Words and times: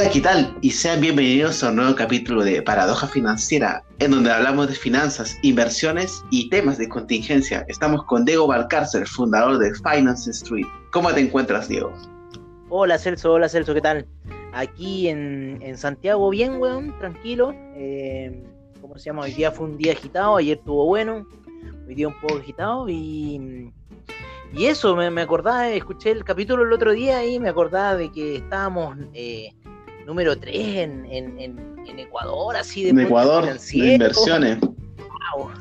Hola, 0.00 0.10
¿qué 0.10 0.20
tal? 0.20 0.56
Y 0.60 0.70
sean 0.70 1.00
bienvenidos 1.00 1.64
a 1.64 1.70
un 1.70 1.76
nuevo 1.76 1.96
capítulo 1.96 2.44
de 2.44 2.62
Paradoja 2.62 3.08
Financiera, 3.08 3.82
en 3.98 4.12
donde 4.12 4.30
hablamos 4.30 4.68
de 4.68 4.74
finanzas, 4.76 5.36
inversiones 5.42 6.22
y 6.30 6.48
temas 6.50 6.78
de 6.78 6.88
contingencia. 6.88 7.64
Estamos 7.66 8.04
con 8.04 8.24
Diego 8.24 8.46
Valcárcel, 8.46 9.08
fundador 9.08 9.58
de 9.58 9.74
Finance 9.74 10.30
Street. 10.30 10.66
¿Cómo 10.92 11.12
te 11.12 11.18
encuentras, 11.18 11.66
Diego? 11.66 11.92
Hola, 12.68 12.96
Celso, 12.96 13.32
hola, 13.32 13.48
Celso, 13.48 13.74
¿qué 13.74 13.80
tal? 13.80 14.06
Aquí 14.52 15.08
en, 15.08 15.76
Santiago, 15.76 16.30
bien, 16.30 16.60
weón, 16.60 16.96
tranquilo. 17.00 17.52
Eh, 17.74 18.40
¿Cómo 18.80 18.96
se 18.98 19.06
llama? 19.06 19.22
Hoy 19.22 19.32
día 19.32 19.50
fue 19.50 19.66
un 19.66 19.78
día 19.78 19.94
agitado, 19.94 20.36
ayer 20.36 20.58
estuvo 20.58 20.86
bueno, 20.86 21.26
hoy 21.88 21.96
día 21.96 22.06
un 22.06 22.20
poco 22.20 22.36
agitado 22.36 22.88
y 22.88 23.72
y 24.52 24.66
eso, 24.66 24.96
me, 24.96 25.20
acordaba, 25.20 25.68
escuché 25.68 26.10
el 26.10 26.24
capítulo 26.24 26.62
el 26.62 26.72
otro 26.72 26.92
día 26.92 27.24
y 27.24 27.38
me 27.38 27.50
acordaba 27.50 27.96
de 27.96 28.10
que 28.10 28.36
estábamos 28.36 28.96
eh, 29.12 29.52
número 30.08 30.38
3 30.38 30.56
en, 30.56 31.06
en, 31.10 31.98
Ecuador, 31.98 32.56
así 32.56 32.84
de... 32.84 32.90
En 32.90 33.00
Ecuador, 33.00 33.44
de 33.44 33.92
inversiones. 33.92 34.58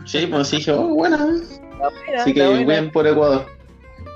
Sí, 0.06 0.26
pues 0.28 0.48
sí, 0.48 0.60
yo, 0.60 0.82
oh, 0.82 0.88
buena. 0.88 1.28
Así 2.18 2.34
que 2.34 2.64
bien 2.64 2.90
por 2.92 3.06
Ecuador. 3.06 3.46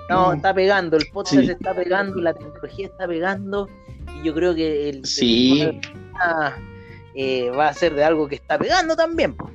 No, 0.09 0.34
está 0.34 0.53
pegando, 0.53 0.98
el 0.98 1.08
podcast 1.12 1.49
está 1.49 1.73
pegando, 1.73 2.22
la 2.22 2.34
tecnología 2.34 2.88
está 2.88 3.08
pegando 3.08 3.67
y 4.16 4.25
yo 4.25 4.34
creo 4.34 4.55
que 4.55 4.89
el... 4.89 5.05
Sí. 5.05 5.70
eh, 7.16 7.50
va 7.50 7.67
a 7.67 7.73
ser 7.73 7.94
de 7.95 8.03
algo 8.03 8.30
que 8.30 8.36
está 8.36 8.58
pegando 8.58 8.95
también. 8.95 9.36
Pues. 9.36 9.52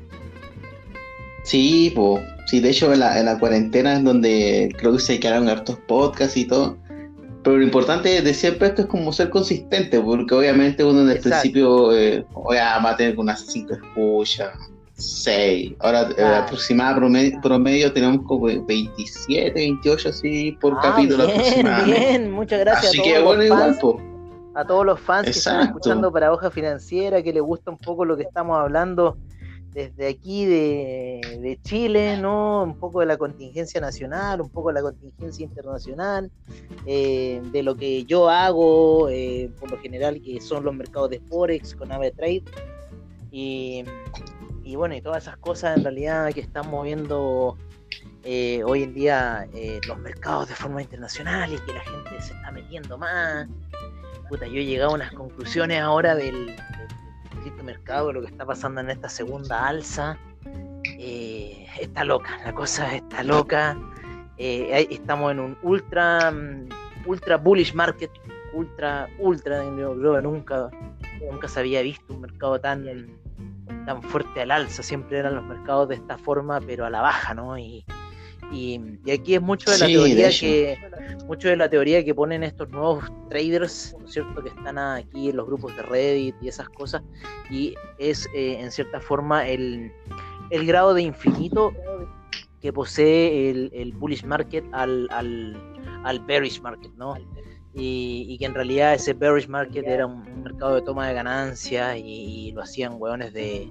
Sí, 1.44 1.92
pues, 1.94 2.22
sí, 2.48 2.60
de 2.60 2.70
hecho 2.70 2.92
en 2.92 3.00
la, 3.00 3.18
en 3.18 3.26
la 3.26 3.38
cuarentena 3.38 3.94
es 3.94 4.04
donde 4.04 4.74
creo 4.76 4.92
que 4.92 4.98
se 4.98 5.20
quedaron 5.20 5.48
hartos 5.48 5.78
podcasts 5.86 6.36
y 6.36 6.44
todo. 6.46 6.76
Pero 7.46 7.58
lo 7.58 7.62
importante 7.62 8.22
de 8.22 8.34
siempre 8.34 8.66
esto 8.66 8.82
es 8.82 8.88
como 8.88 9.12
ser 9.12 9.30
consistente, 9.30 10.00
porque 10.00 10.34
obviamente 10.34 10.82
uno 10.82 11.02
en 11.02 11.10
el 11.10 11.20
principio 11.20 11.96
eh, 11.96 12.26
va 12.34 12.90
a 12.90 12.96
tener 12.96 13.16
unas 13.16 13.46
5 13.46 13.72
escuchas, 13.72 14.52
6. 14.94 15.74
Ahora 15.78 16.08
eh, 16.18 16.24
aproximada 16.24 16.96
promedio, 17.40 17.92
tenemos 17.92 18.26
como 18.26 18.46
27, 18.66 19.52
28 19.52 20.08
así 20.08 20.58
por 20.60 20.72
ah, 20.72 20.80
capítulo 20.82 21.28
bien, 21.28 21.68
Bien, 21.84 22.32
muchas 22.32 22.58
gracias. 22.58 22.86
Así 22.86 23.00
que 23.00 23.20
bueno, 23.20 23.44
igual, 23.44 23.78
pues. 23.80 23.94
A 24.56 24.66
todos 24.66 24.84
los 24.84 24.98
fans 24.98 25.26
que 25.26 25.30
están 25.30 25.68
escuchando 25.68 26.10
para 26.10 26.32
Hoja 26.32 26.50
Financiera, 26.50 27.22
que 27.22 27.32
les 27.32 27.42
gusta 27.44 27.70
un 27.70 27.78
poco 27.78 28.04
lo 28.04 28.16
que 28.16 28.24
estamos 28.24 28.58
hablando 28.58 29.18
desde 29.76 30.08
aquí 30.08 30.46
de, 30.46 31.58
Chile, 31.62 32.16
¿no? 32.16 32.62
Un 32.62 32.78
poco 32.78 33.00
de 33.00 33.06
la 33.06 33.18
contingencia 33.18 33.78
nacional, 33.78 34.40
un 34.40 34.48
poco 34.48 34.68
de 34.68 34.74
la 34.74 34.80
contingencia 34.80 35.44
internacional, 35.44 36.30
eh, 36.86 37.42
de 37.52 37.62
lo 37.62 37.76
que 37.76 38.04
yo 38.04 38.30
hago, 38.30 39.10
eh, 39.10 39.50
por 39.60 39.70
lo 39.70 39.78
general, 39.78 40.22
que 40.22 40.40
son 40.40 40.64
los 40.64 40.74
mercados 40.74 41.10
de 41.10 41.20
Forex 41.20 41.74
con 41.74 41.92
Ave 41.92 42.10
Trade. 42.10 42.44
Y, 43.30 43.84
bueno, 44.76 44.94
y 44.96 45.02
todas 45.02 45.24
esas 45.24 45.36
cosas 45.36 45.76
en 45.76 45.84
realidad 45.84 46.32
que 46.32 46.40
están 46.40 46.70
moviendo 46.70 47.58
eh, 48.24 48.62
hoy 48.64 48.84
en 48.84 48.94
día 48.94 49.46
los 49.86 49.98
mercados 49.98 50.48
de 50.48 50.54
forma 50.54 50.80
internacional 50.80 51.52
y 51.52 51.58
que 51.58 51.74
la 51.74 51.82
gente 51.82 52.22
se 52.22 52.32
está 52.32 52.50
metiendo 52.50 52.96
más. 52.96 53.46
Puta, 54.30 54.46
yo 54.46 54.54
he 54.54 54.64
llegado 54.64 54.92
a 54.92 54.94
unas 54.94 55.12
conclusiones 55.12 55.82
ahora 55.82 56.14
del 56.14 56.56
mercado, 57.62 58.12
lo 58.12 58.20
que 58.20 58.28
está 58.28 58.44
pasando 58.44 58.80
en 58.80 58.90
esta 58.90 59.08
segunda 59.08 59.66
alza, 59.66 60.18
eh, 60.98 61.66
está 61.80 62.04
loca, 62.04 62.38
la 62.44 62.52
cosa 62.54 62.94
está 62.94 63.22
loca. 63.22 63.76
Eh, 64.38 64.86
estamos 64.90 65.32
en 65.32 65.40
un 65.40 65.58
ultra, 65.62 66.30
mm, 66.30 66.68
ultra 67.06 67.36
bullish 67.36 67.74
market, 67.74 68.10
ultra, 68.52 69.08
ultra, 69.18 69.64
yo 69.64 69.94
nunca, 70.20 70.70
nunca 71.30 71.48
se 71.48 71.60
había 71.60 71.82
visto 71.82 72.14
un 72.14 72.22
mercado 72.22 72.60
tan, 72.60 72.84
tan 73.86 74.02
fuerte 74.02 74.42
al 74.42 74.50
alza, 74.50 74.82
siempre 74.82 75.18
eran 75.18 75.34
los 75.34 75.44
mercados 75.44 75.88
de 75.88 75.96
esta 75.96 76.18
forma, 76.18 76.60
pero 76.60 76.84
a 76.84 76.90
la 76.90 77.00
baja, 77.00 77.34
¿no? 77.34 77.58
Y, 77.58 77.84
y, 78.52 78.80
aquí 79.10 79.34
es 79.34 79.42
mucho 79.42 79.70
de 79.70 79.78
la 79.78 79.86
teoría 79.86 80.30
que 80.30 80.78
mucho 81.26 81.48
de 81.48 81.56
la 81.56 81.68
teoría 81.68 82.04
que 82.04 82.14
ponen 82.14 82.42
estos 82.42 82.68
nuevos 82.70 83.04
traders, 83.30 83.96
cierto? 84.06 84.42
Que 84.42 84.48
están 84.48 84.78
aquí 84.78 85.30
en 85.30 85.36
los 85.36 85.46
grupos 85.46 85.74
de 85.76 85.82
Reddit 85.82 86.34
y 86.40 86.48
esas 86.48 86.68
cosas, 86.70 87.02
y 87.50 87.74
es 87.98 88.28
eh, 88.34 88.58
en 88.60 88.70
cierta 88.70 89.00
forma 89.00 89.46
el, 89.48 89.92
el, 90.50 90.66
grado 90.66 90.94
de 90.94 91.02
infinito 91.02 91.72
que 92.60 92.72
posee 92.72 93.50
el, 93.50 93.70
el 93.74 93.92
bullish 93.92 94.24
market 94.24 94.64
al, 94.72 95.08
al, 95.10 95.56
al, 96.04 96.20
bearish 96.20 96.60
market, 96.60 96.92
¿no? 96.96 97.16
Y, 97.74 98.26
y, 98.28 98.38
que 98.38 98.46
en 98.46 98.54
realidad 98.54 98.94
ese 98.94 99.12
bearish 99.12 99.48
market 99.48 99.86
era 99.86 100.06
un, 100.06 100.42
mercado 100.42 100.76
de 100.76 100.82
toma 100.82 101.08
de 101.08 101.14
ganancias 101.14 101.96
y, 101.98 102.48
y 102.48 102.52
lo 102.52 102.62
hacían 102.62 102.94
hueones 102.96 103.34
de, 103.34 103.68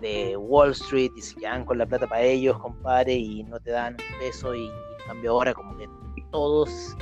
de 0.00 0.36
Wall 0.36 0.70
Street 0.72 1.12
y 1.16 1.22
se 1.22 1.34
quedan 1.36 1.64
con 1.64 1.78
la 1.78 1.86
plata 1.86 2.06
para 2.06 2.22
ellos, 2.22 2.58
compadre, 2.58 3.14
y 3.14 3.42
no 3.44 3.60
te 3.60 3.70
dan 3.70 3.94
un 3.94 4.18
peso 4.18 4.54
y, 4.54 4.66
en 4.66 5.06
cambio 5.06 5.32
ahora 5.32 5.54
como 5.54 5.76
que 5.76 5.88
todos 6.30 6.96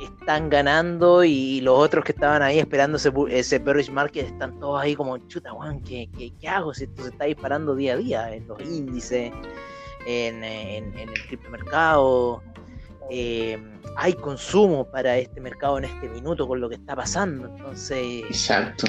están 0.00 0.48
ganando 0.48 1.24
y 1.24 1.60
los 1.60 1.78
otros 1.78 2.04
que 2.04 2.12
estaban 2.12 2.42
ahí 2.42 2.58
esperando 2.58 2.96
ese, 2.96 3.12
ese 3.30 3.58
bearish 3.58 3.90
market 3.90 4.26
están 4.26 4.58
todos 4.58 4.80
ahí 4.80 4.94
como, 4.94 5.18
chuta, 5.28 5.50
Juan, 5.50 5.80
¿qué, 5.82 6.08
qué, 6.16 6.48
hago 6.48 6.72
si 6.72 6.84
esto 6.84 7.02
se 7.02 7.10
está 7.10 7.24
disparando 7.24 7.74
día 7.74 7.94
a 7.94 7.96
día 7.96 8.34
en 8.34 8.46
los 8.46 8.60
índices, 8.62 9.32
en, 10.06 10.44
en, 10.44 10.98
el 10.98 11.26
criptomercado? 11.26 12.42
Eh, 13.10 13.58
hay 13.96 14.14
consumo 14.14 14.84
para 14.90 15.18
este 15.18 15.40
mercado 15.40 15.78
en 15.78 15.84
este 15.84 16.08
minuto 16.08 16.46
con 16.46 16.60
lo 16.60 16.68
que 16.68 16.76
está 16.76 16.94
pasando, 16.94 17.48
entonces... 17.48 18.22
Exacto. 18.24 18.86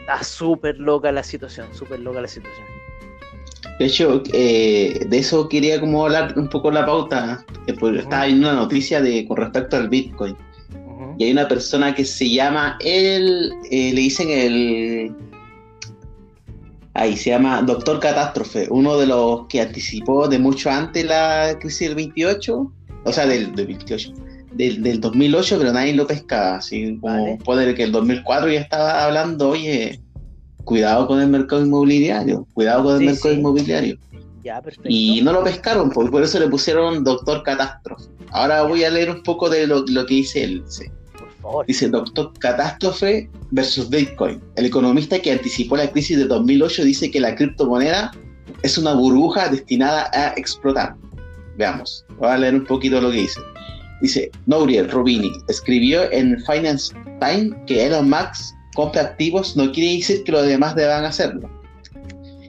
Está 0.00 0.24
súper 0.24 0.78
loca 0.78 1.12
la 1.12 1.22
situación, 1.22 1.72
súper 1.74 2.00
loca 2.00 2.22
la 2.22 2.28
situación. 2.28 2.77
De 3.78 3.86
hecho, 3.86 4.22
eh, 4.32 5.06
de 5.08 5.18
eso 5.18 5.48
quería 5.48 5.80
como 5.80 6.04
hablar 6.04 6.34
un 6.36 6.48
poco 6.48 6.70
la 6.70 6.84
pauta, 6.84 7.44
porque 7.78 8.00
estaba 8.00 8.26
viendo 8.26 8.48
una 8.48 8.60
noticia 8.60 9.00
de 9.00 9.26
con 9.26 9.36
respecto 9.36 9.76
al 9.76 9.88
Bitcoin. 9.88 10.36
Y 11.16 11.24
hay 11.24 11.32
una 11.32 11.48
persona 11.48 11.94
que 11.94 12.04
se 12.04 12.28
llama, 12.30 12.76
él, 12.80 13.52
eh, 13.70 13.92
le 13.92 14.00
dicen 14.00 14.30
el... 14.30 15.14
Ahí 16.94 17.16
se 17.16 17.30
llama 17.30 17.62
Doctor 17.62 18.00
Catástrofe, 18.00 18.66
uno 18.70 18.96
de 18.98 19.06
los 19.06 19.46
que 19.46 19.60
anticipó 19.60 20.26
de 20.26 20.38
mucho 20.38 20.70
antes 20.70 21.04
la 21.04 21.56
crisis 21.60 21.88
del 21.88 21.94
28, 21.94 22.72
o 23.04 23.12
sea, 23.12 23.26
del, 23.26 23.54
del 23.54 23.66
28, 23.68 24.12
del, 24.54 25.00
2008, 25.00 25.56
pero 25.58 25.72
nadie 25.72 25.94
lo 25.94 26.06
pescaba. 26.06 26.56
Así 26.56 26.98
como 27.00 27.38
puede 27.38 27.72
que 27.76 27.84
el 27.84 27.92
2004 27.92 28.50
ya 28.50 28.60
estaba 28.60 29.04
hablando, 29.04 29.50
oye, 29.50 30.00
cuidado 30.68 31.06
con 31.06 31.18
el 31.18 31.28
mercado 31.28 31.64
inmobiliario, 31.64 32.46
cuidado 32.52 32.84
con 32.84 32.96
el 32.96 33.06
mercado 33.06 33.32
inmobiliario. 33.32 33.96
y 34.84 35.22
no 35.22 35.32
lo 35.32 35.42
pescaron, 35.42 35.88
pues, 35.88 36.10
por 36.10 36.22
eso 36.22 36.38
le 36.38 36.46
pusieron 36.46 37.04
Doctor 37.04 37.42
Catástrofe. 37.42 38.04
Ahora 38.32 38.64
voy 38.64 38.84
a 38.84 38.90
leer 38.90 39.08
un 39.10 39.22
poco 39.22 39.48
de 39.48 39.66
lo, 39.66 39.82
que 39.86 40.14
dice 40.14 40.44
él. 40.44 40.62
Dice, 40.66 40.92
dice 41.66 41.88
Doctor 41.88 42.34
Catástrofe 42.38 43.30
versus 43.50 43.88
Bitcoin. 43.88 44.42
El 44.56 44.66
economista 44.66 45.18
que 45.18 45.32
anticipó 45.32 45.78
la 45.78 45.90
crisis 45.90 46.18
de 46.18 46.26
2008 46.26 46.84
dice 46.84 47.10
que 47.10 47.20
la 47.20 47.34
criptomoneda 47.34 48.12
es 48.62 48.76
una 48.76 48.92
burbuja 48.92 49.48
destinada 49.48 50.10
a 50.12 50.34
explotar. 50.36 50.96
Veamos, 51.56 52.04
voy 52.18 52.28
a 52.28 52.36
leer 52.36 52.54
un 52.56 52.66
poquito 52.66 53.00
lo 53.00 53.10
que 53.10 53.22
dice. 53.22 53.40
Dice, 54.02 54.30
Nouriel 54.44 54.90
Rubini 54.90 55.32
escribió 55.48 56.12
en 56.12 56.38
Finance 56.44 56.94
Times 57.20 57.56
que 57.66 57.86
Elon 57.86 58.10
Musk 58.10 58.57
compra 58.78 59.02
activos 59.02 59.56
no 59.56 59.72
quiere 59.72 59.96
decir 59.96 60.22
que 60.22 60.30
los 60.30 60.46
demás 60.46 60.76
deban 60.76 61.04
hacerlo. 61.04 61.50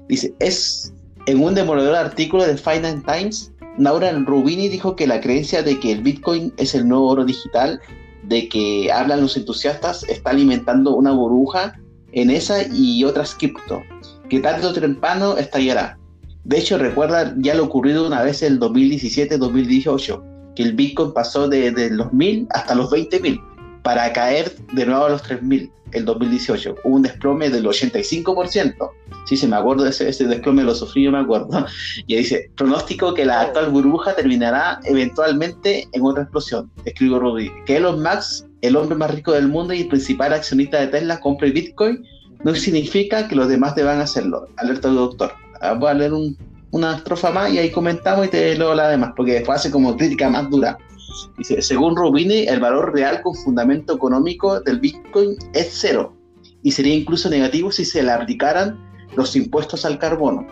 Dice, 0.07 0.31
es 0.37 0.93
en 1.25 1.43
un 1.43 1.55
demoledor 1.55 1.95
artículo 1.95 2.45
de 2.45 2.55
Finance 2.55 3.01
Times, 3.03 3.51
Nouriel 3.79 4.27
Rubini 4.27 4.69
dijo 4.69 4.95
que 4.95 5.07
la 5.07 5.21
creencia 5.21 5.63
de 5.63 5.79
que 5.79 5.91
el 5.91 6.03
Bitcoin 6.03 6.53
es 6.57 6.75
el 6.75 6.87
nuevo 6.87 7.07
oro 7.07 7.25
digital, 7.25 7.81
de 8.21 8.47
que 8.47 8.91
hablan 8.91 9.21
los 9.21 9.37
entusiastas, 9.37 10.03
está 10.03 10.29
alimentando 10.29 10.95
una 10.95 11.13
burbuja 11.13 11.79
en 12.11 12.29
esa 12.29 12.61
y 12.71 13.03
otras 13.05 13.33
cripto, 13.33 13.81
que 14.29 14.39
tarde 14.39 14.67
o 14.67 14.73
temprano 14.73 15.35
estallará. 15.35 15.97
De 16.43 16.59
hecho, 16.59 16.77
recuerda 16.77 17.33
ya 17.39 17.55
lo 17.55 17.63
ocurrido 17.63 18.05
una 18.05 18.21
vez 18.21 18.43
en 18.43 18.53
el 18.53 18.59
2017-2018 18.59 20.29
el 20.63 20.73
Bitcoin 20.73 21.13
pasó 21.13 21.47
de, 21.47 21.89
los 21.91 22.11
1000 22.13 22.47
hasta 22.51 22.75
los 22.75 22.91
20.000 22.91 23.41
para 23.89 24.13
caer 24.13 24.55
de 24.73 24.85
nuevo 24.85 25.05
a 25.05 25.09
los 25.09 25.23
3000 25.23 25.71
el 25.93 26.05
2018. 26.05 26.75
Hubo 26.83 26.95
un 26.97 27.01
desplome 27.01 27.49
del 27.49 27.65
85%. 27.65 28.91
Sí, 29.25 29.35
se 29.35 29.47
me 29.47 29.55
acuerdo 29.55 29.83
de 29.83 29.89
ese, 29.89 30.27
desplome, 30.27 30.63
lo 30.63 30.75
sufrí, 30.75 31.05
yo 31.05 31.11
me 31.11 31.17
acuerdo. 31.17 31.65
Y 32.05 32.15
dice, 32.17 32.51
pronóstico 32.55 33.15
que 33.15 33.25
la 33.25 33.41
actual 33.41 33.71
burbuja 33.71 34.15
terminará 34.15 34.79
eventualmente 34.83 35.89
en 35.91 36.03
otra 36.03 36.21
explosión. 36.21 36.69
Escribo 36.85 37.17
Rudy, 37.17 37.49
que 37.65 37.77
Elon 37.77 38.03
Musk, 38.03 38.45
el 38.61 38.75
hombre 38.75 38.95
más 38.95 39.09
rico 39.09 39.31
del 39.31 39.47
mundo 39.47 39.73
y 39.73 39.85
principal 39.85 40.33
accionista 40.33 40.79
de 40.79 40.85
Tesla, 40.89 41.19
compre 41.19 41.49
Bitcoin, 41.49 42.05
no 42.43 42.53
significa 42.53 43.27
que 43.27 43.35
los 43.35 43.49
demás 43.49 43.73
deban 43.73 44.01
hacerlo. 44.01 44.47
Alerta 44.57 44.89
del 44.89 44.97
doctor. 44.97 45.33
Ah, 45.61 45.73
voy 45.73 45.89
a 45.89 45.95
leer 45.95 46.13
un, 46.13 46.37
una 46.69 46.97
estrofa 46.97 47.31
más 47.31 47.51
y 47.51 47.57
ahí 47.57 47.71
comentamos 47.71 48.27
y 48.27 48.29
te 48.29 48.55
leo 48.55 48.75
la 48.75 48.87
demás, 48.87 49.13
porque 49.15 49.33
después 49.33 49.57
hace 49.57 49.71
como 49.71 49.97
crítica 49.97 50.29
más 50.29 50.47
dura 50.47 50.77
Dice, 51.37 51.61
según 51.61 51.95
Rubini, 51.95 52.47
el 52.47 52.59
valor 52.59 52.93
real 52.93 53.21
con 53.21 53.35
fundamento 53.35 53.95
económico 53.95 54.59
del 54.61 54.79
Bitcoin 54.79 55.35
es 55.53 55.69
cero 55.71 56.15
y 56.63 56.71
sería 56.71 56.93
incluso 56.93 57.29
negativo 57.29 57.71
si 57.71 57.85
se 57.85 58.03
le 58.03 58.11
aplicaran 58.11 58.77
los 59.15 59.35
impuestos 59.35 59.85
al 59.85 59.99
carbono. 59.99 60.45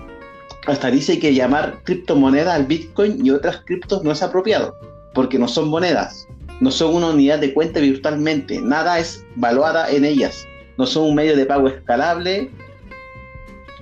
Hasta 0.65 0.92
dice 0.92 1.19
que 1.19 1.33
llamar 1.33 1.81
criptomoneda 1.83 2.54
al 2.54 2.65
Bitcoin 2.65 3.25
y 3.25 3.31
otras 3.31 3.62
criptos 3.65 4.04
no 4.04 4.12
es 4.12 4.21
apropiado, 4.21 4.75
porque 5.13 5.39
no 5.39 5.48
son 5.48 5.69
monedas, 5.69 6.27
no 6.60 6.71
son 6.71 6.95
una 6.95 7.12
unidad 7.12 7.39
de 7.39 7.53
cuenta 7.53 7.80
virtualmente, 7.80 8.60
nada 8.62 9.00
es 9.00 9.25
valuada 9.36 9.89
en 9.89 10.06
ellas, 10.06 10.45
no 10.77 10.86
son 10.86 11.03
un 11.06 11.15
medio 11.15 11.36
de 11.36 11.45
pago 11.45 11.68
escalable. 11.68 12.51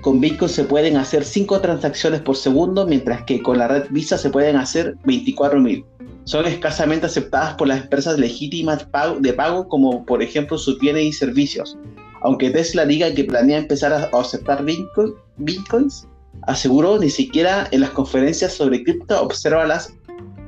Con 0.06 0.22
Bitcoin 0.22 0.50
se 0.50 0.66
pueden 0.66 0.98
hacer 0.98 1.26
5 1.26 1.62
transacciones 1.62 2.22
por 2.22 2.36
segundo, 2.36 2.86
mientras 2.86 3.24
que 3.24 3.42
con 3.42 3.58
la 3.58 3.68
red 3.68 3.86
Visa 3.90 4.20
se 4.20 4.30
pueden 4.30 4.56
hacer 4.56 4.96
24.000. 5.04 5.84
Son 6.26 6.46
escasamente 6.46 7.08
aceptadas 7.08 7.56
por 7.56 7.68
las 7.68 7.82
empresas 7.82 8.20
legítimas 8.20 8.86
de 9.22 9.34
pago, 9.34 9.68
como 9.68 10.06
por 10.06 10.22
ejemplo 10.22 10.60
sus 10.60 10.78
bienes 10.78 11.06
y 11.06 11.12
servicios. 11.12 11.76
Aunque 12.22 12.52
Tesla 12.52 12.86
diga 12.86 13.16
que 13.16 13.24
planea 13.24 13.58
empezar 13.58 13.94
a 13.94 14.12
aceptar 14.16 14.64
Bitcoin, 14.64 15.16
Bitcoins, 15.38 16.08
aseguró 16.44 17.00
ni 17.00 17.10
siquiera 17.10 17.68
en 17.72 17.82
las 17.82 17.90
conferencias 17.90 18.54
sobre 18.54 18.84
cripto 18.84 19.20
observa 19.20 19.66
las, 19.66 19.92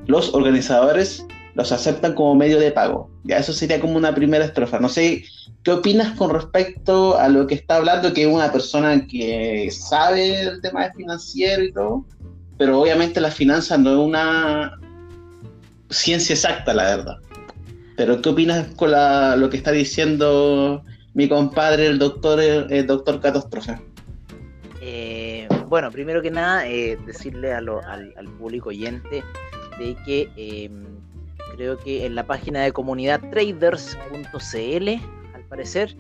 los 0.06 0.36
organizadores 0.36 1.26
los 1.58 1.72
aceptan 1.72 2.14
como 2.14 2.36
medio 2.36 2.60
de 2.60 2.72
pago. 2.72 3.10
Ya 3.24 3.40
eso 3.40 3.52
sería 3.52 3.80
como 3.82 3.98
una 3.98 4.14
primera 4.14 4.46
estrofa. 4.46 4.80
No 4.80 4.90
sé, 4.90 5.26
¿qué 5.64 5.72
opinas 5.72 6.16
con 6.16 6.30
respecto 6.30 7.18
a 7.18 7.28
lo 7.30 7.48
que 7.48 7.56
está 7.56 7.78
hablando, 7.78 8.14
que 8.14 8.22
es 8.22 8.28
una 8.28 8.52
persona 8.52 9.08
que 9.08 9.68
sabe 9.72 10.42
el 10.42 10.62
tema 10.62 10.84
de 10.84 10.94
financiero 10.94 11.64
y 11.64 11.74
todo? 11.74 12.06
Pero 12.60 12.80
obviamente 12.80 13.20
la 13.20 13.32
finanza 13.32 13.76
no 13.76 13.90
es 13.90 13.98
una 13.98 14.80
ciencia 15.90 16.36
exacta, 16.36 16.76
la 16.76 16.96
verdad. 16.96 17.18
Pero 17.96 18.22
¿qué 18.22 18.30
opinas 18.30 18.68
con 18.76 18.92
lo 18.92 19.50
que 19.50 19.58
está 19.58 19.72
diciendo 19.72 20.84
mi 21.16 21.28
compadre, 21.28 21.88
el 21.88 21.98
doctor, 21.98 22.40
el, 22.40 22.86
doctor 22.86 23.20
Catástrofe? 23.20 23.80
Eh, 24.80 25.48
bueno, 25.68 25.90
primero 25.90 26.22
que 26.22 26.30
nada, 26.30 26.68
eh, 26.68 27.00
decirle 27.08 27.52
al, 27.52 27.66
público 28.38 28.70
oyente 28.70 29.24
de 29.80 29.96
que 30.06 30.30
em, 30.36 30.97
creo 31.58 31.78
que 31.78 32.06
en 32.06 32.16
la 32.16 32.26
página 32.26 32.62
de 32.62 32.72
comunidad 32.72 33.20
traders.cl, 33.32 34.90
al 35.34 35.44
parecer, 35.50 35.98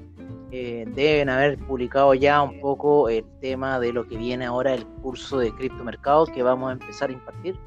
eh, 0.52 0.86
deben 0.96 1.30
haber 1.30 1.58
publicado 1.58 2.14
ya 2.14 2.42
un 2.42 2.62
poco 2.62 3.10
el 3.10 3.26
tema 3.42 3.80
de 3.80 3.92
lo 3.92 4.08
que 4.08 4.18
viene 4.18 4.46
ahora 4.46 4.74
el 4.74 4.86
curso 4.86 5.40
de 5.40 5.54
criptomercado 5.54 6.28
que 6.28 6.44
vamos 6.44 6.70
a 6.70 6.74
empezar 6.74 7.10
a 7.10 7.14
impartir. 7.14 7.60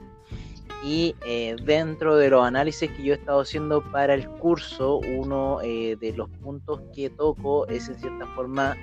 Y 0.82 1.14
eh, 1.26 1.56
dentro 1.64 2.16
de 2.16 2.30
los 2.30 2.42
análisis 2.42 2.90
que 2.90 3.02
yo 3.02 3.12
he 3.12 3.16
estado 3.16 3.40
haciendo 3.40 3.82
para 3.90 4.14
el 4.14 4.26
curso, 4.26 5.00
uno 5.18 5.60
eh, 5.62 5.96
de 6.00 6.12
los 6.14 6.30
puntos 6.42 6.80
que 6.94 7.10
toco 7.10 7.66
es 7.66 7.88
en 7.88 7.98
cierta 7.98 8.26
forma 8.28 8.76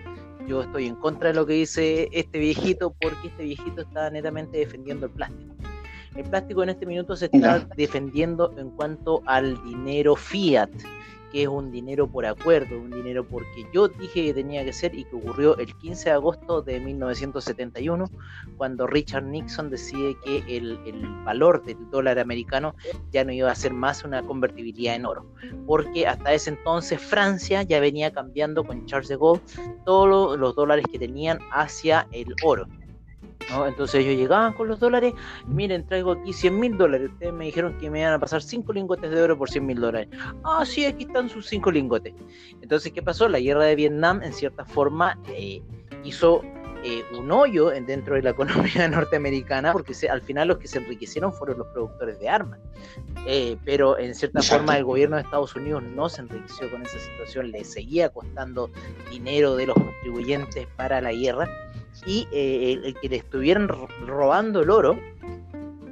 yo 0.48 0.62
estoy 0.62 0.86
en 0.86 0.95
contra 0.95 1.30
de 1.30 1.33
lo 1.33 1.45
que 1.45 1.54
dice 1.54 2.07
este 2.12 2.38
viejito 2.39 2.94
porque 3.01 3.27
este 3.27 3.44
viejito 3.44 3.81
está 3.81 4.09
netamente 4.12 4.59
defendiendo 4.59 5.07
el 5.07 5.12
plástico. 5.13 5.56
El 6.18 6.24
plástico 6.24 6.64
en 6.64 6.69
este 6.69 6.88
minuto 6.88 7.16
se 7.16 7.25
está 7.25 7.60
defendiendo 7.78 8.52
en 8.58 8.72
cuanto 8.72 9.22
al 9.28 9.64
dinero 9.64 10.16
fiat, 10.16 10.72
que 11.31 11.44
es 11.44 11.48
un 11.48 11.72
dinero 11.72 12.08
por 12.08 12.25
acuerdo, 12.25 12.80
un 12.80 12.90
dinero 12.90 13.24
porque 13.24 13.68
yo 13.72 13.88
dije 13.88 14.25
que 14.25 14.34
tenía 14.34 14.66
que 14.66 14.74
ser 14.74 14.96
y 14.96 15.04
que 15.04 15.16
ocurrió 15.16 15.56
el 15.58 15.75
15 15.75 16.10
de 16.10 16.16
agosto 16.16 16.64
de 16.64 16.80
1971, 16.80 18.10
cuando 18.58 18.88
Richard 18.88 19.25
Nixon 19.25 19.69
decide 19.69 20.16
que 20.24 20.44
el, 20.58 20.80
valor 21.24 21.64
del 21.64 21.78
dólar 21.92 22.18
americano 22.18 22.74
ya 23.12 23.24
no 23.24 23.31
iba 23.31 23.52
a 23.52 23.56
ser 23.56 23.74
más 23.74 24.04
una 24.04 24.24
convertibilidad 24.24 24.96
en 24.96 25.06
oro, 25.06 25.25
porque 25.68 26.08
hasta 26.08 26.34
ese 26.34 26.50
entonces 26.50 27.00
Francia 27.00 27.62
ya 27.62 27.80
venía 27.80 28.12
cambiando 28.12 28.64
con 28.64 28.88
Charles 28.88 29.10
de 29.10 29.18
Gaulle 29.18 29.42
todos 29.86 30.40
los 30.40 30.56
dólares 30.56 30.86
que 30.92 30.98
tenían 30.98 31.38
hacia 31.52 32.08
el 32.12 32.34
oro. 32.44 32.68
Entonces 33.68 34.06
ellos 34.06 34.18
llegaban 34.18 34.54
con 34.54 34.68
los 34.68 34.80
dólares, 34.80 35.13
miren, 35.48 35.86
traigo 35.86 36.12
aquí 36.13 36.34
100 36.34 36.60
mil 36.60 36.78
dólares, 36.78 37.10
ustedes 37.12 37.34
me 37.34 37.45
dijeron 37.45 37.78
que 37.78 37.89
me 37.89 38.01
iban 38.01 38.13
a 38.13 38.19
pasar 38.19 38.42
5 38.42 38.74
lingotes 38.74 39.10
de 39.10 39.22
oro 39.22 39.38
por 39.38 39.50
100 39.50 39.66
mil 39.66 39.80
dólares. 39.80 40.10
Ah, 40.44 40.66
sí, 40.66 40.86
aquí 40.86 41.06
están 41.06 41.30
sus 41.30 41.48
5 41.48 41.72
lingotes. 41.72 42.13
Entonces, 42.62 42.92
¿qué 42.92 43.01
pasó? 43.01 43.30
La 43.30 43.39
guerra 43.39 43.63
de 43.63 43.75
Vietnam, 43.75 44.22
en 44.22 44.34
cierta 44.34 44.66
forma, 44.66 45.18
eh, 45.30 45.62
hizo 46.04 46.42
eh, 46.84 47.04
un 47.18 47.31
hoyo 47.31 47.69
dentro 47.69 48.16
de 48.16 48.22
la 48.22 48.30
economía 48.31 48.88
norteamericana, 48.88 49.72
porque 49.72 49.94
al 50.10 50.22
final 50.22 50.50
los 50.50 50.57
que 50.57 50.68
se 50.68 50.80
enriquecieron 50.80 51.33
fueron 51.33 51.60
los 51.60 51.68
productores 51.68 52.19
de 52.19 52.30
armas. 52.30 52.60
Eh, 53.25 53.57
pero 53.66 53.98
en 53.98 54.13
cierta 54.13 54.42
forma 54.42 54.78
el 54.78 54.83
gobierno 54.83 55.16
de 55.16 55.24
Estados 55.24 55.56
Unidos 55.56 55.83
no 55.83 56.07
se 56.07 56.22
enriqueció 56.22 56.69
con 56.69 56.81
esa 56.83 57.00
situación, 57.00 57.51
le 57.51 57.63
seguía 57.63 58.10
costando 58.10 58.69
dinero 59.10 59.56
de 59.56 59.68
los 59.68 59.75
contribuyentes 59.75 60.68
para 60.75 61.01
la 61.01 61.12
guerra 61.12 61.50
y 62.05 62.27
eh, 62.31 62.79
el, 62.83 62.95
que 62.95 63.09
le 63.09 63.17
estuvieran 63.17 63.67
robando 63.67 64.61
el 64.61 64.69
oro, 64.69 64.97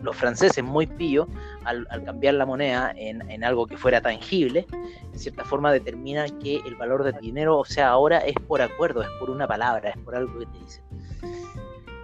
los 0.01 0.15
franceses 0.15 0.63
muy 0.63 0.85
pillos, 0.85 1.27
al, 1.63 1.87
cambiar 2.05 2.35
la 2.35 2.45
moneda 2.45 2.93
en, 2.95 3.43
algo 3.43 3.65
que 3.65 3.75
fuera 3.75 4.01
tangible, 4.01 4.67
en 5.11 5.19
cierta 5.19 5.43
forma 5.43 5.73
determinan 5.73 6.39
que 6.39 6.57
el 6.57 6.75
valor 6.75 7.03
del 7.03 7.17
dinero, 7.19 7.57
o 7.57 7.65
sea, 7.65 7.89
ahora 7.89 8.19
es 8.19 8.35
por 8.47 8.61
acuerdo, 8.61 9.01
es 9.01 9.09
por 9.19 9.29
una 9.29 9.47
palabra, 9.47 9.89
es 9.89 9.97
por 9.97 10.15
algo 10.15 10.39
que 10.39 10.45
te 10.45 10.59
dicen. 10.59 10.84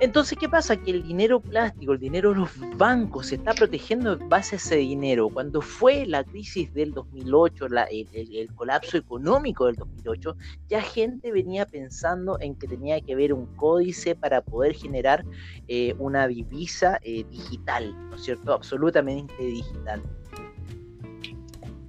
Entonces, 0.01 0.35
¿qué 0.35 0.49
pasa? 0.49 0.77
Que 0.77 0.89
el 0.89 1.03
dinero 1.03 1.39
plástico, 1.39 1.93
el 1.93 1.99
dinero 1.99 2.29
de 2.31 2.37
los 2.37 2.49
bancos, 2.75 3.27
se 3.27 3.35
está 3.35 3.53
protegiendo 3.53 4.13
en 4.13 4.29
base 4.29 4.55
a 4.55 4.57
ese 4.57 4.77
dinero. 4.77 5.29
Cuando 5.29 5.61
fue 5.61 6.07
la 6.07 6.23
crisis 6.23 6.73
del 6.73 6.91
2008, 6.91 7.67
el, 7.67 8.49
colapso 8.55 8.97
económico 8.97 9.67
del 9.67 9.75
2008, 9.75 10.35
ya 10.69 10.81
gente 10.81 11.31
venía 11.31 11.67
pensando 11.67 12.39
en 12.39 12.55
que 12.55 12.67
tenía 12.67 12.99
que 12.99 13.13
haber 13.13 13.31
un 13.31 13.45
códice 13.57 14.15
para 14.15 14.41
poder 14.41 14.73
generar 14.73 15.23
eh, 15.67 15.93
una 15.99 16.27
divisa 16.27 16.97
eh, 17.03 17.23
digital, 17.29 17.95
¿no 18.09 18.15
es 18.15 18.23
cierto? 18.23 18.53
Absolutamente 18.53 19.35
digital. 19.37 20.01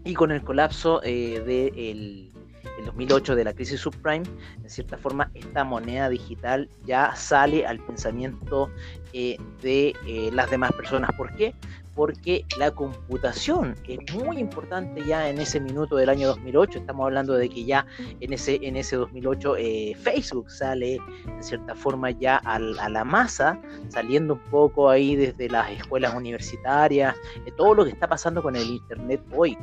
Y 0.05 0.13
con 0.13 0.33
el 0.33 0.45
colapso 0.45 1.03
eh, 1.03 1.41
del 1.41 2.32
2008 2.85 3.37
de 3.37 3.45
la 3.45 3.53
crisis 3.53 3.81
subprime, 3.81 4.25
en 4.63 4.71
cierta 4.71 4.97
forma 4.97 5.31
esta 5.35 5.65
moneda 5.65 6.09
digital 6.09 6.69
ya 6.85 7.15
sale 7.17 7.67
al 7.67 7.79
pensamiento 7.79 8.71
eh, 9.13 9.37
de 9.63 9.95
eh, 10.07 10.31
las 10.33 10.51
demás 10.51 10.73
personas. 10.73 11.11
¿Por 11.17 11.35
qué? 11.37 11.55
Porque 11.95 12.45
la 12.59 12.71
computación 12.71 13.75
es 13.87 13.99
muy 14.15 14.39
importante 14.39 15.05
ya 15.05 15.29
en 15.29 15.39
ese 15.39 15.61
minuto 15.61 15.97
del 15.97 16.09
año 16.09 16.29
2008. 16.29 16.81
Estamos 16.81 17.05
hablando 17.05 17.35
de 17.35 17.49
que 17.49 17.65
ya 17.65 17.87
en 18.21 18.33
ese, 18.33 18.59
en 18.63 18.77
ese 18.77 18.97
2008 18.97 19.57
eh, 19.57 19.97
Facebook 20.01 20.51
sale 20.51 20.99
en 21.27 21.43
cierta 21.43 21.75
forma 21.75 22.11
ya 22.11 22.37
a 22.37 22.59
la 22.59 23.05
masa, 23.05 23.61
saliendo 23.89 24.35
un 24.35 24.41
poco 24.51 24.89
ahí 24.89 25.17
desde 25.17 25.49
las 25.49 25.71
escuelas 25.71 26.15
universitarias, 26.15 27.15
de 27.45 27.53
todo 27.53 27.75
lo 27.75 27.85
que 27.85 27.91
está 27.91 28.09
pasando 28.09 28.43
con 28.43 28.57
el 28.57 28.69
Internet 28.69 29.23
hoy. 29.35 29.57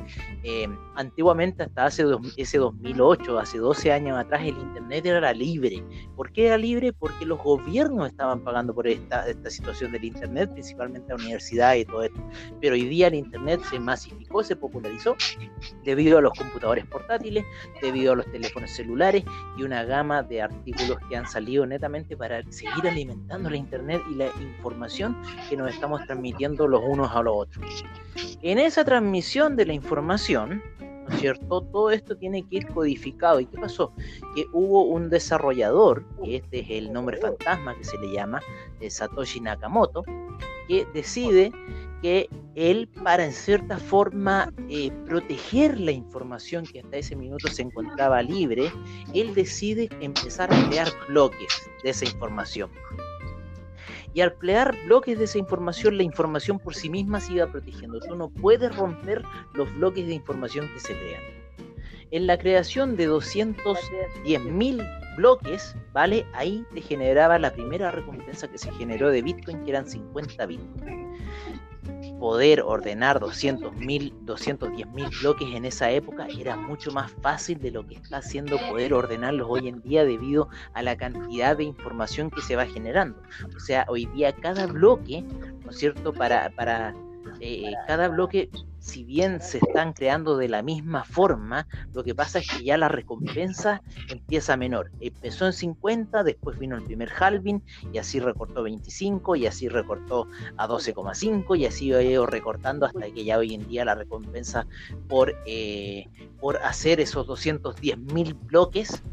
Eh, 0.44 0.68
antiguamente, 0.96 1.64
hasta 1.64 1.86
hace 1.86 2.06
ese 2.38 2.58
2008, 2.58 3.40
hace 3.40 3.58
12 3.58 3.92
años 3.92 4.18
atrás, 4.18 4.42
el 4.42 4.58
Internet 4.58 5.06
era 5.06 5.34
libre. 5.34 5.84
¿Por 6.16 6.32
qué 6.32 6.48
era 6.48 6.58
libre? 6.58 6.94
Porque 6.94 7.26
los 7.26 7.42
gobiernos 7.42 8.08
estaban 8.08 8.44
pagando 8.44 8.74
por 8.74 8.88
esta, 8.88 9.28
esta 9.28 9.50
situación 9.50 9.92
del 9.92 10.04
Internet, 10.04 10.52
principalmente 10.52 11.10
la 11.10 11.16
universidad 11.16 11.76
y 11.76 11.86
todo 11.86 12.04
esto. 12.04 12.19
Pero 12.62 12.76
hoy 12.76 12.86
día 12.86 13.08
el 13.08 13.16
Internet 13.16 13.62
se 13.70 13.80
masificó, 13.80 14.44
se 14.44 14.56
popularizó 14.56 15.16
debido 15.84 16.18
a 16.18 16.22
los 16.22 16.34
computadores 16.34 16.86
portátiles, 16.86 17.46
debido 17.82 18.14
a 18.14 18.16
los 18.18 18.32
teléfonos 18.32 18.72
celulares 18.72 19.24
y 19.58 19.64
una 19.64 19.84
gama 19.84 20.24
de 20.24 20.42
artículos 20.42 20.98
que 21.10 21.18
han 21.18 21.28
salido 21.28 21.66
netamente 21.66 22.16
para 22.16 22.44
seguir 22.52 22.88
alimentando 22.88 23.50
la 23.50 23.58
Internet 23.58 24.02
y 24.12 24.16
la 24.16 24.28
información 24.42 25.18
que 25.50 25.58
nos 25.58 25.74
estamos 25.74 26.06
transmitiendo 26.06 26.68
los 26.68 26.82
unos 26.84 27.12
a 27.12 27.22
los 27.22 27.36
otros. 27.36 27.86
En 28.42 28.60
esa 28.60 28.84
transmisión 28.84 29.56
de 29.56 29.66
la 29.66 29.74
información, 29.74 30.62
¿no 30.80 31.16
es 31.16 31.20
cierto? 31.20 31.62
Todo 31.62 31.92
esto 31.92 32.16
tiene 32.16 32.44
que 32.44 32.58
ir 32.58 32.68
codificado. 32.68 33.40
¿Y 33.40 33.46
qué 33.46 33.58
pasó? 33.58 33.94
Que 34.36 34.46
hubo 34.54 34.84
un 34.84 35.10
desarrollador, 35.10 36.06
este 36.24 36.60
es 36.60 36.70
el 36.70 36.94
nombre 36.94 37.18
fantasma 37.18 37.76
que 37.76 37.84
se 37.84 37.98
le 37.98 38.12
llama, 38.12 38.42
Satoshi 38.88 39.40
Nakamoto, 39.42 40.04
que 40.68 40.86
decide 40.94 41.52
que 42.02 42.30
él, 42.56 42.90
para 43.04 43.26
en 43.26 43.32
cierta 43.32 43.78
forma 43.78 44.54
eh, 44.70 44.92
proteger 45.06 45.80
la 45.80 45.92
información 45.92 46.66
que 46.66 46.80
hasta 46.80 46.98
ese 46.98 47.16
minuto 47.16 47.48
se 47.48 47.62
encontraba 47.62 48.22
libre, 48.22 48.72
él 49.14 49.34
decide 49.34 49.90
empezar 50.02 50.54
a 50.54 50.68
crear 50.68 50.88
bloques 51.08 51.70
de 51.84 51.90
esa 51.90 52.06
información. 52.06 52.70
Y 54.14 54.22
al 54.22 54.34
crear 54.36 54.76
bloques 54.86 55.18
de 55.18 55.26
esa 55.26 55.38
información, 55.38 55.98
la 55.98 56.04
información 56.04 56.60
por 56.60 56.74
sí 56.74 56.90
misma 56.90 57.20
se 57.20 57.34
iba 57.34 57.48
protegiendo. 57.48 58.00
Tú 58.00 58.16
no 58.16 58.30
puedes 58.30 58.76
romper 58.76 59.24
los 59.54 59.74
bloques 59.76 60.08
de 60.08 60.16
información 60.16 60.68
que 60.74 60.80
se 60.80 60.98
crean. 60.98 61.22
En 62.12 62.26
la 62.26 62.40
creación 62.40 62.96
de 62.96 63.08
210.000 63.08 65.16
bloques, 65.16 65.76
¿vale? 65.94 66.26
Ahí 66.34 66.66
te 66.74 66.82
generaba 66.82 67.38
la 67.38 67.54
primera 67.54 67.92
recompensa 67.92 68.48
que 68.48 68.58
se 68.58 68.72
generó 68.72 69.10
de 69.10 69.22
Bitcoin, 69.22 69.64
que 69.64 69.70
eran 69.70 69.88
50 69.88 70.44
Bitcoin. 70.48 71.09
Poder 72.20 72.62
ordenar 72.62 73.20
200.000, 73.20 74.14
210.000 74.26 75.22
bloques 75.22 75.50
en 75.56 75.66
esa 75.66 75.90
época 75.90 76.28
era 76.38 76.56
mucho 76.56 76.92
más 76.92 77.12
fácil 77.22 77.60
de 77.60 77.72
lo 77.72 77.88
que 77.88 77.96
está 77.96 78.18
haciendo 78.18 78.58
poder 78.70 78.94
ordenarlos 78.94 79.48
hoy 79.50 79.68
en 79.68 79.82
día 79.82 80.04
debido 80.04 80.50
a 80.74 80.84
la 80.84 80.98
cantidad 80.98 81.58
de 81.58 81.64
información 81.64 82.30
que 82.30 82.42
se 82.42 82.56
va 82.56 82.66
generando. 82.66 83.22
O 83.56 83.60
sea, 83.60 83.86
hoy 83.88 84.06
día 84.08 84.34
cada 84.34 84.68
bloque, 84.68 85.24
¿no 85.64 85.72
es 85.72 85.78
cierto?, 85.78 86.14
para, 86.14 86.50
para 86.52 86.94
eh, 87.40 87.72
cada 87.88 88.10
bloque 88.10 88.50
si 88.80 89.04
bien 89.04 89.42
se 89.42 89.58
están 89.58 89.94
creando 89.94 90.38
de 90.38 90.50
la 90.50 90.62
misma 90.62 91.04
forma, 91.04 91.68
lo 91.94 92.04
que 92.04 92.16
pasa 92.16 92.40
es 92.40 92.50
que 92.50 92.64
ya 92.64 92.78
la 92.78 92.88
recompensa 92.88 93.82
empieza 94.10 94.58
menor. 94.58 94.92
Empezó 95.00 95.46
en 95.46 95.54
50, 95.54 96.24
después 96.24 96.58
vino 96.58 96.76
el 96.76 96.84
primer 96.84 97.12
halving 97.20 97.62
y 97.94 97.98
así 97.98 98.20
recortó 98.20 98.64
25 98.64 99.36
y 99.36 99.48
así 99.48 99.68
recortó 99.68 100.28
a 100.58 100.68
12,5 100.68 101.58
y 101.58 101.66
así 101.66 101.94
ha 101.94 102.02
ido 102.02 102.26
recortando 102.26 102.86
hasta 102.86 103.12
que 103.12 103.24
ya 103.24 103.38
hoy 103.38 103.54
en 103.54 103.68
día 103.68 103.86
la 103.86 103.96
recompensa 103.96 104.66
por, 105.08 105.36
eh, 105.46 106.08
por 106.40 106.58
hacer 106.58 107.00
esos 107.00 107.28
210 107.28 107.98
mil 107.98 108.34
bloques, 108.34 109.04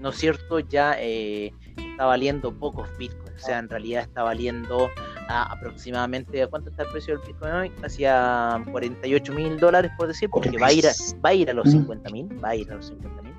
¿no 0.00 0.10
es 0.10 0.16
cierto? 0.16 0.60
Ya 0.60 0.96
eh, 0.98 1.52
está 1.96 2.04
valiendo 2.04 2.52
pocos 2.52 2.86
bitcoins, 2.98 3.42
o 3.42 3.46
sea, 3.46 3.58
en 3.58 3.70
realidad 3.70 4.02
está 4.02 4.22
valiendo 4.22 4.90
aproximadamente, 5.28 6.46
¿cuánto 6.46 6.68
está 6.68 6.82
el 6.82 6.90
precio 6.90 7.16
del 7.16 7.26
Bitcoin 7.26 7.52
hoy? 7.54 7.72
Hacia 7.82 8.62
48 8.70 9.32
mil 9.32 9.58
dólares, 9.58 9.90
por 9.96 10.08
decir, 10.08 10.28
porque 10.28 10.58
va 10.58 10.66
a 10.66 10.72
ir 10.74 10.86
a, 10.86 10.92
va 11.24 11.30
a, 11.30 11.34
ir 11.34 11.48
a 11.48 11.54
los 11.54 11.70
50 11.70 12.10
mil, 12.10 12.44
va 12.44 12.50
a 12.50 12.56
ir 12.56 12.70
a 12.70 12.74
los 12.74 12.88
50 12.88 13.22
mil. 13.22 13.34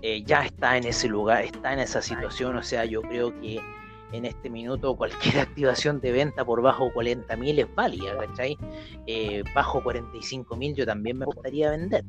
Eh, 0.00 0.22
ya 0.24 0.46
está 0.46 0.78
en 0.78 0.84
ese 0.84 1.06
lugar, 1.06 1.44
está 1.44 1.74
en 1.74 1.80
esa 1.80 2.00
situación, 2.00 2.56
o 2.56 2.62
sea, 2.62 2.86
yo 2.86 3.02
creo 3.02 3.38
que 3.40 3.60
en 4.12 4.24
este 4.24 4.50
minuto 4.50 4.96
cualquier 4.96 5.38
activación 5.40 6.00
de 6.00 6.12
venta 6.12 6.44
por 6.44 6.62
bajo 6.62 6.92
40 6.92 7.36
mil 7.36 7.58
es 7.58 7.74
válida, 7.74 8.16
¿cachai? 8.16 8.56
Eh, 9.06 9.42
bajo 9.54 9.82
45 9.82 10.56
mil 10.56 10.74
yo 10.74 10.86
también 10.86 11.18
me 11.18 11.26
gustaría 11.26 11.70
vender 11.70 12.04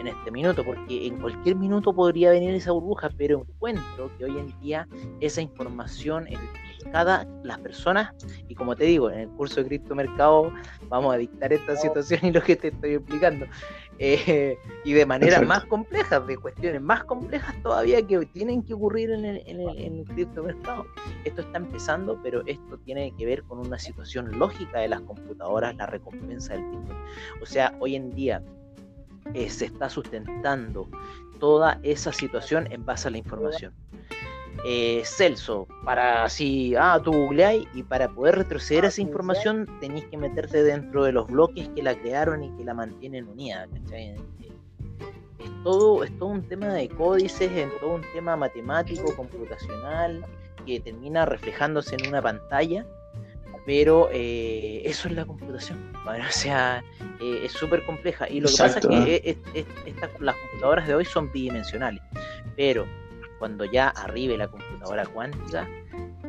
en 0.00 0.08
este 0.08 0.30
minuto, 0.30 0.64
porque 0.64 1.06
en 1.06 1.18
cualquier 1.20 1.56
minuto 1.56 1.94
podría 1.94 2.30
venir 2.30 2.54
esa 2.54 2.72
burbuja, 2.72 3.10
pero 3.16 3.40
encuentro 3.40 4.10
que 4.18 4.24
hoy 4.24 4.38
en 4.38 4.60
día 4.60 4.88
esa 5.20 5.40
información, 5.40 6.26
el 6.26 6.38
cada 6.84 7.26
las 7.42 7.58
personas. 7.58 8.12
Y 8.48 8.54
como 8.54 8.76
te 8.76 8.84
digo 8.84 9.10
en 9.10 9.20
el 9.20 9.28
curso 9.30 9.56
de 9.62 9.68
criptomercado 9.68 10.52
vamos 10.88 11.14
a 11.14 11.18
dictar 11.18 11.52
esta 11.52 11.76
situación 11.76 12.20
y 12.22 12.32
lo 12.32 12.42
que 12.42 12.56
te 12.56 12.68
estoy 12.68 12.94
explicando. 12.94 13.46
Eh, 13.98 14.56
y 14.84 14.94
de 14.94 15.06
manera 15.06 15.42
más 15.42 15.64
complejas 15.66 16.26
de 16.26 16.36
cuestiones 16.36 16.80
más 16.80 17.04
complejas 17.04 17.54
todavía 17.62 18.04
que 18.04 18.24
tienen 18.26 18.62
que 18.62 18.74
ocurrir 18.74 19.10
en 19.10 19.24
el, 19.24 19.42
en, 19.46 19.60
el, 19.60 19.78
en 19.78 19.98
el 20.00 20.04
criptomercado. 20.06 20.86
Esto 21.24 21.42
está 21.42 21.58
empezando 21.58 22.18
pero 22.22 22.42
esto 22.46 22.78
tiene 22.78 23.14
que 23.16 23.26
ver 23.26 23.42
con 23.44 23.58
una 23.58 23.78
situación 23.78 24.38
lógica 24.38 24.80
de 24.80 24.88
las 24.88 25.02
computadoras 25.02 25.76
la 25.76 25.86
recompensa 25.86 26.54
del 26.54 26.64
Bitcoin. 26.64 26.98
O 27.42 27.46
sea 27.46 27.76
hoy 27.80 27.96
en 27.96 28.10
día 28.10 28.42
eh, 29.34 29.48
se 29.48 29.66
está 29.66 29.88
sustentando 29.88 30.88
toda 31.38 31.78
esa 31.82 32.12
situación 32.12 32.70
en 32.72 32.84
base 32.84 33.08
a 33.08 33.10
la 33.10 33.18
información 33.18 33.72
eh, 34.64 35.02
Celso, 35.04 35.66
para 35.84 36.24
así, 36.24 36.74
ah, 36.78 37.00
tú 37.02 37.12
googleáis 37.12 37.66
y 37.74 37.82
para 37.82 38.08
poder 38.08 38.36
retroceder 38.36 38.84
esa 38.84 39.00
información 39.00 39.66
tenéis 39.80 40.04
que 40.04 40.16
meterte 40.16 40.62
dentro 40.62 41.04
de 41.04 41.12
los 41.12 41.26
bloques 41.26 41.68
que 41.70 41.82
la 41.82 41.96
crearon 41.96 42.44
y 42.44 42.56
que 42.56 42.64
la 42.64 42.74
mantienen 42.74 43.26
unida, 43.26 43.66
Es 43.90 45.50
todo, 45.64 46.04
es 46.04 46.16
todo 46.16 46.28
un 46.28 46.42
tema 46.42 46.68
de 46.74 46.88
códices, 46.88 47.50
es 47.50 47.80
todo 47.80 47.96
un 47.96 48.04
tema 48.14 48.36
matemático, 48.36 49.14
computacional, 49.16 50.24
que 50.64 50.78
termina 50.78 51.26
reflejándose 51.26 51.96
en 51.96 52.06
una 52.06 52.22
pantalla, 52.22 52.86
pero 53.66 54.10
eh, 54.12 54.82
eso 54.84 55.08
es 55.08 55.14
la 55.14 55.24
computación, 55.24 55.92
o 56.06 56.32
sea, 56.32 56.84
eh, 57.20 57.40
es 57.44 57.52
súper 57.52 57.84
compleja. 57.84 58.28
Y 58.28 58.40
lo 58.40 58.48
que 58.48 58.56
pasa 58.58 58.78
es 58.78 58.86
que 58.86 59.38
las 60.20 60.36
computadoras 60.36 60.86
de 60.86 60.94
hoy 60.94 61.04
son 61.04 61.32
bidimensionales, 61.32 62.02
pero 62.56 62.86
cuando 63.42 63.64
ya 63.64 63.88
arribe 63.88 64.38
la 64.38 64.46
computadora 64.46 65.04
cuántica, 65.04 65.68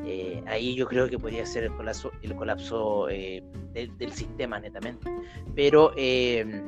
eh, 0.04 0.44
ahí 0.48 0.74
yo 0.74 0.88
creo 0.88 1.08
que 1.08 1.20
podría 1.20 1.46
ser 1.46 1.66
el 1.66 1.72
colapso, 1.76 2.12
el 2.24 2.36
colapso 2.36 3.08
eh, 3.08 3.44
del, 3.72 4.12
sistema 4.12 4.60
netamente. 4.60 5.12
Pero, 5.54 5.94
em, 5.96 6.64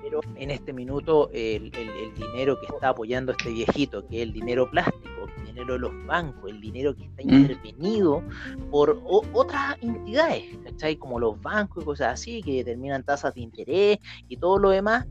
pero 0.00 0.20
en 0.36 0.52
este 0.52 0.72
minuto 0.72 1.30
el, 1.32 1.72
dinero 2.16 2.60
que 2.60 2.66
está 2.72 2.90
apoyando 2.90 3.32
este 3.32 3.50
viejito, 3.50 4.06
que 4.06 4.18
es 4.18 4.22
el 4.22 4.32
dinero 4.32 4.70
plástico, 4.70 5.28
el 5.36 5.46
dinero 5.46 5.72
de 5.72 5.78
los 5.80 6.06
bancos, 6.06 6.48
el 6.48 6.60
dinero 6.60 6.94
que 6.94 7.02
está 7.02 7.24
mm. 7.24 7.34
intervenido 7.34 8.22
por 8.70 9.02
otras 9.02 9.78
entidades, 9.80 10.44
¿cachai? 10.62 10.94
Como 10.94 11.18
los 11.18 11.42
bancos 11.42 11.82
y 11.82 11.86
cosas 11.86 12.12
así, 12.12 12.40
que 12.40 12.58
determinan 12.58 13.02
tasas 13.02 13.34
de 13.34 13.40
interés 13.40 13.98
y 14.28 14.36
todo 14.36 14.60
lo 14.60 14.70
demás 14.70 15.08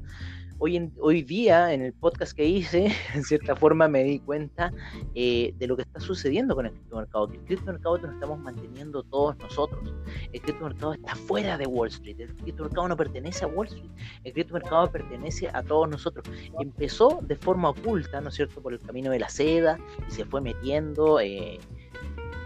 hoy, 0.60 0.92
hoy 1.00 1.22
día, 1.22 1.74
en 1.74 1.82
el 1.82 1.94
podcast 1.94 2.36
que 2.36 2.46
hice, 2.46 2.92
en 3.14 3.24
cierta 3.24 3.56
forma 3.56 3.88
me 3.88 4.04
di 4.04 4.20
cuenta 4.20 4.72
eh, 5.16 5.54
de 5.58 5.68
lo 5.68 5.76
que 5.76 5.84
está 5.84 6.00
sucediendo 6.00 6.56
con 6.56 6.66
el 6.66 6.74
criptomercado, 6.74 7.28
que 7.30 7.38
el 7.38 7.44
criptomercado 7.46 7.98
nos 8.00 8.14
estamos 8.14 8.40
manteniendo 8.40 9.04
todos 9.04 9.38
nosotros. 9.38 9.94
El 10.34 10.42
criptomercado 10.42 10.94
está 10.94 11.16
fuera 11.16 11.58
de 11.58 11.66
Wall 11.66 11.90
Street, 11.90 12.20
el 12.20 12.36
criptomercado 12.36 12.88
no 12.88 12.98
pertenece 12.98 13.46
a 13.46 13.48
Wall 13.48 13.68
Street, 13.68 13.92
el 14.24 14.34
criptomercado 14.34 14.92
pertenece 14.92 15.50
a 15.54 15.64
todos 15.64 15.90
nosotros. 15.90 16.26
Empezó 16.60 17.20
de 17.22 17.36
forma 17.36 17.70
oculta, 17.70 18.22
¿no 18.22 18.30
es 18.30 18.36
cierto?, 18.36 18.62
por 18.62 18.74
el 18.74 18.80
camino 18.80 19.12
de 19.12 19.20
la 19.20 19.30
seda 19.30 19.80
y 20.08 20.12
se 20.12 20.26
fue 20.26 20.42
metiendo. 20.42 21.20
Eh, 21.20 21.60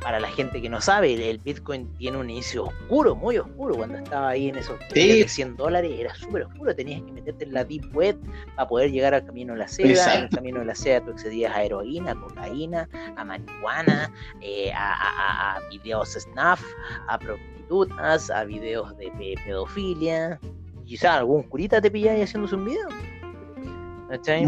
para 0.01 0.19
la 0.19 0.29
gente 0.29 0.61
que 0.61 0.69
no 0.69 0.81
sabe, 0.81 1.29
el 1.29 1.37
Bitcoin 1.37 1.87
tiene 1.97 2.17
un 2.17 2.29
inicio 2.29 2.65
oscuro, 2.65 3.15
muy 3.15 3.37
oscuro. 3.37 3.75
Cuando 3.75 3.99
estaba 3.99 4.29
ahí 4.29 4.49
en 4.49 4.57
esos 4.57 4.77
100 4.91 5.55
dólares 5.55 5.91
era 5.97 6.13
súper 6.15 6.43
oscuro. 6.43 6.75
Tenías 6.75 7.03
que 7.03 7.11
meterte 7.11 7.45
en 7.45 7.53
la 7.53 7.63
Deep 7.63 7.95
Web 7.95 8.17
para 8.55 8.67
poder 8.67 8.91
llegar 8.91 9.13
al 9.13 9.25
camino 9.25 9.53
de 9.53 9.59
la 9.59 9.67
seda. 9.67 10.15
En 10.15 10.23
el 10.23 10.29
camino 10.29 10.59
de 10.59 10.65
la 10.65 10.75
seda 10.75 11.01
tú 11.01 11.11
accedías 11.11 11.55
a 11.55 11.63
heroína, 11.63 12.11
a 12.11 12.15
cocaína, 12.15 12.89
a 13.15 13.23
marihuana, 13.23 14.11
eh, 14.41 14.71
a, 14.75 15.59
videos 15.69 16.13
snuff, 16.13 16.63
a 17.07 17.19
prostitutas, 17.19 18.31
a 18.31 18.43
videos 18.43 18.97
de 18.97 19.11
pedofilia. 19.45 20.39
Quizá 20.85 21.17
algún 21.17 21.43
curita 21.43 21.79
te 21.79 21.91
pilláis 21.91 22.23
haciéndose 22.23 22.55
un 22.55 22.65
video. 22.65 22.89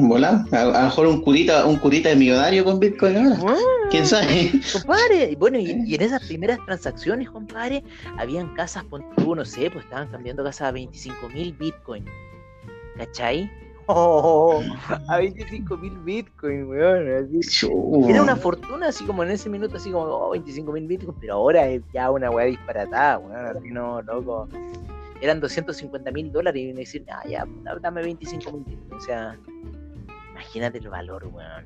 Volá, 0.01 0.46
a, 0.51 0.65
lo 0.65 0.72
mejor 0.72 1.08
un 1.08 1.22
curita, 1.22 1.65
un 1.65 1.77
curita 1.77 2.10
de 2.10 2.15
millonario 2.15 2.65
con 2.65 2.79
Bitcoin 2.79 3.17
ahora. 3.17 3.58
¿Quién 3.89 4.05
sabe? 4.05 4.51
Compadre, 4.74 5.36
bueno, 5.38 5.58
y, 5.60 5.96
en 5.96 6.01
esas 6.01 6.25
primeras 6.25 6.60
transacciones, 6.65 7.29
compadre, 7.29 7.84
habían 8.17 8.53
casas, 8.55 8.84
no 8.89 9.46
sé, 9.46 9.70
pues 9.72 9.86
estaban 9.86 10.10
cambiando 10.10 10.43
casas 10.43 10.70
a 10.70 10.72
25 10.72 11.29
mil 11.29 11.53
Bitcoin. 11.53 12.05
¿Cachai? 12.98 13.50
Oh, 13.86 14.63
a 15.10 15.17
25 15.17 15.75
mil 15.75 15.98
Bitcoin, 16.05 16.70
weón. 16.70 17.05
Era 18.08 18.24
una 18.24 18.38
fortuna, 18.38 18.88
así 18.88 19.03
como 19.03 19.25
en 19.25 19.32
ese 19.32 19.50
minuto, 19.50 19.75
así 19.75 19.91
como, 19.91 20.05
oh, 20.05 20.29
25 20.29 20.72
mil 20.72 20.88
Bitcoin, 20.88 21.17
pero 21.20 21.34
ahora 21.34 21.67
es 21.67 21.82
ya 21.93 22.10
una 22.10 22.32
weá 22.32 22.46
disparatada, 22.46 23.17
weón. 23.17 23.46
Así 23.46 23.72
no, 23.72 24.01
loco 24.01 24.48
eran 25.24 25.39
250 25.39 26.12
mil 26.12 26.32
dólares 26.32 26.62
y 26.62 26.74
me 26.74 26.82
decir, 26.82 27.06
ah, 27.10 27.24
ya, 27.25 27.46
dame 27.82 28.01
25 28.03 28.51
mil. 28.51 28.80
O 28.92 29.00
sea, 29.00 29.39
imagínate 30.32 30.80
el 30.80 30.89
valor, 30.89 31.25
weón. 31.27 31.65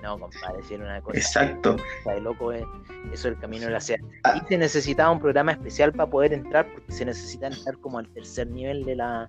No, 0.00 0.18
compadre, 0.18 0.62
si 0.62 0.74
era 0.74 0.84
una 0.84 1.02
cosa. 1.02 1.18
Exacto. 1.18 1.76
de 2.06 2.20
loco, 2.20 2.52
eh. 2.52 2.64
eso 3.06 3.12
es 3.12 3.34
el 3.34 3.38
camino 3.38 3.66
de 3.66 3.72
la 3.72 3.80
seda. 3.80 3.98
Ah. 4.22 4.40
Y 4.40 4.48
se 4.48 4.56
necesitaba 4.56 5.10
un 5.10 5.18
programa 5.18 5.52
especial 5.52 5.92
para 5.92 6.08
poder 6.08 6.32
entrar, 6.32 6.66
porque 6.72 6.92
se 6.92 7.04
necesita 7.04 7.48
entrar 7.48 7.76
como 7.78 7.98
al 7.98 8.08
tercer 8.14 8.46
nivel 8.46 8.84
de 8.84 8.94
la, 8.94 9.28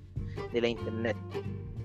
de 0.53 0.62
la 0.62 0.68
internet. 0.68 1.18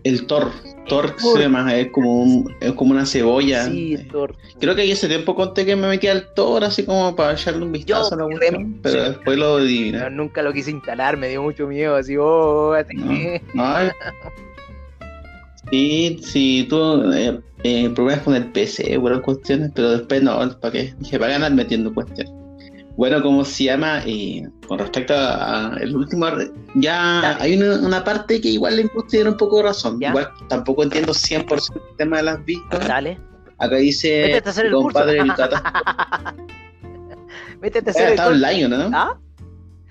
El 0.05 0.27
Tor, 0.27 0.53
Tor 0.89 1.15
se 1.19 1.41
llama, 1.41 1.75
es 1.75 1.91
como, 1.91 2.23
un, 2.23 2.55
es 2.61 2.73
como 2.73 2.93
una 2.93 3.07
cebolla. 3.07 3.65
Sí, 3.65 3.97
Tor. 4.11 4.37
Creo 4.61 4.75
que 4.75 4.83
ahí 4.83 4.93
ese 4.93 5.09
tiempo 5.09 5.35
conté 5.35 5.65
que 5.67 5.77
me 5.77 5.89
metí 5.89 6.07
al 6.07 6.33
Tor 6.35 6.65
así 6.65 6.85
como 6.85 7.15
para 7.17 7.33
echarle 7.33 7.65
un 7.65 7.73
vistazo 7.73 8.15
a 8.15 8.19
la 8.19 8.27
pero 8.83 9.03
después 9.11 9.39
lo 9.39 9.57
adiviné. 9.57 10.11
nunca 10.11 10.43
lo 10.43 10.53
quise 10.53 10.71
instalar, 10.71 11.17
me 11.17 11.29
dio 11.29 11.43
mucho 11.43 11.67
miedo, 11.67 11.97
así, 11.97 12.17
oh, 12.17 12.73
así. 12.73 12.97
No, 13.55 13.75
sí, 15.71 16.21
sí, 16.23 16.67
tú 16.69 17.13
eh, 17.13 17.41
eh, 17.65 17.91
problemas 17.91 18.25
con 18.25 18.35
el 18.35 18.47
PC, 18.53 18.97
bueno, 18.99 19.21
cuestiones, 19.23 19.73
pero 19.75 19.91
después 19.91 20.23
no, 20.23 20.39
¿para 20.61 20.73
qué? 20.73 20.95
Dije, 20.99 21.19
para 21.19 21.33
ganar 21.33 21.53
metiendo 21.53 21.93
cuestiones. 21.93 22.33
Bueno, 22.97 23.23
¿cómo 23.23 23.45
se 23.45 23.65
llama? 23.65 24.03
Y 24.07 24.45
con 24.67 24.79
respecto 24.79 25.15
a, 25.15 25.77
el 25.81 25.95
último, 25.95 26.27
ya 26.75 27.37
hay 27.41 27.61
una, 27.61 28.03
parte 28.03 28.41
que 28.41 28.49
igual 28.49 28.77
le 28.77 28.91
tiene 29.09 29.31
un 29.31 29.37
poco 29.37 29.59
de 29.59 29.65
razón. 29.65 30.03
Igual 30.03 30.31
tampoco 30.49 30.83
entiendo 30.83 31.13
100% 31.13 31.75
el 31.75 31.97
tema 31.97 32.17
de 32.19 32.23
las 32.23 32.45
vistas. 32.45 32.89
Dale. 32.89 33.19
Acá 33.59 33.77
dice 33.77 34.43
compadre 34.71 35.19
el 35.19 35.33
Métete 37.61 37.91
a 37.91 37.93
hacer 37.93 38.11
está 38.11 38.29
online, 38.29 38.69
¿no? 38.69 38.91
¿Ah? 38.93 39.19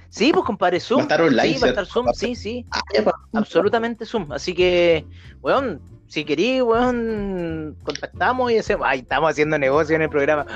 Sí, 0.10 0.32
pues 0.32 0.46
compadre, 0.46 0.80
Zoom. 0.80 1.00
Va 1.00 1.02
a 1.02 1.06
estar 1.06 1.22
online. 1.22 1.54
Sí, 1.54 1.60
va 1.60 1.68
a 1.68 1.70
estar 1.72 1.86
Zoom, 1.86 2.08
sí, 2.14 2.36
sí. 2.36 2.66
Ah, 2.72 2.82
pues. 3.04 3.16
Absolutamente 3.34 4.06
Zoom. 4.06 4.32
Así 4.32 4.54
que, 4.54 5.06
weón, 5.42 5.82
si 6.08 6.24
querís, 6.24 6.62
weón, 6.62 7.76
contactamos 7.84 8.52
y 8.52 8.58
hacemos. 8.58 8.88
Ay, 8.88 9.00
estamos 9.00 9.32
haciendo 9.32 9.58
negocio 9.58 9.96
en 9.96 10.04
el 10.04 10.10
programa. 10.10 10.46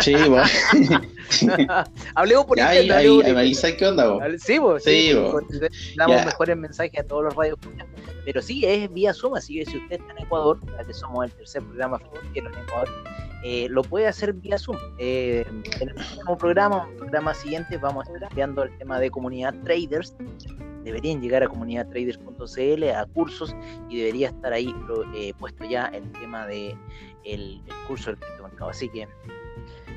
Sí, 0.00 0.14
bueno. 0.14 0.44
Hablemos 2.14 2.46
por 2.46 2.56
ya, 2.56 2.74
internet. 2.74 2.96
Ahí, 2.96 3.20
ahí, 3.36 3.54
ahí, 3.62 3.76
qué 3.76 3.86
onda, 3.86 4.08
vos. 4.08 4.22
Sí, 4.38 4.58
vos. 4.58 4.82
Sí, 4.82 5.12
vos. 5.12 5.42
Damos 5.96 6.24
mejores 6.24 6.56
mensajes 6.56 7.00
a 7.00 7.02
todos 7.04 7.24
los 7.24 7.34
radios. 7.34 7.58
Pero 8.24 8.42
sí, 8.42 8.64
es 8.64 8.92
vía 8.92 9.12
Zoom, 9.12 9.34
así 9.34 9.58
que 9.58 9.66
si 9.70 9.78
usted 9.78 10.00
está 10.00 10.12
en 10.12 10.24
Ecuador, 10.24 10.58
ya 10.78 10.84
que 10.84 10.94
somos 10.94 11.24
el 11.24 11.32
tercer 11.32 11.62
programa 11.62 11.98
financiero 11.98 12.50
en 12.52 12.58
Ecuador, 12.58 12.88
eh, 13.42 13.66
lo 13.70 13.82
puede 13.82 14.06
hacer 14.06 14.32
vía 14.34 14.58
Zoom. 14.58 14.76
Eh, 14.98 15.44
en 15.48 15.88
el 15.88 15.94
próximo 15.94 16.38
programa, 16.38 16.88
el 16.90 16.96
programa 16.96 17.34
siguiente, 17.34 17.76
vamos 17.78 18.06
a 18.06 18.12
estar 18.12 18.22
estudiando 18.24 18.62
el 18.62 18.78
tema 18.78 19.00
de 19.00 19.10
comunidad 19.10 19.54
traders. 19.64 20.14
Deberían 20.84 21.20
llegar 21.20 21.42
a 21.42 21.48
comunidadtraders.cl, 21.48 22.84
a 22.90 23.06
cursos, 23.06 23.54
y 23.88 23.98
debería 23.98 24.28
estar 24.28 24.52
ahí 24.52 24.74
eh, 25.14 25.32
puesto 25.38 25.64
ya 25.64 25.86
el 25.86 26.10
tema 26.12 26.46
de 26.46 26.76
el, 27.24 27.60
el 27.66 27.86
curso 27.86 28.10
del 28.10 28.18
criptomercado. 28.18 28.70
Así 28.70 28.88
que 28.88 29.06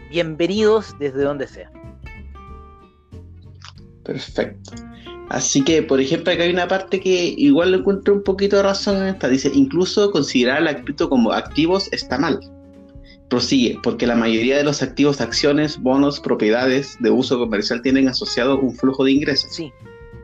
bienvenidos 0.09 0.95
desde 0.99 1.23
donde 1.23 1.47
sea. 1.47 1.71
Perfecto. 4.03 4.71
Así 5.29 5.63
que, 5.63 5.81
por 5.81 5.99
ejemplo, 5.99 6.31
acá 6.31 6.43
hay 6.43 6.51
una 6.51 6.67
parte 6.67 6.99
que 6.99 7.33
igual 7.37 7.71
le 7.71 7.77
encuentro 7.77 8.13
un 8.13 8.23
poquito 8.23 8.57
de 8.57 8.63
razón 8.63 8.97
en 8.97 9.07
esta. 9.07 9.29
Dice, 9.29 9.49
incluso 9.53 10.11
considerar 10.11 10.67
al 10.67 10.83
cripto 10.83 11.09
como 11.09 11.31
activos 11.31 11.91
está 11.91 12.19
mal. 12.19 12.39
Prosigue, 13.29 13.79
porque 13.81 14.05
la 14.05 14.15
mayoría 14.15 14.57
de 14.57 14.63
los 14.63 14.83
activos, 14.83 15.21
acciones, 15.21 15.79
bonos, 15.79 16.19
propiedades 16.19 16.97
de 16.99 17.09
uso 17.09 17.39
comercial 17.39 17.81
tienen 17.81 18.07
asociado 18.07 18.59
un 18.59 18.75
flujo 18.75 19.05
de 19.05 19.13
ingresos. 19.13 19.55
Sí. 19.55 19.73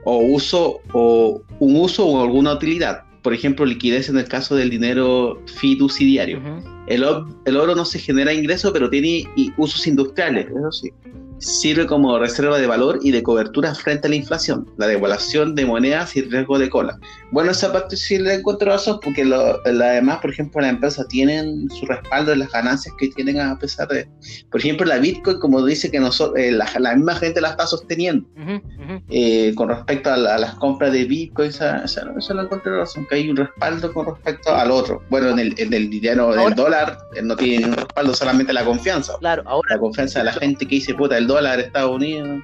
O 0.04 0.18
uso, 0.18 0.80
o 0.94 1.42
un 1.60 1.76
uso 1.76 2.06
o 2.06 2.22
alguna 2.22 2.54
utilidad. 2.54 3.04
Por 3.22 3.34
ejemplo, 3.34 3.66
liquidez 3.66 4.10
en 4.10 4.18
el 4.18 4.28
caso 4.28 4.56
del 4.56 4.70
dinero 4.70 5.42
fiduciario. 5.60 6.42
el, 6.88 7.06
el, 7.46 7.58
oro 7.58 7.76
no 7.76 7.84
se 7.86 8.00
genera 8.00 8.34
ingreso, 8.34 8.72
pero 8.72 8.90
tiene 8.90 9.26
usos 9.58 9.86
industriales, 9.88 10.48
eso 10.48 10.72
sí 10.72 10.92
sirve 11.40 11.88
como 11.88 12.20
reserva 12.20 12.58
de 12.60 12.68
valor 12.68 13.00
y 13.02 13.12
de 13.12 13.24
cobertura 13.24 13.74
frente 13.74 14.08
a 14.08 14.10
la 14.10 14.18
inflación, 14.18 14.70
la 14.78 14.88
devaluación 14.88 15.56
de 15.56 15.66
monedas 15.66 16.16
y 16.16 16.22
riesgo 16.22 16.60
de 16.60 16.70
cola. 16.70 17.00
Bueno, 17.32 17.52
esa 17.52 17.72
parte 17.72 17.96
sí 17.96 18.18
le 18.18 18.36
encuentro 18.36 18.72
razón 18.72 19.00
porque 19.04 19.24
lo, 19.24 19.60
además, 19.64 20.20
por 20.20 20.32
ejemplo, 20.32 20.62
las 20.62 20.72
empresas 20.72 21.08
tienen 21.08 21.70
su 21.70 21.86
respaldo 21.86 22.34
en 22.34 22.40
las 22.40 22.52
ganancias 22.52 22.94
que 22.98 23.10
tienen 23.10 23.40
a 23.40 23.58
pesar 23.58 23.88
de... 23.88 24.08
Por 24.50 24.60
ejemplo, 24.60 24.86
la 24.86 24.98
Bitcoin, 24.98 25.40
como 25.40 25.64
dice 25.64 25.92
que 25.92 26.00
nosotros, 26.00 26.40
eh, 26.40 26.52
la, 26.52 26.68
la, 26.80 26.96
misma 26.96 27.16
gente 27.16 27.40
la 27.40 27.50
está 27.50 27.68
sosteniendo 27.68 28.28
eh, 29.10 29.54
con 29.56 29.70
respecto 29.70 30.12
a, 30.12 30.18
las 30.18 30.56
compras 30.56 30.92
de 30.92 31.06
Bitcoin, 31.06 31.50
esa, 31.50 31.84
esa, 31.84 32.12
esa 32.18 32.34
la 32.34 32.44
encuentro 32.44 32.78
razón, 32.78 33.06
que 33.08 33.16
hay 33.16 33.30
un 33.30 33.38
respaldo 33.38 33.94
con 33.94 34.08
respecto 34.08 34.54
al 34.54 34.72
otro. 34.72 35.04
Bueno, 35.10 35.30
en 35.30 35.40
el, 35.40 35.56
en 35.58 35.74
el 35.74 35.90
dinero, 35.90 36.34
del 36.34 36.56
dólar, 36.56 36.98
eh, 37.16 37.22
no 37.22 37.36
tiene 37.36 37.68
un 37.68 37.74
respaldo, 37.74 38.14
solamente 38.16 38.54
la 38.54 38.66
confianza. 38.66 39.14
Claro, 39.20 39.44
ahora... 39.46 39.76
La 39.76 39.80
confianza 39.80 40.20
de 40.20 40.26
la 40.26 40.34
gente 40.34 40.66
que 40.66 40.76
dice, 40.76 40.96
puta, 40.96 41.18
el 41.18 41.28
dólar 41.28 41.60
Estados 41.60 41.96
Unidos. 41.96 42.42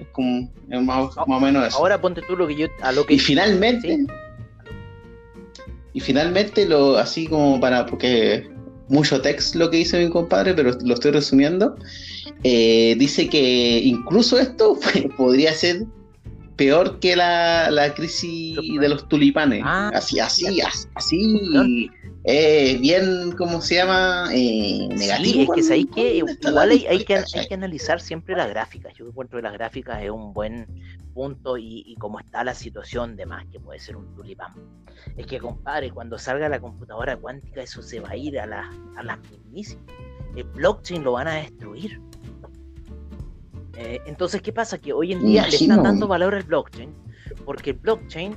Es 0.00 0.06
como 0.12 0.50
más, 0.68 1.14
o 1.16 1.40
menos 1.40 1.68
eso. 1.68 1.78
Ahora 1.78 2.00
ponte 2.00 2.22
tú 2.26 2.36
lo 2.36 2.46
que 2.46 2.56
yo 2.56 2.66
a 2.82 2.92
lo 2.92 3.04
que 3.04 3.14
y 3.14 3.18
finalmente 3.18 4.06
y 5.92 6.00
finalmente 6.00 6.66
lo 6.66 6.96
así 6.96 7.26
como 7.26 7.60
para 7.60 7.86
porque 7.86 8.48
mucho 8.88 9.20
text 9.20 9.54
lo 9.54 9.70
que 9.70 9.78
dice 9.78 10.02
mi 10.02 10.10
compadre, 10.10 10.54
pero 10.54 10.72
lo 10.82 10.94
estoy 10.94 11.12
resumiendo. 11.12 11.76
Eh, 12.42 12.96
dice 12.98 13.28
que 13.28 13.80
incluso 13.84 14.38
esto 14.38 14.78
podría 15.16 15.52
ser 15.54 15.84
peor 16.60 17.00
que 17.00 17.16
la, 17.16 17.70
la 17.70 17.94
crisis 17.94 18.58
de 18.78 18.86
los 18.86 19.08
tulipanes. 19.08 19.62
Ah, 19.64 19.90
así, 19.94 20.20
así, 20.20 20.60
así, 20.94 21.90
eh, 22.24 22.76
bien, 22.78 23.32
¿cómo 23.38 23.62
se 23.62 23.76
llama? 23.76 24.28
Eh, 24.30 24.86
negativo. 24.90 25.54
Sí, 25.54 25.60
es 25.60 25.68
que 25.70 25.90
que 25.90 26.16
igual 26.16 26.70
hay, 26.70 26.84
hay, 26.84 27.02
que, 27.02 27.16
hay 27.16 27.48
que 27.48 27.54
analizar 27.54 27.98
siempre 28.02 28.36
las 28.36 28.50
gráficas. 28.50 28.92
Yo 28.92 29.06
encuentro 29.06 29.38
que 29.38 29.42
las 29.44 29.54
gráficas 29.54 30.02
es 30.02 30.10
un 30.10 30.34
buen 30.34 30.66
punto 31.14 31.56
y, 31.56 31.82
y 31.86 31.94
cómo 31.96 32.20
está 32.20 32.44
la 32.44 32.52
situación 32.54 33.16
de 33.16 33.24
más 33.24 33.46
que 33.46 33.58
puede 33.58 33.80
ser 33.80 33.96
un 33.96 34.14
tulipán. 34.14 34.52
Es 35.16 35.26
que, 35.26 35.38
compadre, 35.38 35.90
cuando 35.90 36.18
salga 36.18 36.46
la 36.50 36.60
computadora 36.60 37.16
cuántica, 37.16 37.62
eso 37.62 37.80
se 37.80 38.00
va 38.00 38.10
a 38.10 38.16
ir 38.16 38.38
a, 38.38 38.44
la, 38.44 38.70
a 38.98 39.02
las 39.02 39.18
mismísimas. 39.30 39.86
El 40.36 40.44
blockchain 40.44 41.02
lo 41.02 41.12
van 41.12 41.26
a 41.26 41.36
destruir. 41.36 42.02
Eh, 43.80 44.00
entonces, 44.06 44.42
¿qué 44.42 44.52
pasa? 44.52 44.78
Que 44.78 44.92
hoy 44.92 45.12
en 45.12 45.24
día 45.24 45.46
le 45.46 45.56
están 45.56 45.82
dando 45.82 46.06
valor 46.06 46.34
al 46.34 46.42
blockchain, 46.42 46.94
porque 47.44 47.70
el 47.70 47.76
blockchain 47.76 48.34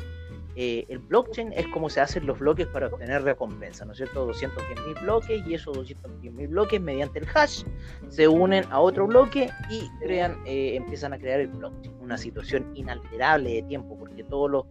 eh, 0.55 0.85
el 0.87 0.99
blockchain 0.99 1.51
es 1.53 1.67
como 1.69 1.89
se 1.89 1.99
hacen 1.99 2.27
los 2.27 2.37
bloques 2.37 2.67
para 2.67 2.87
obtener 2.87 3.23
recompensa, 3.23 3.85
¿no 3.85 3.93
es 3.93 3.97
cierto? 3.97 4.29
210.000 4.29 5.01
bloques 5.01 5.47
y 5.47 5.53
esos 5.55 5.75
210.000 5.75 6.47
bloques 6.47 6.79
mediante 6.79 7.19
el 7.19 7.27
hash 7.33 7.63
se 8.09 8.27
unen 8.27 8.63
a 8.69 8.79
otro 8.79 9.07
bloque 9.07 9.49
y 9.71 9.89
crean, 9.99 10.37
eh, 10.45 10.75
empiezan 10.75 11.13
a 11.13 11.17
crear 11.17 11.39
el 11.39 11.47
blockchain, 11.47 11.95
una 11.99 12.17
situación 12.17 12.69
inalterable 12.75 13.49
de 13.49 13.63
tiempo 13.63 13.97
porque 13.97 14.23
todos 14.23 14.51
los, 14.51 14.65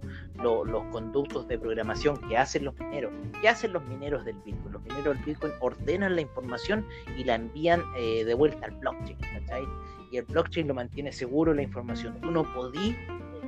los, 0.68 0.84
conductos 0.92 1.48
de 1.48 1.58
programación 1.58 2.16
que 2.28 2.36
hacen 2.36 2.64
los 2.64 2.78
mineros, 2.78 3.12
que 3.40 3.48
hacen 3.48 3.72
los 3.72 3.84
mineros 3.86 4.24
del 4.24 4.36
Bitcoin, 4.44 4.72
los 4.72 4.82
mineros 4.82 5.16
del 5.16 5.24
Bitcoin 5.24 5.52
ordenan 5.60 6.14
la 6.14 6.20
información 6.20 6.86
y 7.18 7.24
la 7.24 7.34
envían 7.34 7.82
eh, 7.96 8.24
de 8.24 8.34
vuelta 8.34 8.66
al 8.66 8.72
blockchain, 8.72 9.18
¿cachai? 9.18 9.64
Y 10.12 10.18
el 10.18 10.26
blockchain 10.26 10.68
lo 10.68 10.74
mantiene 10.74 11.10
seguro 11.10 11.54
la 11.54 11.62
información. 11.62 12.20
Tú 12.20 12.30
no 12.30 12.44
podís 12.52 12.94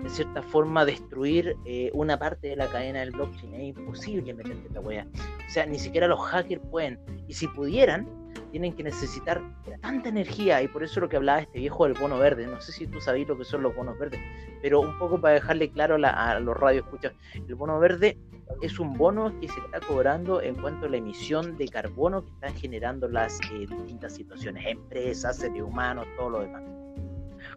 de 0.02 0.08
cierta 0.08 0.42
forma 0.42 0.84
destruir 0.86 1.56
eh, 1.66 1.90
una 1.92 2.18
parte 2.18 2.48
de 2.48 2.56
la 2.56 2.68
cadena 2.68 3.00
del 3.00 3.10
blockchain. 3.10 3.54
Es 3.54 3.76
imposible 3.76 4.32
meterte 4.32 4.66
esta 4.68 4.80
wea. 4.80 5.06
O 5.46 5.50
sea, 5.50 5.66
ni 5.66 5.78
siquiera 5.78 6.08
los 6.08 6.20
hackers 6.20 6.62
pueden. 6.70 6.98
Y 7.28 7.34
si 7.34 7.46
pudieran, 7.48 8.08
tienen 8.50 8.72
que 8.74 8.82
necesitar 8.82 9.42
tanta 9.82 10.08
energía. 10.08 10.62
Y 10.62 10.68
por 10.68 10.82
eso 10.82 11.00
lo 11.00 11.08
que 11.10 11.16
hablaba 11.16 11.40
este 11.40 11.58
viejo 11.58 11.84
del 11.84 11.94
bono 11.94 12.18
verde. 12.18 12.46
No 12.46 12.58
sé 12.62 12.72
si 12.72 12.86
tú 12.86 12.98
sabes 12.98 13.28
lo 13.28 13.36
que 13.36 13.44
son 13.44 13.62
los 13.62 13.76
bonos 13.76 13.98
verdes. 13.98 14.20
Pero 14.62 14.80
un 14.80 14.98
poco 14.98 15.20
para 15.20 15.34
dejarle 15.34 15.70
claro 15.70 15.96
a, 16.02 16.40
los 16.40 16.56
radios 16.56 16.86
escuchas. 16.86 17.12
El 17.34 17.54
bono 17.56 17.78
verde 17.78 18.16
es 18.62 18.78
un 18.78 18.96
bono 18.96 19.38
que 19.40 19.48
se 19.48 19.60
está 19.60 19.80
cobrando 19.80 20.40
en 20.40 20.54
cuanto 20.54 20.86
a 20.86 20.88
la 20.88 20.96
emisión 20.96 21.56
de 21.56 21.68
carbono 21.68 22.24
que 22.24 22.30
están 22.30 22.54
generando 22.54 23.08
las 23.08 23.40
eh, 23.52 23.66
distintas 23.68 24.14
situaciones. 24.14 24.66
Empresas, 24.66 25.36
seres 25.38 25.62
humanos, 25.62 26.06
todo 26.16 26.30
lo 26.30 26.40
demás 26.40 26.62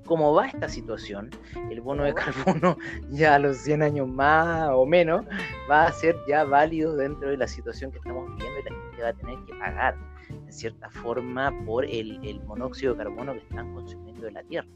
cómo 0.05 0.33
va 0.33 0.47
esta 0.47 0.69
situación, 0.69 1.29
el 1.69 1.81
bono 1.81 2.03
de 2.03 2.13
carbono 2.13 2.77
ya 3.09 3.35
a 3.35 3.39
los 3.39 3.57
100 3.57 3.83
años 3.83 4.07
más 4.07 4.69
o 4.71 4.85
menos 4.85 5.25
va 5.69 5.85
a 5.85 5.91
ser 5.91 6.15
ya 6.27 6.43
válido 6.43 6.95
dentro 6.95 7.29
de 7.29 7.37
la 7.37 7.47
situación 7.47 7.91
que 7.91 7.97
estamos 7.97 8.27
viviendo 8.35 8.59
y 8.59 8.63
la 8.63 8.69
gente 8.69 9.03
va 9.03 9.09
a 9.09 9.13
tener 9.13 9.37
que 9.45 9.53
pagar 9.55 9.95
en 10.29 10.53
cierta 10.53 10.89
forma 10.89 11.53
por 11.65 11.85
el, 11.85 12.41
monóxido 12.45 12.93
de 12.93 13.03
carbono 13.03 13.33
que 13.33 13.39
están 13.39 13.73
consumiendo 13.73 14.21
de 14.23 14.31
la 14.31 14.43
Tierra. 14.43 14.67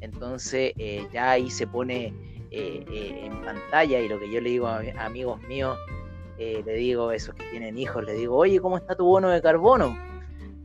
Entonces 0.00 0.72
eh, 0.76 1.06
ya 1.12 1.32
ahí 1.32 1.50
se 1.50 1.66
pone 1.66 2.14
eh, 2.56 2.84
eh, 2.90 3.20
en 3.26 3.42
pantalla 3.42 4.00
y 4.00 4.08
lo 4.08 4.18
que 4.18 4.30
yo 4.30 4.40
le 4.40 4.50
digo 4.50 4.66
a, 4.66 4.82
amigos 4.98 5.40
míos, 5.42 5.78
le 6.38 6.74
digo 6.74 7.12
esos 7.12 7.34
que 7.34 7.44
tienen 7.50 7.78
hijos, 7.78 8.04
le 8.04 8.12
digo, 8.12 8.36
oye, 8.36 8.60
¿cómo 8.60 8.76
está 8.76 8.94
tu 8.94 9.04
bono 9.04 9.30
de 9.30 9.40
carbono? 9.40 9.96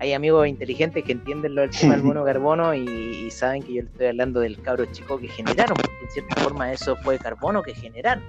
hay 0.02 0.14
amigos 0.14 0.48
inteligentes 0.48 1.04
que 1.04 1.12
entienden 1.12 1.54
lo 1.54 1.62
del 1.62 1.70
tema 1.70 1.94
del 1.94 2.04
mono 2.04 2.26
carbono 2.26 2.74
y, 2.74 3.30
saben 3.30 3.62
que 3.62 3.74
yo 3.74 3.82
le 3.84 3.88
estoy 3.88 4.08
hablando 4.08 4.40
del 4.40 4.60
cabro 4.60 4.86
chico 4.86 5.20
que 5.20 5.28
generaron, 5.28 5.78
porque 5.78 6.06
en 6.06 6.10
cierta 6.10 6.36
forma 6.42 6.74
eso 6.74 6.96
fue 6.98 7.20
carbono 7.20 7.62
que 7.62 7.76
generaron, 7.76 8.24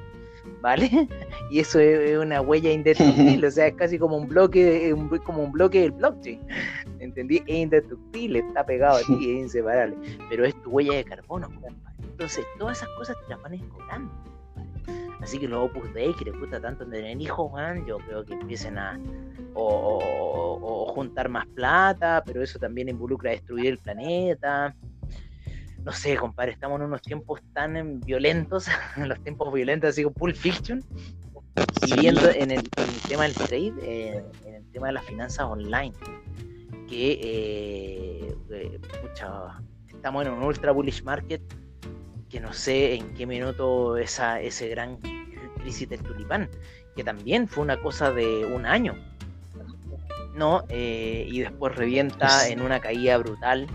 ¿vale? 0.61 0.89
Y 1.51 1.61
eso 1.61 1.79
es 1.81 2.17
una 2.17 2.41
huella 2.41 2.73
indestructible, 2.73 3.47
o 3.47 3.51
sea, 3.51 3.67
es 3.67 3.75
casi 3.75 3.99
como 3.99 4.17
un 4.17 4.27
bloque, 4.27 4.95
como 5.25 5.43
un 5.43 5.53
bloque 5.53 5.83
del 5.83 5.91
blockchain, 5.93 6.41
¿entendí? 6.99 7.43
Es 7.47 7.57
indestructible, 7.57 8.39
está 8.39 8.65
pegado 8.65 8.97
a 8.97 9.01
ti, 9.01 9.33
es 9.33 9.43
inseparable, 9.43 9.97
pero 10.31 10.47
es 10.47 10.55
tu 10.63 10.71
huella 10.71 10.95
de 10.95 11.05
carbono, 11.05 11.51
entonces 12.01 12.47
todas 12.59 12.79
esas 12.79 12.89
cosas 12.97 13.17
te 13.23 13.35
las 13.35 13.43
van 13.43 13.59
cobrando. 13.69 14.11
Así 15.21 15.39
que 15.39 15.47
los 15.47 15.71
Opus 15.71 15.93
Dei 15.95 16.13
que 16.15 16.25
les 16.25 16.39
gusta 16.39 16.61
tanto 16.61 16.85
tener 16.85 17.21
hijos, 17.21 17.53
man, 17.53 17.87
yo 17.87 17.99
creo 17.99 18.25
que 18.25 18.35
empiecen 18.35 18.77
a 18.77 18.99
o, 19.55 20.93
juntar 20.95 21.29
más 21.29 21.47
plata, 21.49 22.23
pero 22.27 22.43
eso 22.43 22.59
también 22.59 22.89
involucra 22.89 23.31
destruir 23.31 23.67
el 23.67 23.79
planeta. 23.79 24.75
No 25.85 25.93
sé, 25.93 26.17
compadre, 26.17 26.53
estamos 26.53 26.81
en 26.81 26.87
unos 26.87 27.03
tiempos 27.03 27.41
tan 27.53 28.01
violentos, 28.01 28.67
en 28.97 29.09
los 29.09 29.23
tiempos 29.23 29.53
violentos, 29.53 29.91
así 29.91 30.03
como 30.03 30.15
Pulp 30.15 30.37
Fiction, 30.37 30.83
y 31.87 32.01
viendo 32.01 32.29
en 32.31 32.51
el, 32.51 32.63
tema 33.09 33.25
del 33.25 33.35
trade, 33.35 33.75
eh, 33.83 34.25
en 34.45 34.55
el 34.55 34.65
tema 34.73 34.87
de 34.89 34.93
las 34.95 35.05
finanzas 35.05 35.47
online, 35.47 35.93
que 36.89 37.13
eh, 37.23 38.37
eh, 38.51 38.81
estamos 39.89 40.27
en 40.27 40.33
un 40.33 40.43
ultra 40.43 40.73
bullish 40.73 41.03
market 41.03 41.43
que 42.29 42.41
no 42.41 42.53
sé 42.53 42.95
en 42.95 43.13
qué 43.15 43.27
minuto 43.27 43.97
esa 43.99 44.41
ese 44.41 44.69
gran 44.69 44.99
crisis 45.63 45.89
del 45.89 46.03
tulipán, 46.03 46.49
que 46.97 47.05
también 47.05 47.49
fue 47.49 47.63
una 47.65 47.81
cosa 47.81 48.11
de 48.11 48.47
un 48.47 48.67
año, 48.67 48.95
¿no? 50.35 50.65
Eh, 50.69 51.27
y 51.31 51.41
después 51.41 51.75
revienta 51.75 52.49
en 52.49 52.63
una 52.63 52.81
caída 52.81 53.17
brutal 53.19 53.67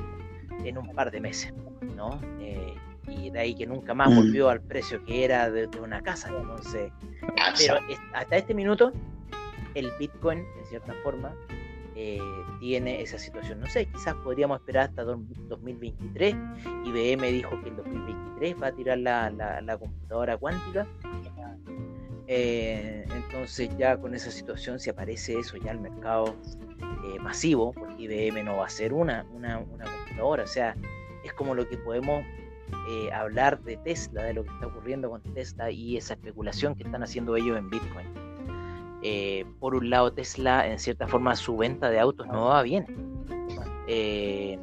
en 0.64 0.78
un 0.78 0.94
par 0.94 1.12
de 1.12 1.22
meses, 1.22 1.54
¿no? 1.98 2.22
Eh, 2.40 2.76
y 3.08 3.30
de 3.30 3.40
ahí 3.40 3.56
que 3.56 3.66
nunca 3.66 3.94
más 3.94 4.10
mm. 4.10 4.16
volvió 4.16 4.50
al 4.50 4.62
precio 4.62 5.04
que 5.04 5.26
era 5.26 5.50
de, 5.50 5.68
una 5.82 6.02
casa. 6.02 6.30
Entonces, 6.30 6.92
pero 7.58 7.80
hasta 8.14 8.38
este 8.38 8.54
minuto, 8.54 8.94
el 9.74 9.92
Bitcoin, 10.00 10.40
en 10.40 10.66
cierta 10.68 10.94
forma, 11.04 11.34
eh, 11.96 12.20
tiene 12.60 13.02
esa 13.02 13.18
situación. 13.18 13.60
No 13.60 13.68
sé, 13.68 13.88
quizás 13.88 14.14
podríamos 14.16 14.60
esperar 14.60 14.90
hasta 14.90 15.04
2023. 15.04 16.36
IBM 16.86 17.32
dijo 17.32 17.62
que 17.62 17.70
en 17.70 17.78
2023 17.78 18.62
va 18.62 18.68
a 18.68 18.72
tirar 18.72 18.98
la, 19.00 19.78
computadora 19.80 20.38
cuántica. 20.38 20.88
Eh, 22.30 23.06
entonces 23.10 23.70
ya 23.78 23.96
con 23.98 24.14
esa 24.14 24.32
situación, 24.32 24.80
si 24.80 24.90
aparece 24.90 25.40
eso 25.40 25.56
ya 25.58 25.72
al 25.72 25.80
mercado 25.80 26.36
eh, 27.06 27.20
masivo, 27.20 27.72
porque 27.72 28.04
IBM 28.04 28.44
no 28.44 28.58
va 28.58 28.66
a 28.66 28.70
ser 28.70 28.92
una, 28.92 29.26
una, 29.34 29.60
una 29.60 29.86
computadora, 29.86 30.44
o 30.44 30.48
sea, 30.48 30.76
es 31.28 31.34
como 31.34 31.56
lo 31.56 31.68
que 31.68 31.78
podemos 31.78 32.24
eh, 32.90 33.12
hablar 33.12 33.62
de 33.62 33.78
Tesla, 33.78 34.24
de 34.24 34.34
lo 34.34 34.44
que 34.44 34.50
está 34.52 34.68
ocurriendo 34.68 35.10
con 35.10 35.22
Tesla 35.34 35.72
y 35.72 35.98
esa 35.98 36.16
especulación 36.16 36.76
que 36.76 36.84
están 36.84 37.04
haciendo 37.04 37.36
ellos 37.36 37.58
en 37.58 37.70
Bitcoin. 37.70 38.08
Eh, 39.04 39.46
por 39.60 39.76
un 39.76 39.90
lado, 39.90 40.12
Tesla, 40.12 40.68
en 40.68 40.80
cierta 40.80 41.08
forma, 41.08 41.36
su 41.36 41.56
venta 41.56 41.90
de 41.90 42.00
autos 42.00 42.28
no 42.28 42.46
va 42.46 42.64
bien. 42.64 42.86
Eh, 43.88 44.60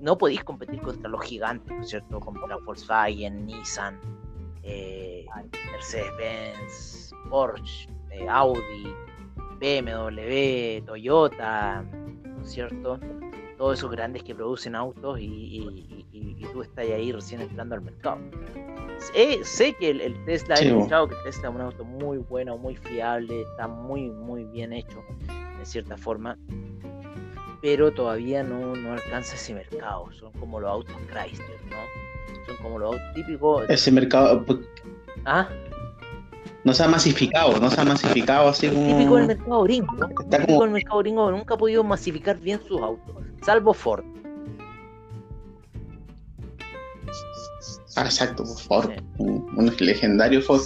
no 0.00 0.18
podéis 0.18 0.44
competir 0.44 0.80
contra 0.80 1.08
los 1.08 1.22
gigantes, 1.24 1.74
¿no 1.74 1.82
es 1.82 1.88
cierto? 1.88 2.20
Como 2.20 2.46
la 2.46 2.56
Volkswagen, 2.58 3.46
Nissan, 3.46 3.98
Mercedes-Benz, 5.72 7.12
Porsche, 7.30 7.88
Audi, 8.28 8.94
BMW, 9.58 10.84
Toyota, 10.84 11.82
¿no 11.82 12.42
es 12.42 12.50
cierto? 12.50 13.00
Todos 13.56 13.78
esos 13.78 13.90
grandes 13.90 14.22
que 14.22 14.34
producen 14.34 14.74
autos 14.74 15.18
y, 15.20 16.04
y 16.44 16.46
tú 16.52 16.62
estás 16.62 16.84
ahí 16.86 17.12
recién 17.12 17.40
entrando 17.40 17.74
al 17.74 17.82
mercado. 17.82 18.18
sé 19.42 19.72
que 19.74 19.90
el, 19.90 20.24
Tesla, 20.24 20.56
he 20.56 20.68
escuchado 20.68 21.08
que 21.08 21.16
Tesla 21.24 21.48
es 21.48 21.54
un 21.54 21.60
auto 21.60 21.84
muy 21.84 22.18
bueno, 22.18 22.58
muy 22.58 22.76
fiable, 22.76 23.42
está 23.42 23.68
muy, 23.68 24.10
muy 24.10 24.44
bien 24.44 24.72
hecho, 24.72 25.02
de 25.58 25.64
cierta 25.64 25.96
forma, 25.96 26.36
pero 27.62 27.92
todavía 27.92 28.42
no, 28.42 28.74
no 28.76 28.92
alcanza 28.92 29.36
ese 29.36 29.54
mercado. 29.54 30.10
Son 30.12 30.32
como 30.32 30.60
los 30.60 30.70
autos 30.70 30.94
Chrysler, 31.08 31.60
¿no? 31.70 32.44
Son 32.46 32.56
como 32.62 32.78
los 32.78 32.92
autos 32.92 33.14
típicos. 33.14 33.64
Ese 33.68 33.90
mercado. 33.90 34.44
Pues, 34.44 34.58
¿Ah? 35.24 35.48
no 36.64 36.72
se 36.72 36.82
ha 36.82 36.88
masificado, 36.88 37.58
no 37.60 37.70
se 37.70 37.80
ha 37.80 37.84
masificado 37.84 38.48
así 38.48 38.68
como. 38.68 38.86
Típico 38.86 39.16
del 39.16 39.26
mercado 39.26 39.62
gringo. 39.62 39.94
¿no? 39.94 40.08
Típico 40.08 40.62
del 40.62 40.70
mercado 40.70 40.98
gringo 40.98 41.30
nunca 41.30 41.54
ha 41.54 41.58
podido 41.58 41.84
masificar 41.84 42.38
bien 42.38 42.60
sus 42.66 42.80
autos, 42.80 43.23
salvo 43.44 43.74
Ford. 43.74 44.04
Ah, 47.96 48.06
exacto, 48.06 48.44
Ford, 48.44 48.90
un, 49.18 49.72
legendario 49.78 50.42
Ford. 50.42 50.62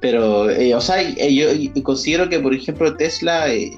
Pero, 0.00 0.50
eh, 0.50 0.74
o 0.74 0.80
sea, 0.80 1.00
eh, 1.00 1.34
yo 1.34 1.82
considero 1.82 2.28
que, 2.28 2.38
por 2.38 2.54
ejemplo, 2.54 2.96
Tesla, 2.96 3.50
eh, 3.50 3.72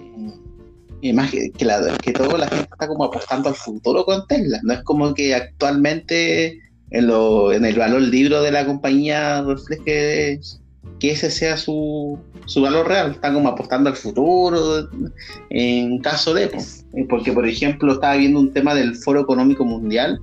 más 1.14 1.30
que, 1.30 1.50
que, 1.52 1.64
la, 1.64 1.96
que 1.98 2.12
todo 2.12 2.36
la 2.36 2.48
gente 2.48 2.68
está 2.72 2.88
como 2.88 3.04
apostando 3.04 3.48
al 3.48 3.54
futuro 3.54 4.04
con 4.04 4.26
Tesla. 4.26 4.60
No 4.62 4.72
es 4.72 4.82
como 4.82 5.14
que 5.14 5.34
actualmente 5.34 6.60
en, 6.90 7.06
lo, 7.06 7.52
en 7.52 7.64
el 7.64 7.76
valor 7.76 8.02
libro 8.02 8.42
de 8.42 8.52
la 8.52 8.66
compañía 8.66 9.42
refleje 9.42 10.40
que 10.98 11.10
ese 11.10 11.30
sea 11.30 11.56
su, 11.56 12.18
su 12.46 12.62
valor 12.62 12.88
real. 12.88 13.12
Están 13.12 13.34
como 13.34 13.48
apostando 13.48 13.90
al 13.90 13.96
futuro 13.96 14.88
en 15.50 15.98
caso 15.98 16.34
de... 16.34 16.48
Pues, 16.48 16.81
porque, 17.08 17.32
por 17.32 17.46
ejemplo, 17.46 17.92
estaba 17.92 18.16
viendo 18.16 18.38
un 18.40 18.52
tema 18.52 18.74
del 18.74 18.94
Foro 18.96 19.20
Económico 19.20 19.64
Mundial 19.64 20.20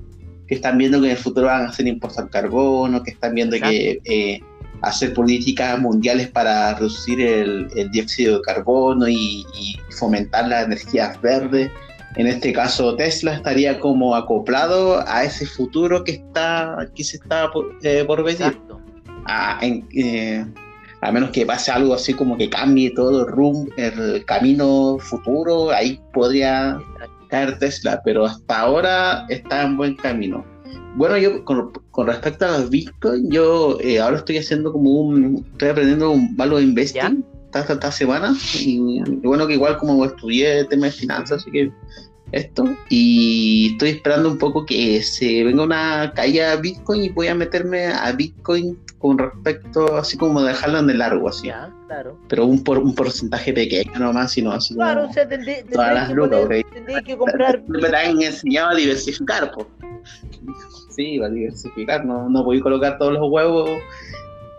que 0.48 0.56
están 0.56 0.78
viendo 0.78 1.00
que 1.00 1.06
en 1.06 1.12
el 1.12 1.18
futuro 1.18 1.46
van 1.46 1.66
a 1.66 1.70
hacer 1.70 1.88
impuestos 1.88 2.24
al 2.24 2.30
carbono, 2.32 3.04
que 3.04 3.12
están 3.12 3.36
viendo 3.36 3.56
que 3.58 4.00
eh, 4.04 4.40
hacer 4.82 5.14
políticas 5.14 5.80
mundiales 5.80 6.28
para 6.30 6.74
reducir 6.74 7.22
el, 7.22 7.70
dióxido 7.92 8.38
de 8.38 8.42
carbono 8.42 9.08
y, 9.08 9.46
fomentar 9.92 10.48
las 10.48 10.66
energías 10.66 11.22
verdes. 11.22 11.70
En 12.16 12.26
este 12.26 12.52
caso, 12.54 12.96
Tesla 12.96 13.36
estaría 13.36 13.80
como 13.80 14.16
acoplado 14.16 15.04
a 15.08 15.24
ese 15.24 15.46
futuro 15.46 16.04
que 16.04 16.14
está 16.14 16.90
que 16.96 17.04
se 17.04 17.18
está 17.18 17.52
por, 17.52 17.78
eh, 17.84 18.06
venir. 18.24 18.58
A, 19.26 19.60
eh, 19.62 20.46
a 21.02 21.12
menos 21.12 21.32
que 21.32 21.46
pase 21.46 21.72
algo 21.72 21.94
así 21.94 22.14
como 22.14 22.38
que 22.38 22.50
cambie 22.50 22.92
todo 22.92 23.26
el, 23.26 23.32
rum, 23.32 23.70
el 23.78 24.26
camino 24.26 24.98
futuro, 25.00 25.72
ahí 25.72 26.00
podría 26.14 26.80
caer 27.30 27.58
Tesla, 27.60 28.02
pero 28.04 28.26
hasta 28.26 28.60
ahora 28.60 29.26
está 29.30 29.64
en 29.64 29.78
buen 29.78 29.96
camino. 29.96 30.44
Bueno, 30.96 31.18
yo 31.18 31.46
con, 31.46 31.72
respecto 32.08 32.46
a 32.46 32.58
los 32.58 32.70
Bitcoin, 32.70 33.30
yo 33.32 33.78
eh, 33.82 34.00
ahora 34.00 34.18
estoy 34.18 34.38
haciendo 34.38 34.72
como 34.74 34.90
un, 34.92 35.46
estoy 35.54 35.70
aprendiendo 35.70 36.12
un 36.12 36.36
valor 36.36 36.62
investing 36.62 37.24
esta, 37.46 37.74
esta, 37.74 37.92
semana 37.92 38.36
y, 38.60 39.02
bueno 39.24 39.48
que 39.48 39.54
igual 39.54 39.78
como 39.78 40.04
estudié 40.06 40.66
temas 40.66 40.94
de 40.96 41.02
finanzas, 41.02 41.42
así 41.42 41.52
que 41.52 41.72
esto 42.32 42.66
y 42.90 43.72
estoy 43.72 43.90
esperando 43.90 44.30
un 44.30 44.38
poco 44.38 44.66
que 44.66 45.02
se 45.02 45.44
venga 45.44 45.64
una 45.64 46.12
caída 46.16 46.56
de 46.56 46.62
Bitcoin 46.62 47.04
y 47.04 47.10
voy 47.10 47.28
a 47.28 47.36
meterme 47.36 47.88
a 47.88 48.12
Bitcoin 48.12 48.78
con 49.00 49.18
respecto, 49.18 49.96
así 49.96 50.18
como 50.18 50.42
dejarlo 50.42 50.80
en 50.80 50.90
el 50.90 51.00
largo, 51.00 51.30
así. 51.30 51.48
Ya, 51.48 51.74
claro. 51.88 52.20
Pero 52.28 52.46
un, 52.46 52.64
por, 52.64 52.78
un 52.78 52.94
porcentaje 52.94 53.54
pequeño 53.54 53.98
nomás, 53.98 54.34
sino 54.34 54.52
así 54.52 54.76
claro, 54.76 55.08
o 55.10 55.14
sea, 55.14 55.28
tendré, 55.28 55.64
todas 55.72 55.94
las 55.94 56.12
lucas. 56.12 56.42
que 57.06 57.18
comprar. 57.18 57.64
Me 57.68 57.88
han 57.88 58.22
enseñado 58.22 58.70
a 58.70 58.76
diversificar, 58.76 59.52
pues. 59.54 59.68
Sí, 60.90 61.22
a 61.22 61.30
diversificar, 61.30 62.06
no, 62.06 62.30
no 62.30 62.42
a 62.42 62.60
colocar 62.62 62.98
todos 62.98 63.14
los 63.14 63.32
huevos 63.32 63.70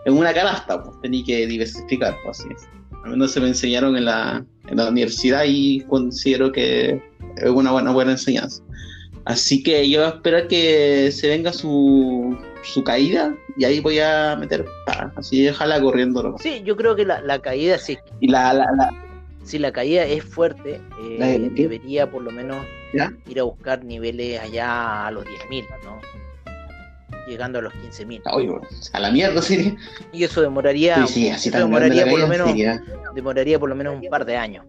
en 0.05 0.17
una 0.17 0.33
canasta, 0.33 0.83
pues 0.83 0.99
tenía 1.01 1.23
que 1.23 1.45
diversificar, 1.45 2.15
pues 2.23 2.39
así 2.39 2.49
es. 2.51 2.67
Al 3.03 3.11
menos 3.11 3.31
se 3.31 3.39
me 3.39 3.47
enseñaron 3.47 3.95
en 3.95 4.05
la, 4.05 4.43
en 4.67 4.77
la 4.77 4.89
universidad 4.89 5.43
y 5.45 5.81
considero 5.81 6.51
que 6.51 7.01
es 7.37 7.49
una 7.49 7.71
buena, 7.71 7.91
buena 7.91 8.11
enseñanza. 8.11 8.63
Así 9.25 9.61
que 9.61 9.87
yo 9.87 10.03
espero 10.07 10.47
que 10.47 11.11
se 11.11 11.27
venga 11.27 11.53
su, 11.53 12.35
su 12.63 12.83
caída 12.83 13.35
y 13.57 13.65
ahí 13.65 13.79
voy 13.79 13.99
a 13.99 14.35
meter, 14.35 14.65
así 15.15 15.43
déjala 15.43 15.81
corriendo. 15.81 16.35
Sí, 16.39 16.61
yo 16.63 16.75
creo 16.75 16.95
que 16.95 17.05
la, 17.05 17.21
la 17.21 17.39
caída 17.39 17.77
sí. 17.77 17.97
Y 18.19 18.27
la, 18.27 18.53
la, 18.53 18.67
Si 19.43 19.57
la 19.59 19.71
caída 19.71 20.03
es 20.03 20.23
fuerte, 20.23 20.79
eh, 21.03 21.49
debería 21.53 22.09
por 22.09 22.23
lo 22.23 22.31
menos 22.31 22.65
ir 23.27 23.39
a 23.39 23.43
buscar 23.43 23.83
niveles 23.83 24.39
allá 24.39 25.07
a 25.07 25.11
los 25.11 25.25
10.000, 25.25 25.65
¿no? 25.83 25.99
Llegando 27.27 27.59
a 27.59 27.61
los 27.61 27.73
15.000. 27.73 28.21
a 28.93 28.99
la 28.99 29.11
mierda, 29.11 29.41
sí. 29.41 29.75
Y 30.11 30.23
eso 30.23 30.41
demoraría, 30.41 31.05
sí, 31.07 31.29
así 31.29 31.49
demoraría 31.49 32.05
por 32.07 32.19
lo 32.19 32.27
menos, 32.27 32.49
demoraría 33.15 33.59
por 33.59 33.69
lo 33.69 33.75
menos 33.75 33.95
un 33.95 34.09
par 34.09 34.25
de 34.25 34.37
años. 34.37 34.65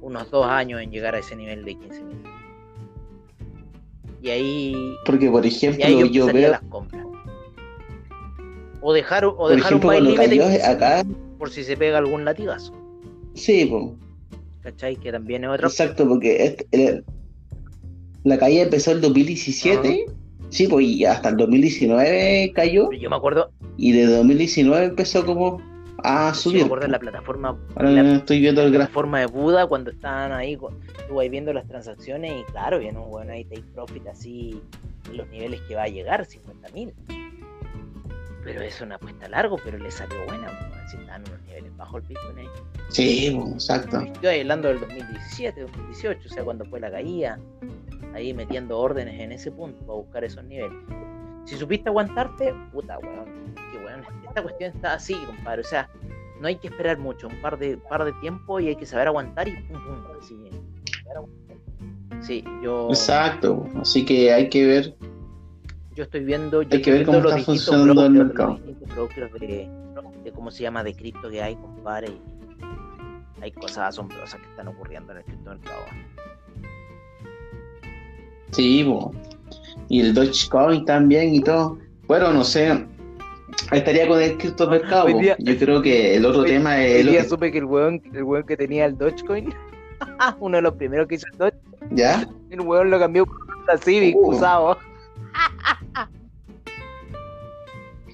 Unos 0.00 0.30
dos 0.30 0.46
años 0.46 0.80
en 0.80 0.90
llegar 0.90 1.14
a 1.14 1.18
ese 1.18 1.36
nivel 1.36 1.64
de 1.64 1.72
15.000. 1.76 2.31
Y 4.22 4.30
ahí. 4.30 4.96
Porque, 5.04 5.28
por 5.30 5.44
ejemplo, 5.44 5.84
yo, 6.06 6.26
veo. 6.26 6.52
Las 6.52 6.62
compras. 6.62 7.04
O 8.80 8.92
dejar, 8.92 9.24
o 9.24 9.48
dejar 9.48 9.74
un 9.74 9.80
baile 9.80 10.62
acá... 10.64 11.04
por 11.38 11.50
si 11.50 11.62
se 11.62 11.76
pega 11.76 11.98
algún 11.98 12.24
latigazo. 12.24 12.72
Sí, 13.34 13.66
pues. 13.66 13.84
¿Cachai? 14.62 14.96
Que 14.96 15.12
también 15.12 15.44
es 15.44 15.50
otro. 15.50 15.68
Exacto, 15.68 16.08
porque 16.08 16.64
la 18.24 18.38
caída 18.38 18.62
empezó 18.62 18.92
en 18.92 19.00
2017. 19.00 20.06
Sí, 20.50 20.66
pues 20.66 20.86
y 20.86 21.04
hasta 21.04 21.30
el 21.30 21.36
2019 21.38 22.52
cayó. 22.54 22.90
yo 22.92 23.08
me 23.08 23.16
acuerdo. 23.16 23.50
Y 23.76 23.92
de 23.92 24.06
2019 24.06 24.84
empezó 24.84 25.24
como 25.24 25.62
a 26.04 26.34
subir. 26.34 26.60
me 26.60 26.64
acuerdo 26.64 26.86
en 26.86 26.92
la 26.92 26.98
plataforma. 26.98 27.58
la 27.76 28.14
estoy 28.14 28.40
viendo 28.40 28.62
el 28.62 28.70
plataforma 28.70 29.20
de 29.20 29.26
Buda 29.26 29.66
cuando 29.66 29.90
estaban 29.90 30.32
ahí, 30.32 30.58
tú 31.08 31.20
ahí 31.20 31.28
viendo 31.28 31.52
las 31.52 31.66
transacciones 31.66 32.32
y 32.40 32.44
claro, 32.52 32.78
viene 32.78 32.98
un 32.98 33.10
bueno 33.10 33.32
ahí 33.32 33.44
take 33.44 33.64
profit 33.74 34.06
así, 34.06 34.60
los 35.12 35.28
niveles 35.28 35.60
que 35.62 35.74
va 35.74 35.84
a 35.84 35.88
llegar, 35.88 36.24
50 36.24 36.68
mil. 36.70 36.94
Pero 38.44 38.60
es 38.62 38.80
una 38.80 38.96
apuesta 38.96 39.28
largo, 39.28 39.56
pero 39.64 39.78
le 39.78 39.90
salió 39.90 40.16
buena, 40.26 40.50
si 40.90 40.96
están 40.96 41.22
unos 41.28 41.40
niveles 41.42 41.76
bajo 41.76 41.98
el 41.98 42.02
Bitcoin 42.02 42.38
ahí. 42.38 42.48
Sí, 42.88 43.40
exacto. 43.52 44.00
Estoy 44.00 44.40
hablando 44.40 44.68
del 44.68 44.80
2017, 44.80 45.60
2018, 45.60 46.20
o 46.24 46.32
sea, 46.32 46.44
cuando 46.44 46.64
fue 46.64 46.80
la 46.80 46.90
caída, 46.90 47.38
ahí 48.14 48.34
metiendo 48.34 48.78
órdenes 48.78 49.20
en 49.20 49.32
ese 49.32 49.50
punto 49.52 49.78
para 49.86 49.98
buscar 49.98 50.24
esos 50.24 50.44
niveles. 50.44 50.76
Si 51.44 51.56
supiste 51.56 51.88
aguantarte, 51.88 52.54
puta, 52.72 52.98
weón, 52.98 53.54
Esta 54.26 54.42
cuestión 54.42 54.72
está 54.74 54.94
así, 54.94 55.14
compadre. 55.26 55.62
O 55.62 55.64
sea, 55.64 55.88
no 56.40 56.48
hay 56.48 56.56
que 56.56 56.68
esperar 56.68 56.98
mucho, 56.98 57.28
un 57.28 57.40
par 57.40 57.58
de, 57.58 57.76
par 57.76 58.04
de 58.04 58.12
tiempo 58.14 58.60
y 58.60 58.68
hay 58.68 58.76
que 58.76 58.86
saber 58.86 59.08
aguantar 59.08 59.48
y 59.48 59.52
pum, 59.52 59.84
pum, 59.84 60.04
así. 60.20 60.36
Sí, 62.20 62.44
yo. 62.62 62.88
Exacto, 62.88 63.66
así 63.80 64.04
que 64.04 64.32
hay 64.32 64.48
que 64.48 64.66
ver. 64.66 64.94
Yo 65.94 66.04
estoy 66.04 66.24
viendo. 66.24 66.62
Yo 66.62 66.76
hay 66.76 66.82
que 66.82 66.90
ver 66.90 67.06
cómo 67.06 67.18
está 67.18 67.38
funcionando 67.38 68.06
el 68.06 68.12
mercado. 68.12 68.60
de, 69.38 69.68
de, 70.24 70.32
cómo 70.32 70.50
se 70.50 70.62
llama, 70.62 70.82
de 70.84 70.94
cripto 70.94 71.28
que 71.28 71.42
hay, 71.42 71.56
compadre. 71.56 72.08
Y 72.08 73.42
hay 73.42 73.52
cosas 73.52 73.88
asombrosas 73.88 74.40
que 74.40 74.46
están 74.46 74.68
ocurriendo 74.68 75.12
en 75.12 75.18
el 75.18 75.24
criptomercado. 75.24 75.82
Sí, 78.52 78.84
bo 78.84 79.12
y 79.88 80.00
el 80.00 80.14
Dogecoin 80.14 80.84
también 80.84 81.34
y 81.34 81.40
todo. 81.40 81.78
Bueno, 82.06 82.32
no 82.32 82.44
sé. 82.44 82.86
Estaría 83.70 84.06
con 84.08 84.20
el 84.20 84.36
criptomercado. 84.36 85.08
Yo 85.08 85.58
creo 85.58 85.82
que 85.82 86.16
el 86.16 86.26
otro 86.26 86.44
tema 86.44 86.82
es. 86.84 87.00
El 87.00 87.10
día 87.10 87.24
supe 87.24 87.50
que 87.50 87.58
el 87.58 87.64
weón, 87.64 88.02
el 88.12 88.22
weón 88.22 88.44
que 88.44 88.56
tenía 88.56 88.86
el 88.86 88.96
Dogecoin, 88.96 89.54
uno 90.40 90.56
de 90.56 90.62
los 90.62 90.74
primeros 90.74 91.06
que 91.08 91.16
hizo 91.16 91.26
el 91.32 91.38
Doge, 91.38 91.56
¿Ya? 91.90 92.26
el 92.50 92.60
weón 92.60 92.90
lo 92.90 92.98
cambió 92.98 93.26
por 93.26 93.36
un 93.36 93.78
Civic 93.78 94.16
uh. 94.16 94.28
usado. 94.28 94.78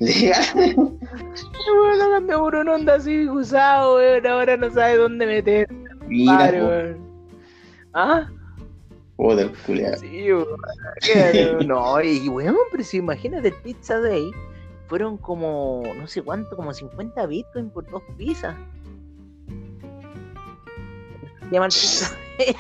El 0.01 0.35
weón 0.77 1.99
lo 1.99 2.11
cambió 2.11 2.39
por 2.39 2.55
un 2.55 2.69
Honda 2.69 3.01
Civic 3.01 3.33
usado, 3.33 3.97
weón. 3.97 4.27
Ahora 4.27 4.57
no 4.57 4.71
sabe 4.71 4.97
dónde 4.97 5.27
meter. 5.27 5.69
Mira, 6.07 6.51
weón. 6.53 6.99
¿Ah? 7.95 8.29
Joder, 9.17 9.51
culiado. 9.67 9.97
Sí, 9.97 10.33
weón. 10.33 11.67
No, 11.67 12.01
y 12.01 12.29
weón, 12.29 12.57
pero 12.71 12.85
si 12.85 12.99
imagínate 12.99 13.49
el 13.49 13.55
Pizza 13.55 13.99
Day, 14.01 14.31
fueron 14.89 15.19
como, 15.19 15.83
no 15.97 16.07
sé 16.07 16.23
cuánto, 16.23 16.57
como 16.57 16.73
50 16.73 17.27
bitcoins 17.27 17.73
por 17.73 17.89
dos 17.91 18.03
pizzas. 18.17 18.57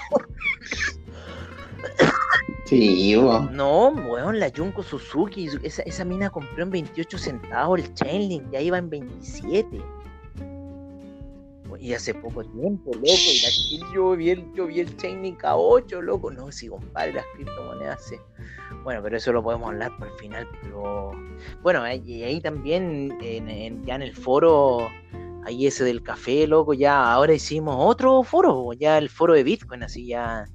Sí. 2.64 3.14
No, 3.52 3.88
weón, 3.88 4.38
la 4.38 4.52
Junko 4.54 4.82
Suzuki, 4.82 5.48
esa, 5.62 5.80
esa 5.84 6.04
mina 6.04 6.28
compró 6.28 6.64
en 6.64 6.70
28 6.70 7.16
centavos 7.16 7.80
el 7.80 7.94
Chainlink, 7.94 8.50
ya 8.50 8.60
iba 8.60 8.76
en 8.76 8.90
27 8.90 9.82
y 11.80 11.94
hace 11.94 12.14
poco 12.14 12.44
tiempo, 12.44 12.90
loco, 12.94 13.06
y 13.06 13.80
yo 13.94 14.16
vi 14.16 14.30
el, 14.30 14.52
yo 14.54 14.66
vi 14.66 14.80
el 14.80 14.96
Chainlink 14.96 15.44
a 15.44 15.56
8, 15.56 16.02
loco, 16.02 16.30
no, 16.30 16.50
si 16.50 16.68
compadre, 16.68 17.14
las 17.14 17.24
criptomonedas 17.34 18.04
sí. 18.04 18.16
Bueno, 18.82 19.02
pero 19.02 19.16
eso 19.16 19.32
lo 19.32 19.42
podemos 19.42 19.68
hablar 19.68 19.96
por 19.98 20.08
el 20.08 20.14
final, 20.14 20.48
pero 20.62 21.12
bueno, 21.62 21.82
y 21.92 22.22
ahí 22.22 22.40
también, 22.40 23.16
en, 23.20 23.84
ya 23.84 23.94
en 23.94 24.02
el 24.02 24.14
foro, 24.14 24.88
ahí 25.44 25.66
ese 25.66 25.84
del 25.84 26.02
café, 26.02 26.46
loco, 26.46 26.74
ya 26.74 27.12
ahora 27.12 27.34
hicimos 27.34 27.76
otro 27.78 28.22
foro, 28.22 28.72
ya 28.72 28.98
el 28.98 29.08
foro 29.08 29.34
de 29.34 29.44
Bitcoin, 29.44 29.82
así 29.82 30.06
ya. 30.06 30.46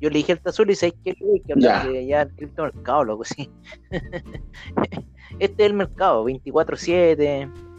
Yo 0.00 0.10
le 0.10 0.18
dije 0.18 0.32
al 0.32 0.40
Tazul 0.40 0.70
y 0.70 0.74
sabes 0.74 0.94
que 1.02 1.14
ya. 1.56 1.88
ya 1.88 2.22
el 2.22 2.34
criptomercado, 2.34 3.04
loco, 3.04 3.24
sí. 3.24 3.48
este 5.38 5.64
es 5.64 5.70
el 5.70 5.74
mercado, 5.74 6.24
24-7 6.26 7.73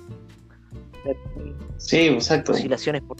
Sí, 1.77 2.07
exacto. 2.07 2.53
Oscilaciones 2.53 3.01
por 3.03 3.17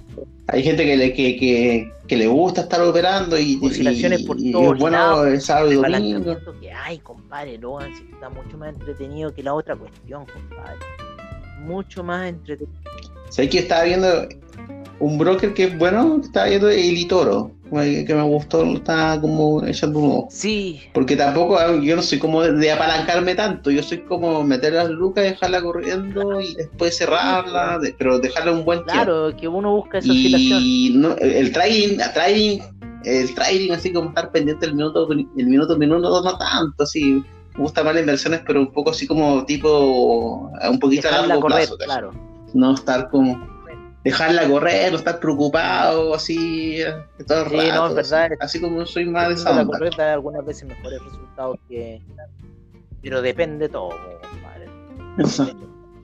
Hay 0.47 0.63
gente 0.63 0.85
que 0.85 0.97
le, 0.97 1.13
que, 1.13 1.37
que, 1.37 1.91
que 2.07 2.15
le 2.17 2.27
gusta 2.27 2.61
estar 2.61 2.81
operando 2.81 3.37
y, 3.37 3.59
oscilaciones 3.61 4.23
por 4.23 4.39
y, 4.39 4.51
todos 4.51 4.77
bueno, 4.79 4.97
lados. 4.97 5.43
sábado 5.43 5.71
y 5.71 5.75
domingo. 5.75 6.37
que 6.59 6.71
hay, 6.71 6.99
compadre, 6.99 7.57
no, 7.57 7.79
está 7.81 8.29
mucho 8.29 8.57
más 8.57 8.73
entretenido 8.73 9.33
que 9.33 9.43
la 9.43 9.53
otra 9.53 9.75
cuestión, 9.75 10.25
compadre. 10.25 10.79
Mucho 11.59 12.03
más 12.03 12.29
entretenido. 12.29 12.79
Sé 13.29 13.49
que 13.49 13.59
estaba 13.59 13.83
viendo 13.83 14.07
un 14.99 15.17
broker 15.17 15.53
que 15.53 15.65
es 15.65 15.77
bueno, 15.77 16.21
estaba 16.23 16.47
viendo 16.47 16.69
el 16.69 16.97
Itoro 16.97 17.51
que 17.71 18.13
me 18.15 18.21
gustó, 18.21 18.63
está 18.63 19.19
como 19.19 19.65
echando 19.65 19.99
un 19.99 20.25
Sí. 20.29 20.81
Porque 20.93 21.15
tampoco, 21.15 21.57
ah, 21.57 21.75
yo 21.81 21.95
no 21.95 22.01
soy 22.01 22.19
como 22.19 22.41
de 22.43 22.71
apalancarme 22.71 23.35
tanto, 23.35 23.71
yo 23.71 23.83
soy 23.83 23.99
como 23.99 24.43
meter 24.43 24.73
las 24.73 24.89
lucas, 24.89 25.23
dejarla 25.23 25.61
corriendo 25.61 26.39
y 26.39 26.55
después 26.55 26.97
cerrarla, 26.97 27.79
pero 27.97 28.19
dejarla 28.19 28.51
un 28.51 28.65
buen 28.65 28.79
tiempo. 28.85 28.93
Claro, 28.93 29.35
que 29.35 29.47
uno 29.47 29.75
busca 29.75 29.97
esa 29.97 30.13
y 30.13 30.93
no, 30.95 31.15
el 31.17 31.51
trading, 31.51 31.97
trading, 32.13 32.59
el 33.03 33.33
trading 33.33 33.71
así 33.71 33.91
como 33.91 34.09
estar 34.09 34.31
pendiente 34.31 34.67
el 34.67 34.75
minuto, 34.75 35.07
el 35.11 35.47
minuto, 35.47 35.77
minuto, 35.77 36.21
no 36.23 36.37
tanto, 36.37 36.83
así. 36.83 37.23
Me 37.55 37.61
gusta 37.61 37.85
más 37.85 37.93
las 37.93 38.01
inversiones, 38.01 38.41
pero 38.45 38.59
un 38.59 38.71
poco 38.73 38.91
así 38.91 39.07
como 39.07 39.45
tipo, 39.45 40.51
un 40.69 40.79
poquito 40.79 41.07
a 41.07 41.25
largo 41.25 41.47
plazo. 41.47 41.77
Claro. 41.77 42.11
No 42.53 42.73
estar 42.73 43.09
como 43.09 43.54
dejarla 44.05 44.47
correr, 44.47 44.91
no 44.91 44.99
estar 44.99 45.19
preocupado, 45.19 46.13
así, 46.13 46.77
de 46.77 47.23
todo 47.27 47.43
el 47.45 47.49
sí, 47.49 47.57
No, 47.73 47.87
es 47.87 47.95
verdad, 47.95 48.29
así, 48.39 48.61
como 48.61 48.85
soy 48.85 49.05
más 49.05 49.29
de 49.29 49.33
esa 49.33 49.49
onda. 49.49 49.65
correr 49.65 49.93
da 49.97 50.13
algunas 50.13 50.45
veces 50.45 50.65
mejores 50.65 51.01
resultados 51.03 51.57
que... 51.67 52.01
Pero 53.01 53.21
depende 53.21 53.67
todo, 53.67 53.89
compadre. 54.29 54.67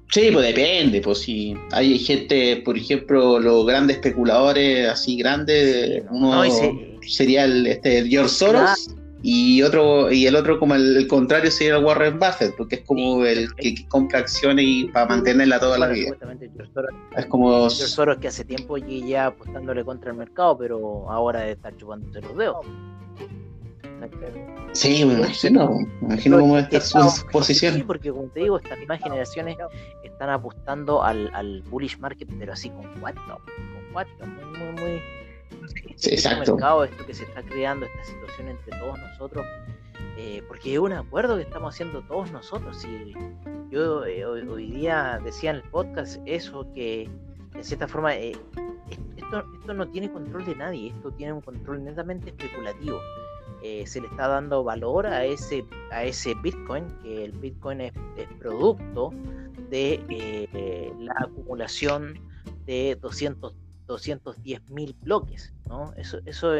Sí, 0.09 0.29
pues 0.33 0.45
depende, 0.47 0.99
pues 1.01 1.19
si 1.19 1.55
hay 1.71 1.97
gente, 1.99 2.61
por 2.65 2.75
ejemplo, 2.75 3.39
los 3.39 3.65
grandes 3.65 3.97
especuladores 3.97 4.89
así 4.89 5.15
grandes, 5.17 6.03
uno 6.09 6.43
sería 7.07 7.45
el 7.45 7.65
este 7.67 8.07
George 8.07 8.29
Soros, 8.29 8.95
y 9.23 9.61
otro 9.61 10.11
y 10.11 10.25
el 10.25 10.35
otro 10.35 10.59
como 10.59 10.75
el, 10.75 11.07
contrario 11.07 11.51
sería 11.51 11.77
el 11.77 11.83
Warren 11.83 12.19
Buffett 12.19 12.55
porque 12.55 12.75
es 12.75 12.81
como 12.81 13.23
el 13.25 13.53
que, 13.55 13.87
compra 13.87 14.19
acciones 14.19 14.65
y 14.67 14.85
para 14.85 15.07
mantenerla 15.07 15.59
toda 15.59 15.77
la 15.77 15.87
vida. 15.87 16.15
Es 17.15 17.25
como 17.27 17.69
Soros 17.69 18.17
que 18.17 18.27
hace 18.27 18.43
tiempo 18.45 18.77
ya 18.77 19.27
apostándole 19.27 19.83
contra 19.83 20.11
el 20.11 20.17
mercado 20.17 20.57
pero 20.57 21.09
ahora 21.09 21.47
está 21.47 21.75
chupándose 21.75 22.21
los 22.21 22.37
dedos. 22.37 22.65
Sí, 24.73 25.05
me 25.05 25.13
imagino, 25.13 25.77
me 26.01 26.13
imagino 26.13 26.39
cómo 26.39 26.57
está 26.57 26.81
su 26.81 26.97
posición. 27.31 27.75
Sí, 27.75 27.83
porque 27.83 28.09
como 28.09 28.27
te 28.29 28.39
digo, 28.39 28.57
estas 28.57 28.77
nuevas 28.79 28.99
generaciones 28.99 29.57
están 30.03 30.29
apostando 30.29 31.03
al, 31.03 31.29
al 31.33 31.61
bullish 31.63 31.99
market, 31.99 32.27
pero 32.39 32.53
así 32.53 32.69
con 32.69 32.87
cuatro, 32.99 33.21
con 33.27 33.93
cuatro, 33.93 34.25
muy, 34.25 34.71
muy, 34.73 35.01
muy, 35.59 35.80
Sí, 35.97 36.11
exacto. 36.11 36.53
mercado, 36.53 36.83
esto 36.83 37.05
que 37.05 37.13
se 37.13 37.23
está 37.23 37.43
creando, 37.43 37.85
esta 37.85 38.03
situación 38.03 38.47
entre 38.49 38.79
todos 38.79 38.99
nosotros, 38.99 39.45
eh, 40.17 40.43
porque 40.47 40.73
es 40.73 40.79
un 40.79 40.93
acuerdo 40.93 41.37
que 41.37 41.43
estamos 41.43 41.73
haciendo 41.73 42.01
todos 42.03 42.31
nosotros. 42.31 42.83
Y 42.85 43.13
yo 43.71 44.05
eh, 44.05 44.25
hoy, 44.25 44.71
día 44.71 45.19
decía 45.23 45.51
en 45.51 45.57
el 45.57 45.63
podcast 45.63 46.21
eso, 46.25 46.67
que 46.73 47.09
en 47.53 47.63
cierta 47.63 47.87
forma 47.87 48.15
eh, 48.15 48.33
esto, 49.17 49.43
esto 49.59 49.73
no 49.73 49.87
tiene 49.87 50.11
control 50.11 50.45
de 50.45 50.55
nadie, 50.55 50.89
esto 50.89 51.11
tiene 51.11 51.33
un 51.33 51.41
control 51.41 51.83
netamente 51.83 52.29
especulativo. 52.29 52.99
se 53.61 54.01
le 54.01 54.07
está 54.07 54.27
dando 54.27 54.63
valor 54.63 55.07
a 55.07 55.25
ese, 55.25 55.65
a 55.91 56.03
ese 56.03 56.33
Bitcoin, 56.35 56.87
que 57.03 57.25
el 57.25 57.31
Bitcoin 57.33 57.81
es, 57.81 57.93
es 58.17 58.27
producto 58.39 59.11
de 59.69 60.89
la 60.99 61.13
acumulación 61.19 62.19
de 62.65 62.97
200 63.01 63.60
210 63.91 64.69
mil 64.69 64.95
bloques, 65.01 65.53
¿no? 65.67 65.93
Eso, 65.95 66.19
eso 66.25 66.53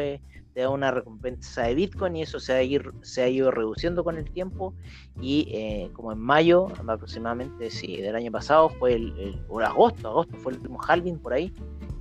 te 0.54 0.60
da 0.60 0.68
una 0.68 0.90
recompensa 0.90 1.62
de 1.62 1.74
Bitcoin 1.74 2.16
y 2.16 2.22
eso 2.22 2.38
se 2.38 2.52
ha, 2.52 2.62
ido, 2.62 2.92
se 3.02 3.22
ha 3.22 3.28
ido 3.28 3.50
reduciendo 3.50 4.04
con 4.04 4.18
el 4.18 4.30
tiempo 4.30 4.74
y 5.20 5.48
eh, 5.50 5.90
como 5.94 6.12
en 6.12 6.18
mayo 6.18 6.68
aproximadamente, 6.86 7.70
sí, 7.70 7.96
del 7.96 8.14
año 8.14 8.30
pasado 8.30 8.68
fue 8.68 8.94
el, 8.94 9.40
agosto, 9.64 10.08
agosto 10.08 10.36
fue 10.38 10.52
el 10.52 10.58
último 10.58 10.78
halving 10.86 11.18
por 11.18 11.32
ahí 11.32 11.52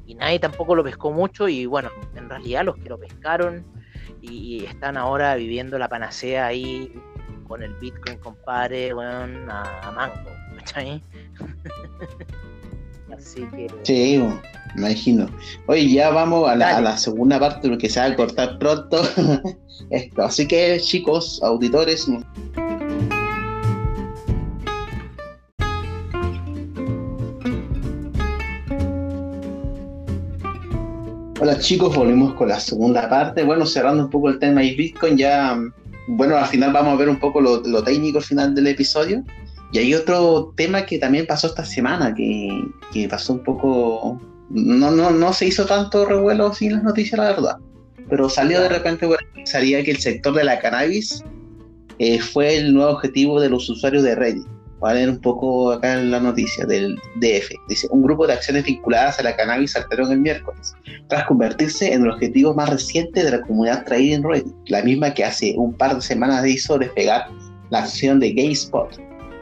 y 0.06 0.15
nadie 0.15 0.39
tampoco 0.39 0.76
lo 0.76 0.84
pescó 0.84 1.12
mucho 1.12 1.48
y 1.48 1.65
bueno, 1.65 1.89
en 2.15 2.30
realidad 2.30 2.65
los 2.65 2.76
que 2.76 2.89
lo 2.89 3.00
pescaron 3.00 3.65
y, 4.22 4.65
están 4.65 4.98
ahora 4.98 5.36
viviendo 5.36 5.80
la 5.80 5.88
panacea 5.88 6.48
ahí 6.48 6.94
con 7.48 7.63
el 7.63 7.74
Bitcoin, 7.76 8.17
compadre, 8.20 8.94
bueno, 8.94 9.52
a, 9.52 9.91
mango, 9.91 10.30
Sí, 13.84 14.21
imagino. 14.78 15.30
Oye, 15.67 15.89
ya 15.89 16.10
vamos 16.10 16.50
a 16.50 16.56
la, 16.56 16.97
segunda 16.97 17.39
parte 17.39 17.69
porque 17.69 17.89
se 17.89 18.00
va 18.00 18.08
a 18.08 18.15
cortar 18.15 18.58
pronto 18.60 19.02
esto. 19.89 20.21
Así 20.21 20.47
que, 20.47 20.80
chicos, 20.80 21.39
auditores. 21.43 22.08
Hola 31.39 31.58
chicos, 31.58 31.95
volvemos 31.95 32.36
con 32.36 32.50
la 32.50 32.60
segunda 32.60 33.10
parte. 33.10 33.43
Bueno, 33.43 33.65
cerrando 33.65 34.04
un 34.04 34.10
poco 34.12 34.30
el 34.30 34.38
tema 34.38 34.62
de 34.62 34.76
Bitcoin, 34.76 35.17
ya, 35.17 35.60
bueno, 36.08 36.38
al 36.38 36.45
final 36.45 36.71
vamos 36.71 36.93
a 36.93 36.97
ver 36.97 37.10
un 37.10 37.19
poco 37.19 37.41
lo, 37.41 37.62
lo 37.62 37.84
técnico 37.84 38.19
al 38.19 38.24
final 38.24 38.54
del 38.54 38.67
episodio. 38.67 39.24
Y 39.71 39.79
hay 39.79 39.93
otro 39.93 40.53
tema 40.57 40.86
que 40.86 40.97
también 40.97 41.25
pasó 41.25 41.47
esta 41.47 41.63
semana, 41.63 42.13
que, 42.13 42.49
que 42.91 43.07
pasó 43.07 43.34
un 43.34 43.43
poco 43.43 44.19
no, 44.53 44.91
no, 44.91 45.12
no 45.12 45.34
se 45.34 45.47
hizo 45.47 45.65
tanto 45.65 46.05
revuelo 46.05 46.53
sin 46.53 46.73
las 46.73 46.84
noticias, 46.84 47.17
la 47.17 47.31
verdad. 47.31 47.57
Pero 48.10 48.29
salió 48.29 48.62
de 48.62 48.69
repente, 48.69 49.05
bueno, 49.05 49.23
salía 49.45 49.84
que 49.84 49.91
el 49.91 49.97
sector 49.97 50.34
de 50.34 50.43
la 50.43 50.60
cannabis 50.60 51.23
eh, 51.99 52.19
fue 52.19 52.57
el 52.57 52.73
nuevo 52.73 52.91
objetivo 52.91 53.39
de 53.39 53.49
los 53.49 53.69
usuarios 53.69 54.03
de 54.03 54.15
Reddit. 54.15 54.45
Voy 54.79 54.91
a 54.91 54.93
leer 54.95 55.10
un 55.12 55.21
poco 55.21 55.71
acá 55.71 55.93
en 55.93 56.10
la 56.10 56.19
noticia 56.19 56.65
del 56.65 56.95
DF. 57.17 57.51
Dice, 57.69 57.88
un 57.91 58.01
grupo 58.01 58.25
de 58.25 58.34
acciones 58.34 58.65
vinculadas 58.65 59.19
a 59.19 59.23
la 59.23 59.36
cannabis 59.36 59.71
saltaron 59.71 60.12
el 60.12 60.19
miércoles, 60.19 60.73
tras 61.07 61.25
convertirse 61.25 61.93
en 61.93 62.01
el 62.01 62.10
objetivo 62.10 62.55
más 62.55 62.69
reciente 62.69 63.23
de 63.23 63.31
la 63.31 63.41
comunidad 63.41 63.86
trading 63.86 64.15
en 64.15 64.23
Reddit, 64.23 64.53
la 64.67 64.81
misma 64.81 65.13
que 65.13 65.23
hace 65.23 65.53
un 65.55 65.73
par 65.73 65.95
de 65.95 66.01
semanas 66.01 66.45
hizo 66.47 66.79
despegar 66.79 67.27
la 67.69 67.84
acción 67.84 68.19
de 68.19 68.34
GameSpot, 68.34 68.99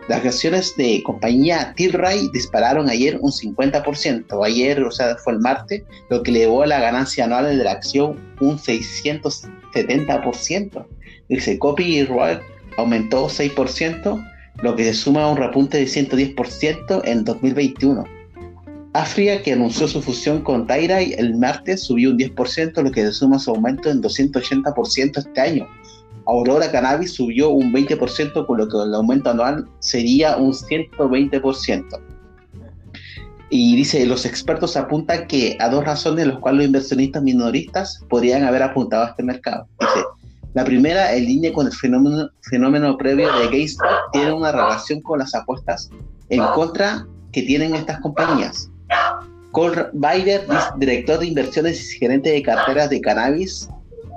las 0.09 0.25
acciones 0.25 0.75
de 0.75 1.01
compañía 1.03 1.73
Tilray 1.75 2.29
dispararon 2.33 2.89
ayer 2.89 3.19
un 3.21 3.31
50%, 3.31 4.43
ayer, 4.43 4.83
o 4.83 4.89
sea, 4.89 5.15
fue 5.17 5.33
el 5.33 5.39
martes, 5.39 5.83
lo 6.09 6.23
que 6.23 6.31
elevó 6.31 6.65
la 6.65 6.79
ganancia 6.79 7.25
anual 7.25 7.55
de 7.55 7.63
la 7.63 7.73
acción 7.73 8.17
un 8.41 8.57
670%. 8.57 10.85
Dice 11.29 11.59
Copyright 11.59 12.39
aumentó 12.77 13.27
6%, 13.27 14.27
lo 14.63 14.75
que 14.75 14.85
se 14.85 14.95
suma 14.95 15.25
a 15.25 15.29
un 15.29 15.37
repunte 15.37 15.77
de 15.77 15.85
110% 15.85 17.01
en 17.05 17.23
2021. 17.23 18.03
África, 18.93 19.43
que 19.43 19.53
anunció 19.53 19.87
su 19.87 20.01
fusión 20.01 20.41
con 20.41 20.65
Tyrai 20.65 21.13
el 21.19 21.35
martes, 21.35 21.83
subió 21.83 22.09
un 22.09 22.17
10%, 22.17 22.81
lo 22.81 22.91
que 22.91 23.03
se 23.03 23.11
suma 23.11 23.35
a 23.35 23.39
su 23.39 23.51
aumento 23.51 23.91
en 23.91 24.01
280% 24.01 25.19
este 25.19 25.39
año. 25.39 25.67
Aurora 26.29 26.71
Cannabis 26.71 27.13
subió 27.13 27.49
un 27.49 27.73
20%, 27.73 28.45
con 28.45 28.57
lo 28.57 28.67
que 28.67 28.77
el 28.77 28.93
aumento 28.93 29.31
anual 29.31 29.67
sería 29.79 30.37
un 30.37 30.53
120%. 30.53 32.01
Y 33.49 33.75
dice, 33.75 34.05
los 34.05 34.25
expertos 34.25 34.77
apuntan 34.77 35.25
que 35.25 35.57
a 35.59 35.69
dos 35.69 35.83
razones 35.83 36.27
las 36.27 36.37
cuales 36.37 36.59
los 36.59 36.65
inversionistas 36.67 37.23
minoristas 37.23 38.05
podrían 38.09 38.43
haber 38.43 38.61
apuntado 38.61 39.05
a 39.05 39.07
este 39.07 39.23
mercado. 39.23 39.67
Dice, 39.79 40.05
la 40.53 40.63
primera, 40.63 41.15
en 41.15 41.25
línea 41.25 41.51
con 41.51 41.65
el 41.65 41.73
fenómeno, 41.73 42.29
fenómeno 42.43 42.95
previo 42.95 43.27
de 43.35 43.45
GameStop, 43.45 43.87
tiene 44.13 44.31
una 44.31 44.51
relación 44.51 45.01
con 45.01 45.17
las 45.17 45.33
apuestas 45.33 45.89
en 46.29 46.43
contra 46.53 47.07
que 47.31 47.41
tienen 47.41 47.73
estas 47.73 47.99
compañías. 48.01 48.69
Cole 49.51 49.87
Bider, 49.93 50.45
director 50.77 51.17
de 51.17 51.25
inversiones 51.25 51.95
y 51.95 51.97
gerente 51.97 52.29
de 52.29 52.43
carteras 52.43 52.91
de 52.91 53.01
cannabis, 53.01 53.67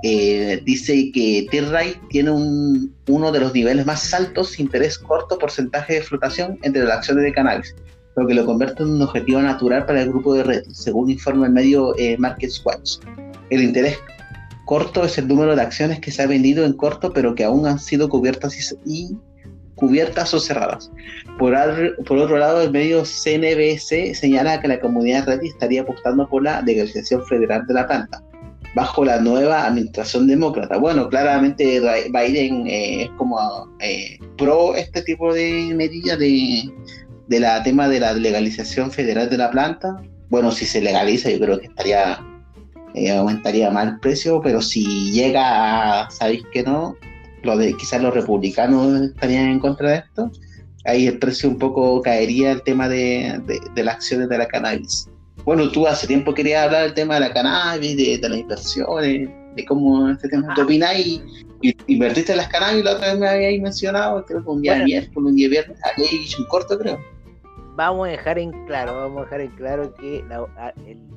eh, 0.05 0.61
dice 0.65 1.11
que 1.13 1.47
T-Ray 1.49 1.95
tiene 2.09 2.29
un, 2.29 2.93
uno 3.07 3.31
de 3.31 3.39
los 3.39 3.53
niveles 3.53 3.85
más 3.85 4.13
altos 4.13 4.59
interés 4.59 4.97
corto 4.97 5.37
porcentaje 5.37 5.93
de 5.93 6.01
flotación 6.01 6.59
entre 6.61 6.83
las 6.83 6.97
acciones 6.97 7.23
de 7.23 7.31
cannabis, 7.31 7.73
lo 8.17 8.27
que 8.27 8.33
lo 8.33 8.45
convierte 8.45 8.83
en 8.83 8.89
un 8.89 9.01
objetivo 9.01 9.41
natural 9.41 9.85
para 9.85 10.01
el 10.01 10.09
grupo 10.09 10.33
de 10.33 10.43
red, 10.43 10.63
según 10.73 11.09
informa 11.09 11.47
el 11.47 11.53
medio 11.53 11.97
eh, 11.97 12.17
MarketWatch. 12.17 12.97
El 13.49 13.63
interés 13.63 13.97
corto 14.65 15.05
es 15.05 15.17
el 15.17 15.29
número 15.29 15.55
de 15.55 15.61
acciones 15.61 16.01
que 16.01 16.11
se 16.11 16.21
ha 16.21 16.27
vendido 16.27 16.65
en 16.65 16.73
corto, 16.73 17.13
pero 17.13 17.33
que 17.33 17.45
aún 17.45 17.65
han 17.65 17.79
sido 17.79 18.09
cubiertas 18.09 18.53
o 20.33 20.39
cerradas. 20.41 20.91
Por, 21.39 21.55
por, 22.03 22.17
otro 22.17 22.37
lado, 22.37 22.61
el 22.61 22.71
medio 22.71 23.03
CNBC 23.05 24.15
señala 24.15 24.59
que 24.59 24.67
la 24.67 24.81
comunidad 24.81 25.27
red 25.27 25.43
estaría 25.43 25.83
apostando 25.83 26.27
por 26.27 26.43
la 26.43 26.61
legalización 26.61 27.25
federal 27.25 27.65
de 27.67 27.73
la 27.73 27.87
planta 27.87 28.21
bajo 28.75 29.05
la 29.05 29.19
nueva 29.19 29.65
administración 29.67 30.27
demócrata. 30.27 30.77
Bueno, 30.77 31.09
claramente 31.09 31.79
Biden 32.09 32.67
eh, 32.67 33.03
es 33.03 33.09
como 33.11 33.37
eh, 33.79 34.17
pro 34.37 34.75
este 34.75 35.01
tipo 35.03 35.33
de 35.33 35.73
medidas 35.75 36.17
de, 36.17 36.71
de 37.27 37.39
la 37.39 37.61
tema 37.63 37.87
de 37.87 37.99
la 37.99 38.13
legalización 38.13 38.91
federal 38.91 39.29
de 39.29 39.37
la 39.37 39.51
planta. 39.51 40.01
Bueno, 40.29 40.51
si 40.51 40.65
se 40.65 40.81
legaliza, 40.81 41.29
yo 41.29 41.39
creo 41.39 41.59
que 41.59 41.67
estaría 41.67 42.19
eh, 42.95 43.11
aumentaría 43.11 43.69
más 43.69 43.87
el 43.87 43.99
precio, 43.99 44.41
pero 44.41 44.61
si 44.61 45.11
llega 45.11 46.03
a, 46.03 46.11
sabéis 46.11 46.43
que 46.51 46.63
no, 46.63 46.95
lo 47.43 47.57
de 47.57 47.75
quizás 47.75 48.01
los 48.01 48.13
republicanos 48.13 49.01
estarían 49.01 49.49
en 49.49 49.59
contra 49.59 49.91
de 49.91 49.97
esto, 49.97 50.31
ahí 50.85 51.07
el 51.07 51.19
precio 51.19 51.49
un 51.49 51.57
poco 51.57 52.01
caería 52.01 52.51
el 52.51 52.63
tema 52.63 52.89
de, 52.89 53.39
de 53.73 53.83
las 53.83 53.95
acciones 53.95 54.29
de 54.29 54.37
la 54.37 54.47
cannabis. 54.47 55.09
Bueno, 55.45 55.69
tú 55.69 55.85
hace 55.87 56.07
tiempo 56.07 56.33
querías 56.33 56.65
hablar 56.65 56.83
del 56.83 56.93
tema 56.93 57.15
de 57.15 57.19
la 57.21 57.33
cannabis, 57.33 57.97
de, 57.97 58.29
las 58.29 58.39
inversiones, 58.39 59.29
de 59.55 59.65
cómo 59.65 60.09
este 60.09 60.29
tema, 60.29 60.53
¿qué 60.55 60.61
opináis? 60.61 61.21
Y, 61.61 61.75
invertiste 61.87 62.31
en 62.31 62.37
las 62.37 62.47
cannabis, 62.47 62.83
la 62.83 62.93
otra 62.93 63.11
vez 63.11 63.19
me 63.19 63.27
habíais 63.27 63.61
mencionado, 63.61 64.25
creo 64.25 64.43
que 64.43 64.49
un 64.49 64.61
día 64.61 64.83
miércoles, 64.83 65.29
un 65.29 65.35
día 65.35 65.49
viernes, 65.49 65.77
habíais 65.83 66.39
un 66.39 66.45
corto, 66.45 66.77
creo. 66.77 66.99
Vamos 67.75 68.07
a 68.07 68.11
dejar 68.11 68.37
en 68.39 68.51
claro, 68.67 68.95
vamos 68.95 69.19
a 69.19 69.23
dejar 69.23 69.41
en 69.41 69.51
claro 69.51 69.93
que 69.95 70.23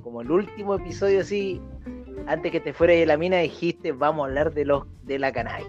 como 0.02 0.22
el 0.22 0.30
último 0.30 0.74
episodio 0.74 1.20
así, 1.20 1.60
antes 2.26 2.50
que 2.50 2.60
te 2.60 2.72
fuera 2.72 2.94
de 2.94 3.06
la 3.06 3.16
mina, 3.16 3.38
dijiste 3.38 3.92
vamos 3.92 4.24
a 4.24 4.28
hablar 4.28 4.54
de 4.54 4.64
los 4.64 4.84
de 5.02 5.18
la 5.18 5.32
cannabis. 5.32 5.68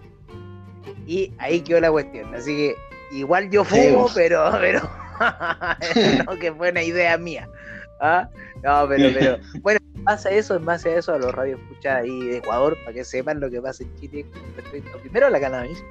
Y 1.06 1.32
ahí 1.38 1.62
quedó 1.62 1.80
la 1.80 1.91
cuestión. 1.91 2.34
Así 2.34 2.56
que 2.56 2.76
igual 3.12 3.50
yo 3.50 3.63
fumo, 3.63 4.08
pero, 4.13 4.52
pero 4.62 4.89
no 6.26 6.39
que 6.39 6.54
fue 6.54 6.72
una 6.72 6.84
idea 6.84 7.17
mía. 7.17 7.48
¿Ah? 7.99 8.29
No, 8.63 8.88
pero, 8.88 9.10
pero, 9.13 9.38
bueno, 9.62 9.79
pasa 10.03 10.29
eso, 10.29 10.55
en 10.55 10.65
base 10.65 10.89
a 10.89 10.97
eso, 10.97 11.13
a 11.13 11.19
los 11.19 11.33
radios 11.33 11.60
escucha 11.60 11.97
ahí 11.97 12.27
de 12.27 12.38
Ecuador, 12.38 12.77
para 12.83 12.93
que 12.93 13.03
sepan 13.03 13.39
lo 13.39 13.49
que 13.49 13.62
pasa 13.62 13.83
en 13.83 13.95
Chile 13.95 14.25
respecto 14.55 14.97
primero 14.99 15.27
a 15.27 15.29
la 15.29 15.39
cannabis. 15.39 15.83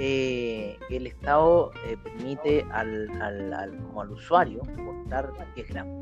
Eh, 0.00 0.76
el 0.90 1.06
Estado 1.06 1.70
eh, 1.86 1.96
permite 2.02 2.66
al, 2.72 3.08
al, 3.22 3.76
como 3.86 4.02
al 4.02 4.10
usuario 4.10 4.60
cortar 4.84 5.30
10 5.54 5.68
gramos. 5.68 5.94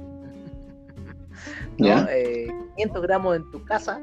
¿no? 1.76 2.06
500 2.06 2.08
eh, 2.11 2.48
gramos 3.02 3.37
en 3.37 3.50
tu 3.50 3.62
casa, 3.64 4.00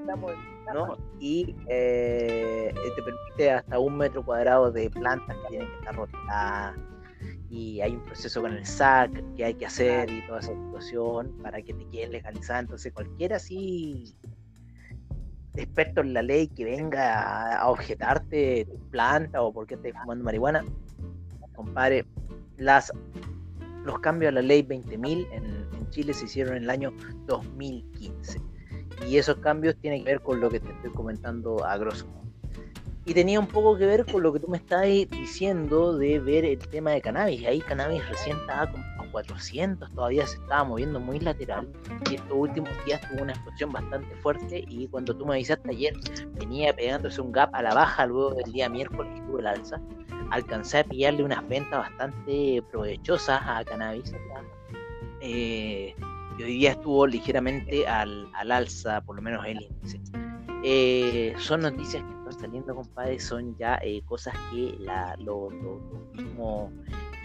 ¿no? 0.73 0.97
y 1.19 1.55
te 1.65 2.73
permite 3.03 3.51
hasta 3.51 3.79
un 3.79 3.97
metro 3.97 4.23
cuadrado 4.23 4.71
de 4.71 4.91
plantas 4.91 5.35
que 5.37 5.47
tienen 5.49 5.67
que 5.67 5.75
estar 5.79 5.95
rotadas 5.95 6.75
y 7.49 7.81
hay 7.81 7.95
un 7.95 8.03
proceso 8.03 8.41
con 8.41 8.53
el 8.53 8.65
SAC 8.65 9.11
que 9.35 9.45
hay 9.45 9.53
que 9.55 9.65
hacer 9.65 10.09
y 10.09 10.25
toda 10.27 10.39
esa 10.39 10.53
situación 10.53 11.35
para 11.41 11.61
que 11.61 11.73
te 11.73 11.85
queden 11.87 12.11
legalizadas. 12.11 12.63
Entonces, 12.63 12.93
cualquiera 12.93 13.37
así 13.37 14.15
experto 15.55 16.01
en 16.01 16.13
la 16.13 16.21
ley 16.21 16.47
que 16.47 16.63
venga 16.63 17.57
a 17.57 17.69
objetarte 17.69 18.65
tu 18.65 18.77
planta 18.89 19.41
o 19.41 19.51
por 19.51 19.67
qué 19.67 19.75
estás 19.75 19.91
fumando 20.01 20.23
marihuana, 20.23 20.63
compadre, 21.55 22.05
las, 22.57 22.91
los 23.83 23.99
cambios 23.99 24.29
a 24.29 24.33
la 24.35 24.41
ley 24.41 24.63
20.000 24.63 25.27
en, 25.31 25.45
en 25.45 25.89
Chile 25.89 26.13
se 26.13 26.25
hicieron 26.25 26.55
en 26.55 26.63
el 26.63 26.69
año 26.69 26.93
2015. 27.25 28.41
Y 29.07 29.17
esos 29.17 29.37
cambios 29.37 29.75
tienen 29.77 30.03
que 30.03 30.11
ver 30.11 30.21
con 30.21 30.39
lo 30.39 30.49
que 30.49 30.59
te 30.59 30.69
estoy 30.71 30.91
comentando 30.91 31.65
a 31.65 31.77
grosso 31.77 32.07
modo. 32.07 32.28
Y 33.09 33.13
tenía 33.15 33.39
un 33.39 33.47
poco 33.47 33.75
que 33.75 33.87
ver 33.87 34.05
con 34.05 34.21
lo 34.21 34.31
que 34.31 34.39
tú 34.39 34.47
me 34.49 34.57
estás 34.57 34.83
diciendo 34.83 35.97
de 35.97 36.19
ver 36.19 36.45
el 36.45 36.59
tema 36.59 36.91
de 36.91 37.01
cannabis. 37.01 37.43
Ahí 37.43 37.59
cannabis 37.59 38.07
recién 38.07 38.37
estaba 38.37 38.71
a 38.99 39.11
400, 39.11 39.89
todavía 39.95 40.27
se 40.27 40.37
estaba 40.37 40.63
moviendo 40.63 40.99
muy 40.99 41.19
lateral. 41.19 41.67
Y 42.07 42.15
estos 42.17 42.31
últimos 42.31 42.69
días 42.85 43.01
tuvo 43.09 43.23
una 43.23 43.33
explosión 43.33 43.71
bastante 43.71 44.15
fuerte. 44.17 44.63
Y 44.67 44.87
cuando 44.89 45.17
tú 45.17 45.25
me 45.25 45.33
avisaste 45.33 45.71
ayer, 45.71 45.95
venía 46.35 46.71
pegándose 46.75 47.19
un 47.19 47.31
gap 47.31 47.49
a 47.55 47.63
la 47.63 47.73
baja 47.73 48.05
luego 48.05 48.35
del 48.35 48.51
día 48.51 48.69
miércoles 48.69 49.11
que 49.11 49.39
el 49.39 49.47
alza. 49.47 49.81
Alcancé 50.29 50.77
a 50.77 50.83
pillarle 50.83 51.23
unas 51.23 51.49
ventas 51.49 51.79
bastante 51.79 52.61
provechosas 52.69 53.41
a 53.43 53.65
cannabis. 53.65 54.13
Eh, 55.21 55.95
y 56.37 56.43
hoy 56.43 56.57
día 56.59 56.71
estuvo 56.73 57.07
ligeramente 57.07 57.87
al, 57.87 58.29
al 58.35 58.51
alza, 58.51 59.01
por 59.01 59.15
lo 59.15 59.23
menos 59.23 59.43
el 59.47 59.63
índice. 59.63 59.99
Eh, 60.63 61.33
son 61.37 61.61
noticias 61.61 62.03
que 62.03 62.09
están 62.09 62.39
saliendo, 62.39 62.75
compadre, 62.75 63.19
son 63.19 63.55
ya 63.57 63.79
eh, 63.81 64.01
cosas 64.05 64.33
que 64.51 64.75
la, 64.79 65.15
lo, 65.17 65.49
mismo. 66.13 66.71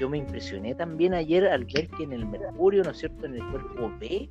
Yo 0.01 0.09
me 0.09 0.18
impresioné 0.18 0.75
también 0.75 1.14
ayer 1.14 1.47
al 1.47 1.64
ver 1.64 1.88
que 1.88 2.05
en 2.05 2.12
el 2.12 2.27
Mercurio, 2.27 2.83
¿no 2.83 2.90
es 2.90 2.99
cierto?, 2.99 3.27
en 3.27 3.35
el 3.35 3.51
cuerpo 3.51 3.92
B, 4.01 4.29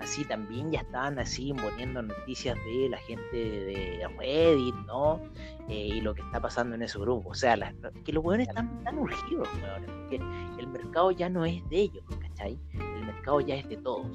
así 0.00 0.24
también 0.24 0.70
ya 0.70 0.80
estaban 0.80 1.18
así 1.18 1.52
poniendo 1.52 2.02
noticias 2.02 2.56
de 2.64 2.88
la 2.88 2.98
gente 2.98 3.36
de 3.36 4.08
Reddit, 4.18 4.74
¿no? 4.86 5.20
Eh, 5.68 5.90
y 5.94 6.00
lo 6.00 6.14
que 6.14 6.22
está 6.22 6.40
pasando 6.40 6.74
en 6.74 6.82
ese 6.82 6.98
grupo. 6.98 7.30
O 7.30 7.34
sea, 7.34 7.56
que 8.04 8.12
los 8.12 8.24
hueones 8.24 8.48
están 8.48 8.82
tan 8.84 8.98
urgidos, 8.98 9.48
porque 9.48 10.20
el 10.58 10.66
mercado 10.68 11.10
ya 11.10 11.28
no 11.28 11.44
es 11.44 11.68
de 11.68 11.80
ellos, 11.80 12.04
¿cachai? 12.20 12.58
El 12.72 13.06
mercado 13.06 13.40
ya 13.40 13.56
es 13.56 13.68
de 13.68 13.76
todos, 13.76 14.06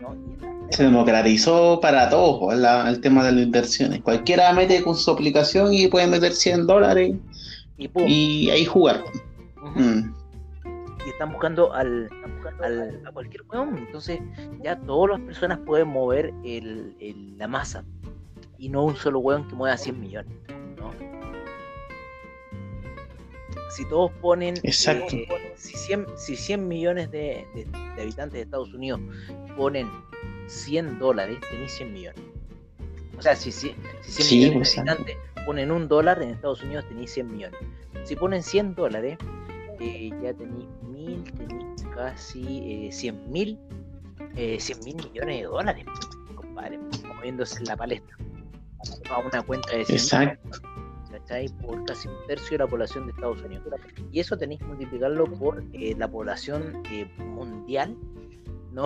¿no? 0.00 0.16
Se 0.70 0.84
democratizó 0.84 1.80
para 1.80 2.10
todos 2.10 2.52
el 2.52 3.00
tema 3.00 3.24
de 3.24 3.32
las 3.32 3.42
inversiones. 3.42 4.00
Cualquiera 4.02 4.52
mete 4.52 4.82
con 4.82 4.94
su 4.94 5.10
aplicación 5.10 5.72
y 5.72 5.88
puede 5.88 6.06
meter 6.06 6.32
100 6.32 6.66
dólares 6.66 7.16
y, 7.78 8.50
ahí 8.50 8.64
jugar. 8.64 9.02
Mm. 9.74 10.17
Y 11.18 11.22
están 11.22 11.32
buscando 11.32 11.72
al, 11.72 12.08
a 13.04 13.12
cualquier 13.12 13.42
hueón. 13.48 13.76
Entonces 13.78 14.20
ya 14.62 14.78
todas 14.80 15.18
las 15.18 15.26
personas 15.26 15.58
pueden 15.66 15.88
mover 15.88 16.32
el, 16.44 17.36
la 17.36 17.48
masa 17.48 17.84
y 18.56 18.68
no 18.68 18.84
un 18.84 18.96
solo 18.96 19.18
hueón 19.18 19.48
que 19.48 19.54
mueva 19.54 19.76
100 19.76 20.00
millones. 20.00 20.32
Si 23.70 23.84
todos 23.88 24.10
ponen, 24.20 24.54
eh, 24.62 24.72
si, 24.72 25.76
100, 25.76 26.06
si 26.16 26.36
100 26.36 26.66
millones 26.66 27.10
de, 27.10 27.46
habitantes 28.00 28.34
de 28.34 28.40
Estados 28.42 28.72
Unidos 28.72 29.00
ponen 29.56 29.88
100 30.46 30.98
dólares, 30.98 31.38
tenéis 31.50 31.72
100 31.72 31.92
millones. 31.92 32.20
O 33.18 33.22
sea, 33.22 33.36
si, 33.36 33.52
si, 33.52 33.74
100 34.02 34.38
millones 34.38 34.74
de 34.74 34.80
habitantes 34.80 35.16
ponen 35.46 35.70
un 35.70 35.86
dólar, 35.86 36.22
en 36.22 36.30
Estados 36.30 36.62
Unidos 36.62 36.86
tenéis 36.88 37.12
100 37.12 37.30
millones. 37.30 37.60
Si 38.04 38.16
ponen 38.16 38.42
100 38.42 38.74
dólares, 38.74 39.18
eh, 39.80 40.10
ya 40.22 40.32
tenéis 40.34 40.66
mil, 41.08 41.24
casi 41.94 42.90
100 42.92 43.14
eh, 43.14 43.18
mil, 43.28 43.58
100 44.34 44.84
mil 44.84 44.96
millones 44.96 45.36
de 45.36 45.42
dólares, 45.44 45.84
compadre, 46.34 46.78
moviéndose 47.06 47.58
en 47.58 47.64
la 47.64 47.76
palestra. 47.76 48.16
A 49.10 49.18
una 49.18 49.42
cuenta 49.42 49.76
de 49.76 49.84
100 49.84 50.28
Exacto 50.28 50.60
por 51.60 51.84
casi 51.84 52.08
un 52.08 52.14
tercio 52.26 52.52
de 52.52 52.64
la 52.64 52.66
población 52.66 53.06
de 53.06 53.12
Estados 53.12 53.42
Unidos. 53.42 53.64
Y 54.12 54.20
eso 54.20 54.36
tenéis 54.36 54.60
que 54.60 54.66
multiplicarlo 54.66 55.24
por 55.24 55.62
eh, 55.72 55.94
la 55.96 56.08
población 56.08 56.82
eh, 56.90 57.06
mundial 57.18 57.96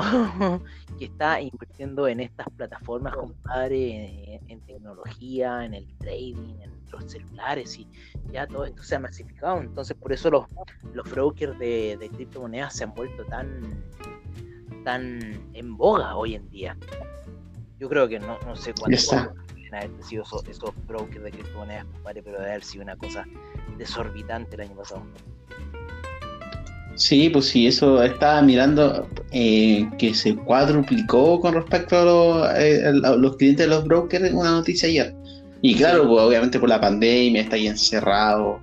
¿no? 0.38 0.62
que 0.98 1.06
está 1.06 1.40
invirtiendo 1.40 2.08
en 2.08 2.20
estas 2.20 2.48
plataformas, 2.56 3.14
compadre, 3.14 4.40
en, 4.48 4.60
tecnología, 4.62 5.64
en 5.64 5.74
el 5.74 5.86
trading, 5.98 6.60
en 6.60 6.72
los 6.90 7.10
celulares 7.10 7.78
y 7.78 7.88
ya 8.32 8.46
todo 8.46 8.64
esto 8.64 8.82
se 8.82 8.96
ha 8.96 9.00
masificado. 9.00 9.60
Entonces, 9.60 9.96
por 9.96 10.12
eso 10.12 10.30
los, 10.30 10.46
los 10.94 11.10
brokers 11.10 11.58
de, 11.58 11.96
de 11.98 12.08
criptomonedas 12.10 12.74
se 12.74 12.84
han 12.84 12.94
vuelto 12.94 13.24
tan, 13.24 13.84
tan 14.84 15.20
en 15.54 15.76
boga 15.76 16.16
hoy 16.16 16.34
en 16.34 16.48
día. 16.50 16.76
Yo 17.78 17.88
creo 17.88 18.08
que 18.08 18.20
no, 18.20 18.38
no 18.46 18.54
sé 18.56 18.74
cuánto 18.74 19.34
haber 19.76 20.02
sido 20.02 20.22
esos, 20.22 20.46
esos 20.46 20.70
brokers 20.86 21.24
de 21.24 21.30
criptomonedas, 21.30 21.84
compadre, 21.86 22.22
pero 22.22 22.38
debe 22.38 22.50
haber 22.50 22.64
sido 22.64 22.84
una 22.84 22.96
cosa 22.96 23.24
desorbitante 23.78 24.54
el 24.56 24.62
año 24.62 24.76
pasado. 24.76 25.02
Sí, 26.94 27.30
pues 27.30 27.46
sí, 27.46 27.66
eso 27.66 28.02
estaba 28.02 28.42
mirando 28.42 29.08
eh, 29.30 29.88
que 29.98 30.14
se 30.14 30.36
cuadruplicó 30.36 31.40
con 31.40 31.54
respecto 31.54 32.50
eh, 32.54 32.84
a, 32.84 33.10
los 33.16 33.36
clientes 33.36 33.66
de 33.66 33.74
los 33.74 33.84
brokers 33.84 34.32
una 34.32 34.50
noticia 34.50 34.88
ayer. 34.88 35.14
Y 35.62 35.74
claro, 35.74 36.06
pues, 36.08 36.20
obviamente 36.20 36.58
por 36.58 36.68
la 36.68 36.80
pandemia 36.80 37.42
está 37.42 37.56
ahí 37.56 37.66
encerrado. 37.66 38.60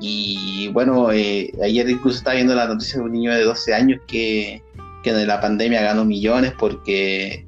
Y 0.00 0.68
bueno, 0.72 1.12
eh, 1.12 1.52
ayer 1.62 1.88
incluso 1.88 2.18
estaba 2.18 2.34
viendo 2.34 2.54
la 2.54 2.66
noticia 2.66 2.98
de 2.98 3.04
un 3.04 3.12
niño 3.12 3.32
de 3.32 3.44
12 3.44 3.74
años 3.74 4.00
que, 4.08 4.62
que 5.02 5.10
en 5.10 5.26
la 5.26 5.40
pandemia 5.40 5.82
ganó 5.82 6.04
millones 6.04 6.52
porque 6.58 7.46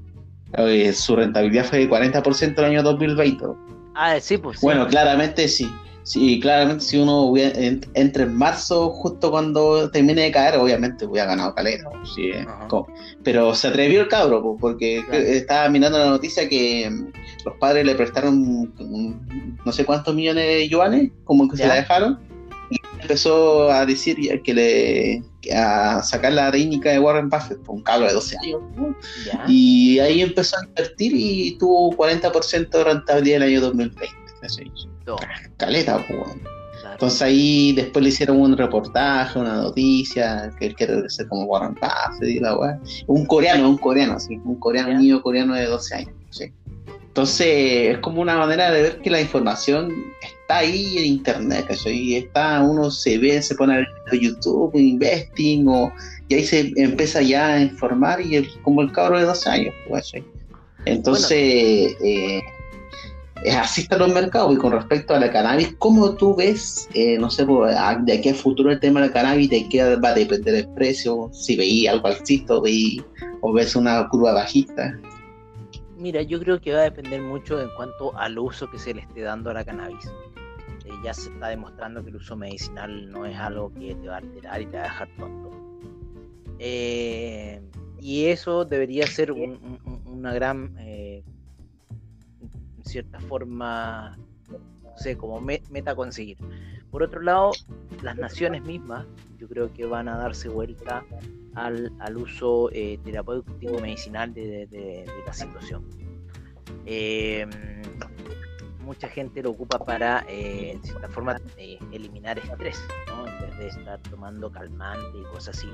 su 0.93 1.17
rentabilidad 1.17 1.65
fue 1.65 1.79
de 1.81 1.91
40% 1.91 2.59
el 2.59 2.65
año 2.65 2.83
2020. 2.83 3.45
Ah, 3.95 4.19
sí, 4.21 4.37
pues. 4.37 4.61
Bueno, 4.61 4.87
claramente 4.87 5.49
sí. 5.49 5.71
Sí, 6.11 6.41
claramente 6.41 6.85
si 6.85 6.99
uno 6.99 7.33
entra 7.37 8.25
en 8.25 8.35
marzo, 8.35 8.91
justo 8.91 9.31
cuando 9.31 9.89
termine 9.93 10.23
de 10.23 10.33
caer, 10.33 10.57
obviamente 10.57 11.07
hubiera 11.07 11.29
ganado 11.29 11.55
calera. 11.55 11.89
Sí, 12.17 12.31
eh, 12.31 12.45
pero 13.23 13.55
se 13.55 13.69
atrevió 13.69 14.01
el 14.01 14.09
cabro, 14.09 14.57
porque 14.59 15.05
estaba 15.13 15.69
mirando 15.69 16.01
la 16.01 16.07
noticia 16.07 16.49
que 16.49 16.91
mm, 16.91 17.13
los 17.45 17.55
padres 17.61 17.87
le 17.87 17.95
prestaron 17.95 18.75
no 19.65 19.71
sé 19.71 19.85
cuántos 19.85 20.13
millones 20.13 20.47
de 20.47 20.69
yuanes, 20.69 21.13
como 21.23 21.49
que 21.49 21.57
se 21.57 21.69
la 21.69 21.77
dejaron, 21.77 22.19
y 22.71 22.79
empezó 23.01 23.71
a 23.71 23.87
decir 23.87 24.17
que 24.43 24.53
le 24.53 25.23
a 25.55 26.03
sacar 26.03 26.33
la 26.33 26.51
técnica 26.51 26.91
de 26.91 26.99
Warren 26.99 27.29
Buffett, 27.29 27.61
un 27.69 27.85
cabro 27.85 28.09
de 28.09 28.15
12 28.15 28.37
años. 28.43 28.63
Y 29.47 30.01
ahí 30.01 30.23
empezó 30.23 30.57
a 30.57 30.65
invertir 30.65 31.13
y 31.15 31.57
tuvo 31.57 31.93
40% 31.93 32.69
de 32.69 32.83
rentabilidad 32.83 33.37
en 33.37 33.43
el 33.45 33.49
año 33.49 33.61
2020. 33.61 34.21
Caleta, 35.57 36.05
Entonces 36.93 37.23
ahí 37.23 37.73
después 37.73 38.03
le 38.03 38.11
hicieron 38.11 38.41
un 38.41 38.57
reportaje, 38.57 39.39
una 39.39 39.57
noticia, 39.57 40.53
que 40.59 40.67
él 40.67 40.75
quiere 40.75 41.09
ser 41.09 41.29
como 41.29 41.45
Warren 41.45 41.75
Buffett 41.75 42.29
y 42.29 42.41
la 42.41 42.57
weá. 42.57 42.81
Un 43.07 43.27
coreano, 43.27 43.69
un 43.69 43.79
coreano, 43.79 44.19
sí, 44.19 44.41
un 44.45 44.57
coreano, 44.57 44.91
un 44.91 44.99
niño 44.99 45.23
coreano 45.23 45.55
de 45.55 45.67
12 45.67 45.95
años, 45.95 46.15
sí. 46.31 46.53
Entonces 47.11 47.95
es 47.97 47.99
como 47.99 48.23
una 48.23 48.37
manera 48.37 48.71
de 48.71 48.83
ver 48.83 49.01
que 49.01 49.11
la 49.11 49.21
información 49.21 49.93
está 50.23 50.59
ahí 50.59 50.97
en 50.97 51.07
internet, 51.07 51.67
y 51.87 52.15
está, 52.15 52.63
uno 52.63 52.89
se 52.91 53.19
ve, 53.19 53.43
se 53.43 53.57
pone 53.57 53.75
a 53.75 53.77
ver 53.79 53.89
YouTube, 54.13 54.77
investing, 54.77 55.67
o, 55.67 55.93
y 56.29 56.35
ahí 56.35 56.45
se 56.45 56.73
empieza 56.77 57.21
ya 57.21 57.55
a 57.55 57.61
informar, 57.61 58.21
y 58.21 58.49
como 58.63 58.83
el 58.83 58.93
cabro 58.93 59.19
de 59.19 59.25
12 59.25 59.51
años, 59.51 59.75
pues, 59.89 60.13
Entonces, 60.85 61.33
eh, 62.01 62.39
es 62.39 62.43
así 63.49 63.83
están 63.83 64.01
los 64.01 64.13
mercados. 64.13 64.55
Y 64.55 64.59
con 64.59 64.73
respecto 64.73 65.15
a 65.15 65.21
la 65.21 65.31
cannabis, 65.31 65.75
¿cómo 65.79 66.15
tú 66.15 66.35
ves, 66.37 66.89
eh, 66.95 67.19
no 67.19 67.31
sé, 67.31 67.47
pues, 67.47 67.77
de 68.03 68.13
aquí 68.13 68.29
a 68.29 68.35
futuro 68.35 68.71
el 68.71 68.81
tema 68.81 69.01
de 69.01 69.09
la 69.09 69.13
cannabis, 69.13 69.51
de 69.51 69.69
qué 69.69 69.97
va 69.97 70.09
a 70.11 70.15
depender 70.15 70.55
el 70.55 70.69
precio? 70.75 71.31
Si 71.33 71.57
veí 71.57 71.87
algo 71.87 72.09
alcista 72.09 72.57
o, 72.57 72.65
o 73.41 73.53
ves 73.53 73.77
una 73.77 74.09
curva 74.09 74.33
bajista. 74.33 74.99
Mira, 75.97 76.23
yo 76.23 76.41
creo 76.41 76.61
que 76.61 76.73
va 76.73 76.81
a 76.81 76.85
depender 76.85 77.21
mucho 77.21 77.61
en 77.61 77.69
cuanto 77.77 78.17
al 78.17 78.39
uso 78.39 78.71
que 78.71 78.79
se 78.79 78.95
le 78.95 79.03
esté 79.03 79.21
dando 79.21 79.51
a 79.51 79.55
la 79.55 79.65
cannabis. 79.65 80.07
Eh, 80.85 80.91
ya 81.05 81.13
se 81.13 81.31
está 81.31 81.49
demostrando 81.49 82.03
que 82.03 82.11
el 82.11 82.17
uso 82.17 82.37
medicinal 82.37 83.11
no 83.11 83.27
es 83.27 83.37
algo 83.37 83.73
que 83.75 83.95
te 83.95 84.09
va 84.09 84.15
a 84.15 84.19
alterar 84.19 84.63
y 84.63 84.67
te 84.67 84.77
va 84.77 84.83
a 84.83 84.87
dejar 84.87 85.09
tonto. 85.19 85.51
Eh, 86.59 87.61
y 88.01 88.27
eso 88.27 88.65
debería 88.65 89.07
ser 89.07 89.33
una 89.33 90.33
gran 90.33 90.75
cierta 92.85 93.21
forma, 93.21 94.17
no 94.49 94.97
sé, 94.97 95.17
como 95.17 95.41
meta 95.41 95.95
conseguir. 95.95 96.39
Por 96.91 97.05
otro 97.05 97.23
lado, 97.23 97.53
las 98.03 98.17
naciones 98.17 98.63
mismas, 98.63 99.07
yo 99.39 99.49
creo 99.49 99.73
que 99.73 99.87
van 99.87 100.09
a 100.09 100.17
darse 100.17 100.49
vuelta 100.49 101.05
al, 101.55 101.93
uso 102.17 102.69
eh, 102.73 102.99
terapéutico 103.05 103.81
medicinal 103.81 104.35
de, 104.35 105.07
la 105.25 105.33
situación. 105.33 105.85
Em, 106.87 107.51
mucha 108.81 109.09
gente 109.09 109.43
lo 109.43 109.51
ocupa 109.51 109.79
para, 109.79 110.25
eh, 110.29 110.73
en 110.73 110.83
cierta 110.83 111.09
forma, 111.09 111.41
eh, 111.57 111.79
eliminar 111.93 112.39
estrés, 112.39 112.83
¿no? 113.07 113.27
En 113.27 113.41
vez 113.41 113.59
de 113.59 113.69
estar 113.69 114.01
tomando 114.03 114.51
calmante 114.51 115.19
y 115.19 115.23
cosas 115.25 115.57
así. 115.57 115.69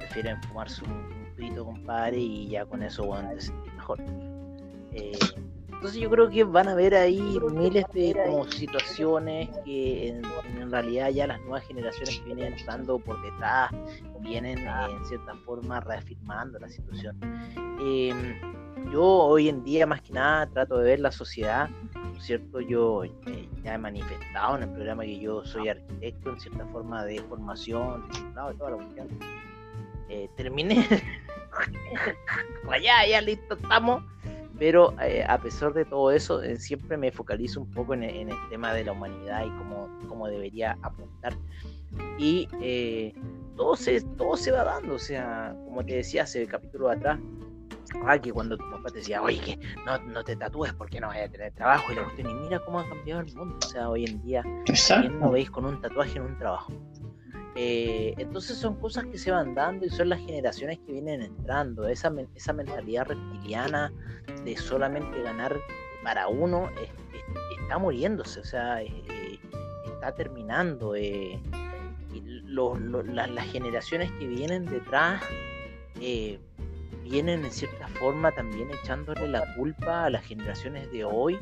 prefieren 0.00 0.42
fumarse 0.42 0.82
un, 0.84 0.90
un 0.90 1.32
pito, 1.36 1.64
compadre, 1.64 2.18
y 2.18 2.48
ya 2.48 2.66
con 2.66 2.82
eso, 2.82 3.06
bueno, 3.06 3.30
te 3.34 3.40
sentir 3.40 3.72
mejor. 3.74 4.00
Eh, 4.92 5.12
entonces 5.82 6.00
yo 6.00 6.10
creo 6.10 6.30
que 6.30 6.44
van 6.44 6.68
a 6.68 6.72
haber 6.72 6.94
ahí 6.94 7.40
miles 7.52 7.84
de 7.92 8.14
como 8.24 8.44
situaciones 8.46 9.48
que 9.64 10.10
en, 10.10 10.70
realidad 10.70 11.10
ya 11.10 11.26
las 11.26 11.40
nuevas 11.40 11.66
generaciones 11.66 12.20
que 12.20 12.24
vienen 12.32 12.52
entrando 12.52 13.00
por 13.00 13.20
detrás 13.20 13.72
vienen 14.20 14.58
en 14.58 15.04
cierta 15.06 15.34
forma 15.44 15.80
reafirmando 15.80 16.60
la 16.60 16.68
situación. 16.68 17.18
Em, 17.80 18.40
yo 18.92 19.02
hoy 19.02 19.48
en 19.48 19.64
día 19.64 19.84
más 19.84 20.02
que 20.02 20.12
nada 20.12 20.46
trato 20.46 20.78
de 20.78 20.84
ver 20.84 21.00
la 21.00 21.10
sociedad, 21.10 21.68
¿no 21.94 22.16
es 22.16 22.24
cierto? 22.24 22.60
Yo 22.60 23.02
eh, 23.02 23.48
ya 23.64 23.74
he 23.74 23.78
manifestado 23.78 24.58
en 24.58 24.62
el 24.62 24.68
programa 24.70 25.02
que 25.02 25.18
yo 25.18 25.44
soy 25.44 25.68
arquitecto 25.68 26.30
en 26.30 26.40
cierta 26.40 26.64
forma 26.66 27.04
de 27.04 27.20
formación, 27.22 28.08
de 28.08 28.54
toda 28.56 28.70
la 28.70 28.76
cuestión. 28.76 29.08
Eh, 30.08 30.28
terminé, 30.36 30.86
allá, 32.70 33.04
ya 33.04 33.20
listo, 33.20 33.54
estamos 33.54 34.04
pero 34.62 34.94
eh, 35.00 35.24
a 35.28 35.38
pesar 35.38 35.72
de 35.72 35.84
todo 35.84 36.12
eso, 36.12 36.40
eh, 36.40 36.56
siempre 36.56 36.96
me 36.96 37.10
focalizo 37.10 37.60
un 37.60 37.68
poco 37.72 37.94
en, 37.94 38.04
el 38.04 38.32
tema 38.48 38.72
de 38.72 38.84
la 38.84 38.92
humanidad 38.92 39.44
y 39.44 39.48
cómo, 39.58 39.88
cómo 40.06 40.28
debería 40.28 40.78
apuntar. 40.82 41.36
Y 42.16 42.48
eh, 42.60 43.12
todo, 43.56 43.74
se, 43.74 44.00
todo 44.16 44.36
se 44.36 44.52
va 44.52 44.62
dando, 44.62 44.94
o 44.94 44.98
sea, 45.00 45.52
como 45.64 45.84
te 45.84 45.96
decía 45.96 46.22
hace 46.22 46.42
el 46.42 46.48
capítulo 46.48 46.90
atrás, 46.90 47.18
ah, 48.06 48.16
que 48.16 48.30
cuando 48.30 48.56
tu 48.56 48.70
papá 48.70 48.88
te 48.90 48.98
decía, 48.98 49.20
oye, 49.20 49.40
que 49.40 49.58
no, 49.84 49.98
no 49.98 50.22
te 50.22 50.36
tatúes 50.36 50.72
porque 50.74 51.00
no 51.00 51.08
vas 51.08 51.18
a 51.18 51.28
tener 51.28 51.52
trabajo, 51.54 51.90
y 51.90 51.96
la 51.96 52.04
cuestión, 52.04 52.30
y 52.30 52.34
mira 52.34 52.60
cómo 52.60 52.78
ha 52.78 52.88
cambiado 52.88 53.20
el 53.22 53.34
mundo, 53.34 53.56
o 53.64 53.68
sea, 53.68 53.90
hoy 53.90 54.04
en 54.04 54.22
día, 54.22 54.44
¿quién 54.64 55.18
no 55.18 55.32
veis 55.32 55.50
con 55.50 55.64
un 55.64 55.80
tatuaje 55.80 56.18
en 56.18 56.26
un 56.26 56.38
trabajo? 56.38 56.72
Eh, 57.54 58.14
entonces 58.16 58.56
son 58.56 58.76
cosas 58.76 59.04
que 59.06 59.18
se 59.18 59.30
van 59.30 59.54
dando 59.54 59.84
y 59.84 59.90
son 59.90 60.08
las 60.08 60.20
generaciones 60.20 60.78
que 60.86 60.92
vienen 60.92 61.22
entrando. 61.22 61.86
Esa, 61.86 62.12
esa 62.34 62.52
mentalidad 62.52 63.06
reptiliana 63.06 63.92
de 64.44 64.56
solamente 64.56 65.22
ganar 65.22 65.56
para 66.02 66.28
uno 66.28 66.70
está 67.60 67.78
muriéndose, 67.78 68.40
o 68.40 68.44
sea, 68.44 68.82
eh, 68.82 69.38
está 69.86 70.14
terminando. 70.14 70.94
Eh, 70.94 71.40
las 72.48 73.46
generaciones 73.46 74.10
que 74.12 74.26
vienen 74.26 74.66
detrás 74.66 75.22
vienen 77.02 77.44
en 77.44 77.50
cierta 77.50 77.88
forma 77.88 78.32
también 78.32 78.70
echándole 78.70 79.28
la 79.28 79.54
culpa 79.56 80.04
a 80.04 80.10
las 80.10 80.24
generaciones 80.24 80.90
de 80.92 81.04
hoy 81.04 81.38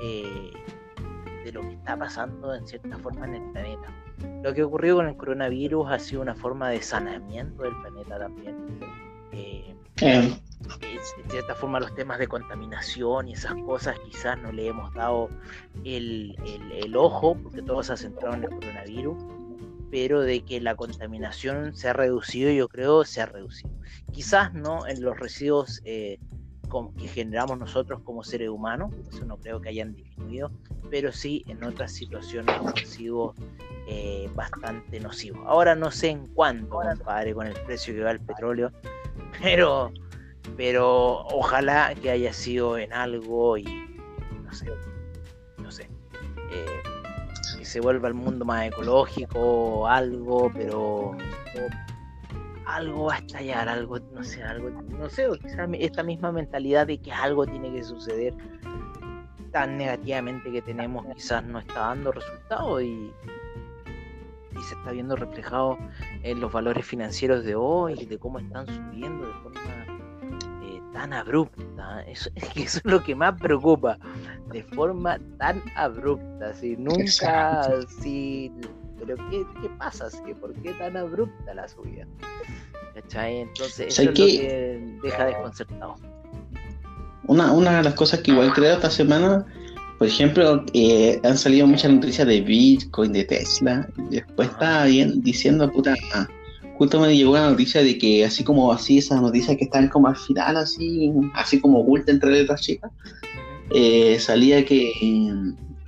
de 0.00 1.52
lo 1.52 1.60
que 1.62 1.74
está 1.74 1.96
pasando 1.96 2.54
en 2.54 2.66
cierta 2.66 2.98
forma 2.98 3.26
en 3.26 3.34
el 3.36 3.52
planeta. 3.52 3.88
Lo 4.42 4.54
que 4.54 4.62
ocurrió 4.62 4.96
con 4.96 5.08
el 5.08 5.16
coronavirus 5.16 5.90
ha 5.90 5.98
sido 5.98 6.22
una 6.22 6.34
forma 6.34 6.70
de 6.70 6.80
sanamiento 6.80 7.62
del 7.62 7.74
planeta 7.82 8.18
también. 8.18 8.56
Eh, 9.32 9.74
eh. 10.00 10.34
De 10.80 11.30
cierta 11.30 11.54
forma 11.54 11.80
los 11.80 11.94
temas 11.94 12.18
de 12.18 12.28
contaminación 12.28 13.28
y 13.28 13.32
esas 13.32 13.54
cosas 13.64 13.98
quizás 14.00 14.38
no 14.40 14.52
le 14.52 14.68
hemos 14.68 14.92
dado 14.94 15.28
el, 15.84 16.36
el, 16.74 16.96
ojo 16.96 17.36
porque 17.42 17.62
todo 17.62 17.82
se 17.82 17.94
ha 17.94 17.96
centrado 17.96 18.34
en 18.34 18.44
el 18.44 18.50
coronavirus, 18.50 19.16
pero 19.90 20.20
de 20.20 20.42
que 20.42 20.60
la 20.60 20.74
contaminación 20.74 21.74
se 21.74 21.88
ha 21.88 21.92
reducido, 21.92 22.50
yo 22.50 22.68
creo, 22.68 23.04
se 23.04 23.20
ha 23.22 23.26
reducido. 23.26 23.70
Quizás 24.12 24.52
no 24.52 24.86
en 24.86 25.02
los 25.02 25.18
residuos 25.18 25.80
eh, 25.84 26.18
que 26.96 27.08
generamos 27.08 27.58
nosotros 27.58 28.00
como 28.02 28.22
seres 28.22 28.48
humanos, 28.48 28.92
eso 29.08 29.24
no 29.24 29.36
creo 29.36 29.60
que 29.60 29.68
hayan 29.68 29.94
disminuido, 29.94 30.50
pero 30.90 31.12
sí 31.12 31.44
en 31.48 31.62
otras 31.64 31.92
situaciones 31.92 32.54
han 32.56 32.86
sido 32.86 33.34
eh, 33.88 34.30
bastante 34.34 35.00
nocivos. 35.00 35.40
Ahora 35.46 35.74
no 35.74 35.90
sé 35.90 36.08
en 36.10 36.26
cuánto, 36.28 36.80
compadre, 36.80 37.34
con 37.34 37.46
el 37.46 37.54
precio 37.64 37.94
que 37.94 38.02
va 38.02 38.12
el 38.12 38.20
petróleo, 38.20 38.72
pero, 39.42 39.92
pero 40.56 41.26
ojalá 41.26 41.94
que 42.00 42.10
haya 42.10 42.32
sido 42.32 42.78
en 42.78 42.92
algo 42.92 43.58
y 43.58 43.64
no 44.44 44.52
sé, 44.52 44.66
no 45.58 45.70
sé. 45.70 45.88
Eh, 46.52 46.82
que 47.58 47.64
se 47.64 47.80
vuelva 47.80 48.08
el 48.08 48.14
mundo 48.14 48.44
más 48.44 48.66
ecológico 48.66 49.38
o 49.38 49.86
algo, 49.86 50.50
pero 50.54 51.16
algo 52.74 53.04
va 53.06 53.14
a 53.14 53.18
estallar, 53.18 53.68
algo, 53.68 53.98
no 54.12 54.22
sé, 54.22 54.42
algo, 54.42 54.70
no 54.70 55.08
sé, 55.08 55.28
quizás 55.42 55.68
esta 55.74 56.02
misma 56.02 56.32
mentalidad 56.32 56.86
de 56.86 56.98
que 56.98 57.12
algo 57.12 57.46
tiene 57.46 57.72
que 57.72 57.82
suceder 57.82 58.34
tan 59.50 59.76
negativamente 59.76 60.50
que 60.52 60.62
tenemos 60.62 61.04
quizás 61.14 61.44
no 61.44 61.58
está 61.58 61.80
dando 61.80 62.12
resultado 62.12 62.80
y, 62.80 63.12
y 64.52 64.62
se 64.68 64.74
está 64.74 64.92
viendo 64.92 65.16
reflejado 65.16 65.78
en 66.22 66.40
los 66.40 66.52
valores 66.52 66.86
financieros 66.86 67.44
de 67.44 67.54
hoy, 67.54 68.06
de 68.06 68.18
cómo 68.18 68.38
están 68.38 68.66
subiendo 68.66 69.26
de 69.26 69.32
forma 69.34 69.60
eh, 70.62 70.80
tan 70.92 71.12
abrupta. 71.12 72.02
Eso, 72.02 72.30
eso 72.56 72.78
es 72.78 72.84
lo 72.84 73.02
que 73.02 73.14
más 73.14 73.40
preocupa, 73.40 73.98
de 74.52 74.62
forma 74.62 75.18
tan 75.38 75.62
abrupta. 75.74 76.54
Si 76.54 76.76
nunca, 76.76 77.68
si, 78.00 78.52
pero 79.00 79.16
¿qué, 79.30 79.44
qué 79.60 79.68
pasa? 79.78 80.08
¿Por 80.40 80.54
qué 80.62 80.72
tan 80.74 80.96
abrupta 80.96 81.54
la 81.54 81.68
subida? 81.68 82.06
Entonces, 83.14 83.88
eso 83.88 84.02
es 84.02 84.08
lo 84.08 84.14
que 84.14 84.98
deja 85.02 85.24
desconcertado. 85.26 85.96
Una, 87.26 87.52
una 87.52 87.78
de 87.78 87.84
las 87.84 87.94
cosas 87.94 88.20
que 88.20 88.32
igual 88.32 88.52
creo 88.52 88.74
esta 88.74 88.90
semana 88.90 89.46
por 90.00 90.08
ejemplo, 90.08 90.64
eh, 90.72 91.20
han 91.24 91.36
salido 91.36 91.66
muchas 91.66 91.92
noticias 91.92 92.26
de 92.26 92.40
Bitcoin, 92.40 93.12
de 93.12 93.22
Tesla. 93.22 93.86
Y 94.10 94.14
después 94.14 94.48
estaba 94.48 94.86
bien 94.86 95.20
diciendo, 95.20 95.70
puta, 95.70 95.94
justo 96.78 96.98
me 96.98 97.14
llegó 97.14 97.32
una 97.32 97.50
noticia 97.50 97.82
de 97.82 97.98
que 97.98 98.24
así 98.24 98.42
como 98.42 98.72
así, 98.72 98.96
esas 98.96 99.20
noticias 99.20 99.58
que 99.58 99.64
están 99.64 99.88
como 99.88 100.08
al 100.08 100.16
final, 100.16 100.56
así, 100.56 101.12
así 101.34 101.60
como 101.60 101.80
oculta 101.80 102.12
entre 102.12 102.30
letras 102.30 102.62
chicas, 102.62 102.90
eh, 103.74 104.18
salía 104.18 104.64
que 104.64 104.90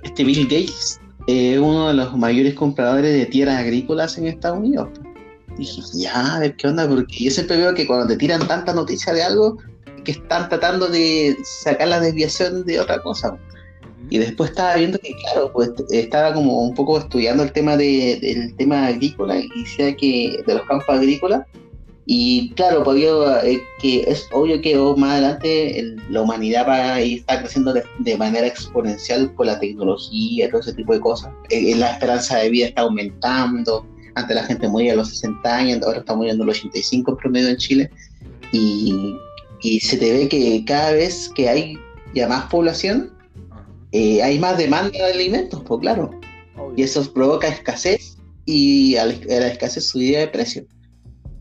este 0.03 0.23
Bill 0.23 0.43
Gates 0.43 1.01
es 1.27 1.59
uno 1.59 1.87
de 1.87 1.93
los 1.93 2.17
mayores 2.17 2.53
compradores 2.53 3.13
de 3.13 3.25
tierras 3.25 3.57
agrícolas 3.57 4.17
en 4.17 4.27
Estados 4.27 4.59
Unidos. 4.59 4.89
dije, 5.57 5.81
ya, 5.93 6.35
a 6.35 6.39
ver 6.39 6.55
qué 6.55 6.67
onda, 6.67 6.87
porque 6.87 7.23
yo 7.23 7.31
siempre 7.31 7.57
veo 7.57 7.73
que 7.73 7.87
cuando 7.87 8.07
te 8.07 8.17
tiran 8.17 8.47
tanta 8.47 8.73
noticia 8.73 9.13
de 9.13 9.23
algo, 9.23 9.57
que 10.03 10.11
están 10.11 10.49
tratando 10.49 10.87
de 10.87 11.37
sacar 11.43 11.87
la 11.87 11.99
desviación 11.99 12.65
de 12.65 12.79
otra 12.79 13.01
cosa. 13.01 13.37
Y 14.09 14.17
después 14.17 14.49
estaba 14.49 14.75
viendo 14.75 14.99
que, 14.99 15.13
claro, 15.23 15.51
pues 15.53 15.71
estaba 15.89 16.33
como 16.33 16.61
un 16.61 16.75
poco 16.75 16.99
estudiando 16.99 17.43
el 17.43 17.51
tema 17.51 17.77
de, 17.77 18.19
del 18.21 18.53
tema 18.55 18.87
agrícola 18.87 19.37
y 19.39 19.49
decía 19.55 19.95
que 19.95 20.43
de 20.45 20.53
los 20.53 20.63
campos 20.63 20.89
agrícolas. 20.89 21.47
Y 22.05 22.49
claro, 22.55 22.83
pues 22.83 23.01
eh, 23.01 23.61
que 23.79 24.01
es 24.01 24.27
obvio 24.33 24.61
que 24.61 24.75
más 24.97 25.11
adelante 25.11 25.95
la 26.09 26.21
humanidad 26.21 26.67
va 26.67 26.95
a 26.95 27.01
estar 27.01 27.39
creciendo 27.39 27.73
de, 27.73 28.17
manera 28.17 28.45
exponencial 28.45 29.33
con 29.35 29.47
la 29.47 29.59
tecnología, 29.59 30.49
todo 30.49 30.61
ese 30.61 30.73
tipo 30.73 30.93
de 30.93 30.99
cosas. 30.99 31.31
Eh, 31.49 31.71
eh, 31.71 31.75
la 31.75 31.93
esperanza 31.93 32.37
de 32.39 32.49
vida 32.49 32.67
está 32.67 32.81
aumentando. 32.81 33.87
Antes 34.15 34.35
la 34.35 34.43
gente 34.43 34.67
moría 34.67 34.93
a 34.93 34.97
los 34.97 35.09
60 35.09 35.55
años, 35.55 35.81
ahora 35.83 35.99
está 35.99 36.15
muriendo 36.15 36.43
a 36.43 36.47
los 36.47 36.57
85 36.59 37.11
en 37.11 37.17
promedio 37.17 37.47
en 37.49 37.57
Chile. 37.57 37.91
Y, 38.51 39.15
y 39.61 39.79
se 39.79 39.97
te 39.97 40.11
ve 40.11 40.27
que 40.27 40.63
cada 40.65 40.91
vez 40.91 41.31
que 41.33 41.49
hay 41.49 41.77
ya 42.13 42.27
más 42.27 42.45
población, 42.49 43.11
eh, 43.93 44.23
hay 44.23 44.39
más 44.39 44.57
demanda 44.57 44.91
de 44.91 45.13
alimentos, 45.13 45.61
pues 45.65 45.81
claro. 45.81 46.09
Y 46.75 46.81
eso 46.81 47.11
provoca 47.13 47.47
escasez 47.47 48.17
y 48.45 48.95
a 48.95 49.05
la, 49.05 49.47
escasez 49.47 49.87
subida 49.87 50.19
de 50.19 50.27
precio. 50.27 50.65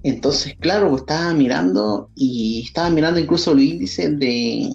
Entonces, 0.04 0.54
claro, 0.58 0.96
estaba 0.96 1.32
mirando 1.32 2.10
y 2.16 2.62
estaba 2.66 2.90
mirando 2.90 3.20
incluso 3.20 3.54
los 3.54 3.62
índices 3.62 4.18
de 4.18 4.74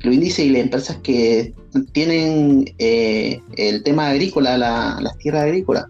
los 0.00 0.14
índices 0.14 0.46
y 0.46 0.50
las 0.50 0.62
empresas 0.62 0.96
que 1.02 1.54
tienen 1.92 2.64
eh, 2.78 3.40
el 3.56 3.82
tema 3.82 4.08
agrícola, 4.08 4.56
las 4.56 5.18
tierras 5.18 5.44
agrícolas. 5.44 5.86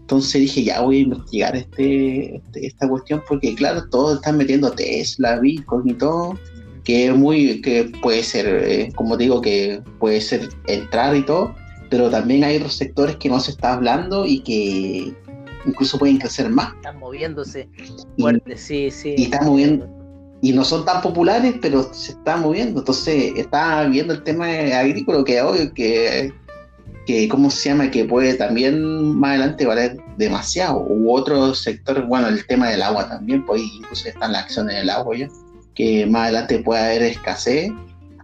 Entonces 0.00 0.40
dije, 0.40 0.64
ya 0.64 0.80
voy 0.80 0.98
a 0.98 1.00
investigar 1.00 1.54
este, 1.54 2.36
este, 2.36 2.66
esta 2.66 2.88
cuestión 2.88 3.22
porque, 3.28 3.54
claro, 3.54 3.88
todos 3.90 4.16
están 4.16 4.38
metiendo 4.38 4.72
Tesla, 4.72 5.38
Bitcoin 5.38 5.90
y 5.90 5.94
todo 5.94 6.36
que 6.84 7.12
muy, 7.12 7.60
que 7.60 7.92
puede 8.02 8.22
ser, 8.22 8.46
eh, 8.46 8.92
como 8.96 9.16
digo, 9.16 9.40
que 9.40 9.82
puede 9.98 10.20
ser 10.20 10.48
entrar 10.66 11.14
y 11.14 11.24
todo, 11.24 11.54
pero 11.88 12.10
también 12.10 12.42
hay 12.44 12.56
otros 12.56 12.74
sectores 12.74 13.16
que 13.16 13.28
no 13.28 13.38
se 13.40 13.52
está 13.52 13.74
hablando 13.74 14.26
y 14.26 14.40
que 14.40 15.14
incluso 15.66 15.98
pueden 15.98 16.18
crecer 16.18 16.48
más. 16.50 16.74
Están 16.74 16.98
moviéndose 16.98 17.68
fuerte, 18.18 18.56
sí, 18.56 18.90
sí. 18.90 19.14
Y 19.16 19.24
están 19.24 19.46
moviendo, 19.46 19.88
y 20.42 20.52
no 20.52 20.64
son 20.64 20.84
tan 20.84 21.02
populares, 21.02 21.54
pero 21.60 21.92
se 21.92 22.12
están 22.12 22.42
moviendo. 22.42 22.80
Entonces, 22.80 23.32
está 23.36 23.84
viendo 23.84 24.14
el 24.14 24.22
tema 24.22 24.46
agrícola 24.46 25.22
que 25.24 25.42
hoy, 25.42 25.70
que, 25.74 26.32
que, 27.06 27.28
¿cómo 27.28 27.50
se 27.50 27.68
llama? 27.68 27.90
Que 27.90 28.04
puede 28.04 28.34
también 28.34 29.18
más 29.18 29.30
adelante 29.30 29.66
valer 29.66 29.96
demasiado. 30.16 30.80
U 30.80 31.12
otros 31.12 31.62
sectores, 31.62 32.06
bueno, 32.06 32.28
el 32.28 32.46
tema 32.46 32.68
del 32.68 32.82
agua 32.82 33.08
también, 33.08 33.44
pues 33.44 33.62
incluso 33.62 34.08
están 34.08 34.32
las 34.32 34.44
acciones 34.44 34.76
del 34.76 34.90
agua 34.90 35.16
ya 35.16 35.28
que 35.74 36.06
más 36.06 36.24
adelante 36.24 36.58
pueda 36.58 36.84
haber 36.84 37.02
escasez, 37.02 37.70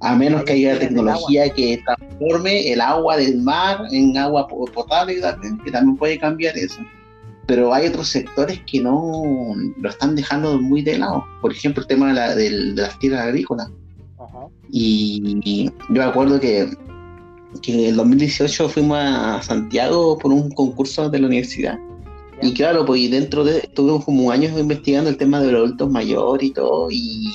a 0.00 0.14
menos 0.14 0.44
que 0.44 0.52
haya 0.52 0.78
tecnología 0.78 1.48
que 1.48 1.82
transforme 1.84 2.70
el 2.72 2.80
agua 2.80 3.16
del 3.16 3.38
mar 3.38 3.80
en 3.90 4.16
agua 4.18 4.46
potable, 4.46 5.20
que 5.64 5.70
también 5.70 5.96
puede 5.96 6.18
cambiar 6.18 6.56
eso. 6.56 6.80
Pero 7.46 7.72
hay 7.72 7.86
otros 7.86 8.08
sectores 8.08 8.60
que 8.70 8.80
no 8.80 9.54
lo 9.80 9.88
están 9.88 10.16
dejando 10.16 10.60
muy 10.60 10.82
de 10.82 10.98
lado. 10.98 11.24
Por 11.40 11.52
ejemplo, 11.52 11.82
el 11.82 11.86
tema 11.86 12.12
de, 12.34 12.50
las 12.74 12.98
tierras 12.98 13.22
agrícolas. 13.22 13.70
Y 14.70 15.64
yo 15.64 15.72
me 15.88 16.04
acuerdo 16.04 16.40
que, 16.40 16.68
que 17.62 17.72
en 17.72 17.80
el 17.90 17.96
2018 17.96 18.68
fuimos 18.68 18.98
a 19.00 19.40
Santiago 19.42 20.18
por 20.18 20.32
un 20.32 20.50
concurso 20.50 21.08
de 21.08 21.20
la 21.20 21.28
universidad. 21.28 21.78
Y 22.42 22.52
claro, 22.52 22.84
pues 22.84 23.10
dentro 23.10 23.44
de, 23.44 23.58
estuve 23.58 24.04
como 24.04 24.30
años 24.30 24.58
investigando 24.58 25.08
el 25.08 25.16
tema 25.16 25.40
de 25.40 25.52
los 25.52 25.66
adultos 25.66 25.90
mayores 25.90 26.48
y 26.48 26.52
todo, 26.52 26.88
y, 26.90 27.34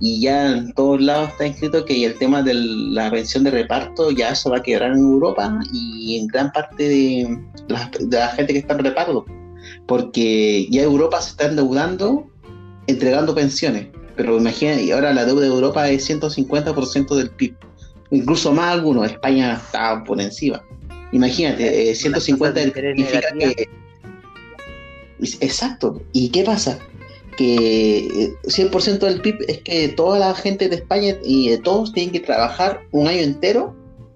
ya 0.00 0.50
en 0.52 0.72
todos 0.72 1.00
lados 1.00 1.30
está 1.30 1.46
escrito 1.46 1.84
que 1.84 2.04
el 2.04 2.18
tema 2.18 2.42
de 2.42 2.54
la 2.54 3.10
pensión 3.10 3.44
de 3.44 3.50
reparto 3.50 4.10
ya 4.10 4.30
eso 4.30 4.50
va 4.50 4.58
a 4.58 4.62
quebrar 4.62 4.92
en 4.92 4.98
Europa 4.98 5.60
y 5.72 6.18
en 6.18 6.26
gran 6.26 6.52
parte 6.52 6.88
de 6.88 7.38
la, 7.68 8.28
gente 8.28 8.52
que 8.52 8.58
está 8.58 8.74
en 8.74 8.84
reparto, 8.84 9.24
porque 9.86 10.66
ya 10.70 10.82
Europa 10.82 11.20
se 11.22 11.30
está 11.30 11.46
endeudando 11.46 12.26
entregando 12.86 13.34
pensiones, 13.34 13.86
pero 14.16 14.36
imagínate, 14.36 14.92
ahora 14.92 15.14
la 15.14 15.24
deuda 15.24 15.42
de 15.42 15.48
Europa 15.48 15.88
es 15.88 16.08
150% 16.10 17.14
del 17.14 17.30
PIB, 17.30 17.56
incluso 18.10 18.52
más 18.52 18.72
algunos, 18.72 19.06
España 19.06 19.54
está 19.54 20.04
por 20.04 20.20
encima. 20.20 20.62
Imagínate, 21.12 21.94
150 21.94 22.60
eh, 22.60 22.72
significa 22.74 23.20
que 23.38 23.68
Exacto. 25.40 26.02
¿Y 26.12 26.28
qué 26.28 26.42
pasa? 26.42 26.78
Que 27.36 28.32
100% 28.44 29.02
eh, 29.02 29.06
del 29.06 29.20
PIB 29.20 29.36
es 29.48 29.58
que 29.62 29.88
toda 29.88 30.18
la 30.18 30.34
gente 30.34 30.68
de 30.68 30.76
España 30.76 31.16
y 31.24 31.48
de 31.48 31.58
todos 31.58 31.92
tienen 31.92 32.12
que 32.12 32.20
trabajar 32.20 32.82
un 32.92 33.08
año 33.08 33.20
entero 33.20 33.74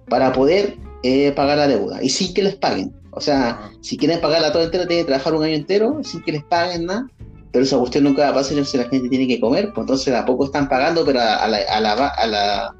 para 0.08 0.32
poder 0.32 0.76
eh, 1.02 1.32
pagar 1.32 1.58
la 1.58 1.68
deuda 1.68 2.02
y 2.02 2.08
sin 2.08 2.34
que 2.34 2.42
les 2.42 2.56
paguen. 2.56 2.92
O 3.10 3.20
sea, 3.20 3.70
si 3.80 3.96
quieren 3.96 4.20
pagarla 4.20 4.52
todo 4.52 4.62
entero, 4.62 4.86
tienen 4.86 5.04
que 5.04 5.08
trabajar 5.08 5.34
un 5.34 5.42
año 5.44 5.54
entero 5.54 6.00
sin 6.04 6.22
que 6.22 6.32
les 6.32 6.44
paguen 6.44 6.86
nada. 6.86 7.08
Pero 7.50 7.64
esa 7.64 7.78
cuestión 7.78 8.04
nunca 8.04 8.22
va 8.22 8.28
a 8.28 8.34
pasar 8.34 8.64
si 8.64 8.76
la 8.76 8.88
gente 8.88 9.08
tiene 9.08 9.26
que 9.26 9.40
comer. 9.40 9.72
Pues 9.74 9.84
entonces 9.84 10.14
a 10.14 10.24
poco 10.24 10.44
están 10.44 10.68
pagando, 10.68 11.04
pero 11.04 11.20
a 11.20 11.48
la, 11.48 11.58
a 11.58 11.80
la, 11.80 11.92
a 12.08 12.26
la 12.26 12.74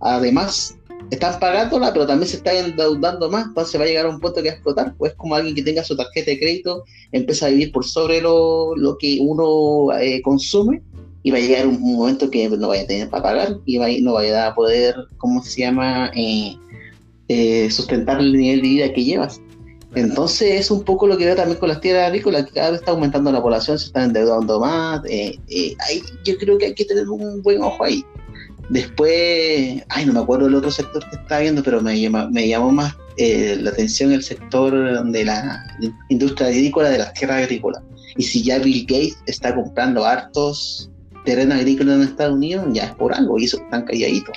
además 0.00 0.76
están 1.12 1.38
pagándola, 1.38 1.92
pero 1.92 2.06
también 2.06 2.26
se 2.26 2.36
están 2.36 2.56
endeudando 2.56 3.30
más, 3.30 3.46
entonces 3.46 3.78
va 3.78 3.84
a 3.84 3.86
llegar 3.86 4.06
a 4.06 4.08
un 4.08 4.18
punto 4.18 4.36
que 4.36 4.48
va 4.48 4.52
a 4.52 4.54
explotar, 4.54 4.94
pues 4.96 5.12
como 5.14 5.34
alguien 5.34 5.54
que 5.54 5.62
tenga 5.62 5.84
su 5.84 5.94
tarjeta 5.94 6.30
de 6.30 6.38
crédito, 6.38 6.84
empieza 7.12 7.46
a 7.46 7.50
vivir 7.50 7.70
por 7.70 7.84
sobre 7.84 8.22
lo, 8.22 8.74
lo 8.76 8.96
que 8.96 9.18
uno 9.20 9.94
eh, 9.98 10.22
consume, 10.22 10.82
y 11.22 11.30
va 11.30 11.36
a 11.36 11.40
llegar 11.40 11.66
un 11.66 11.80
momento 11.80 12.30
que 12.30 12.48
no 12.48 12.68
vaya 12.68 12.84
a 12.84 12.86
tener 12.86 13.10
para 13.10 13.22
pagar, 13.22 13.58
y 13.66 13.76
va, 13.76 13.88
no 14.00 14.14
vaya 14.14 14.46
a 14.46 14.54
poder, 14.54 14.94
¿cómo 15.18 15.42
se 15.42 15.60
llama?, 15.60 16.10
eh, 16.16 16.56
eh, 17.28 17.70
sustentar 17.70 18.18
el 18.18 18.32
nivel 18.32 18.62
de 18.62 18.68
vida 18.68 18.92
que 18.92 19.04
llevas. 19.04 19.40
Entonces 19.94 20.60
es 20.60 20.70
un 20.70 20.82
poco 20.82 21.06
lo 21.06 21.18
que 21.18 21.26
veo 21.26 21.36
también 21.36 21.58
con 21.58 21.68
las 21.68 21.82
tierras 21.82 22.06
agrícolas, 22.06 22.46
que 22.46 22.52
cada 22.52 22.70
vez 22.70 22.80
está 22.80 22.92
aumentando 22.92 23.30
la 23.30 23.42
población, 23.42 23.78
se 23.78 23.86
están 23.86 24.04
endeudando 24.04 24.58
más. 24.58 25.02
yo 26.24 26.38
creo 26.38 26.56
que 26.56 26.66
hay 26.66 26.74
que 26.74 26.86
tener 26.86 27.06
un 27.10 27.42
buen 27.42 27.62
ojo 27.62 27.84
ahí. 27.84 28.02
Después, 28.68 29.82
ay, 29.88 30.06
no 30.06 30.12
me 30.12 30.20
acuerdo 30.20 30.46
el 30.46 30.54
otro 30.54 30.70
sector 30.70 31.08
que 31.10 31.16
estaba 31.16 31.40
viendo, 31.40 31.62
pero 31.62 31.80
me, 31.80 32.08
me 32.30 32.48
llamó 32.48 32.72
más 32.72 32.96
eh, 33.16 33.58
la 33.60 33.70
atención 33.70 34.12
el 34.12 34.22
sector 34.22 34.72
de 35.10 35.24
la 35.24 35.62
industria 36.08 36.48
agrícola, 36.48 36.88
de 36.90 36.98
las 36.98 37.12
tierras 37.12 37.42
agrícolas. 37.42 37.82
Y 38.16 38.22
si 38.22 38.42
ya 38.42 38.58
Bill 38.58 38.86
Gates 38.86 39.18
está 39.26 39.54
comprando 39.54 40.04
hartos 40.04 40.90
terrenos 41.24 41.58
agrícolas 41.58 41.96
en 41.96 42.02
Estados 42.02 42.34
Unidos, 42.34 42.66
ya 42.72 42.84
es 42.84 42.94
por 42.94 43.14
algo, 43.14 43.38
y 43.38 43.44
eso 43.44 43.58
están 43.58 43.84
calladitos. 43.84 44.36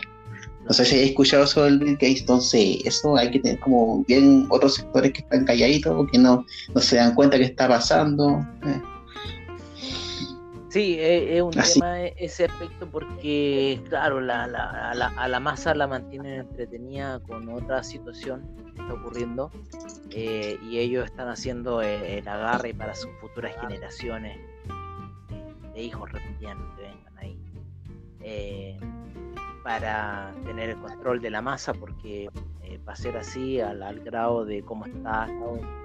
No 0.67 0.73
sé 0.73 0.83
si 0.85 0.95
he 0.95 1.05
escuchado 1.05 1.45
sobre 1.45 1.69
el 1.69 1.79
Bill 1.79 1.93
Gates, 1.93 2.21
entonces 2.21 2.79
eso 2.85 3.15
hay 3.15 3.31
que 3.31 3.39
tener 3.39 3.59
como 3.59 4.03
bien 4.07 4.47
otros 4.49 4.75
sectores 4.75 5.13
que 5.13 5.19
están 5.19 5.45
calladitos, 5.45 6.07
que 6.11 6.17
no, 6.17 6.45
no 6.73 6.81
se 6.81 6.97
dan 6.97 7.13
cuenta 7.15 7.37
que 7.37 7.45
está 7.45 7.67
pasando. 7.67 8.45
Eh. 8.65 8.81
Sí, 10.75 10.99
e, 10.99 11.37
es, 11.37 11.41
un 11.41 11.51
tema 11.51 12.01
e, 12.01 12.13
ese 12.17 12.43
aspecto 12.43 12.85
porque, 12.85 13.81
claro, 13.87 14.19
la, 14.19 14.45
la, 14.45 14.91
a 14.91 15.27
la 15.29 15.39
masa 15.39 15.73
la 15.73 15.87
mantienen 15.87 16.41
entretenida 16.41 17.21
con 17.21 17.47
otra 17.47 17.81
situación 17.81 18.41
que 18.75 18.81
está 18.81 18.93
ocurriendo 18.93 19.51
eh, 20.11 20.59
y 20.61 20.79
ellos 20.79 21.05
están 21.05 21.29
haciendo 21.29 21.81
el, 21.81 22.27
agarre 22.27 22.73
para 22.73 22.93
sus 22.93 23.09
futuras 23.21 23.55
generaciones 23.61 24.37
de 25.73 25.81
hijos 25.81 26.11
reptilianos 26.11 26.75
que 26.75 26.81
vengan 26.81 27.17
ahí. 27.19 27.39
Eh, 28.19 28.77
para 29.63 30.35
tener 30.43 30.71
el 30.71 30.77
control 30.79 31.21
de 31.21 31.29
la 31.29 31.41
masa, 31.41 31.73
porque 31.73 32.29
eh, 32.65 32.79
va 32.87 32.93
a 32.93 32.95
ser 32.95 33.17
así 33.17 33.59
al, 33.59 33.99
grado 34.01 34.45
de 34.45 34.61
cómo 34.63 34.85
está 34.85 35.27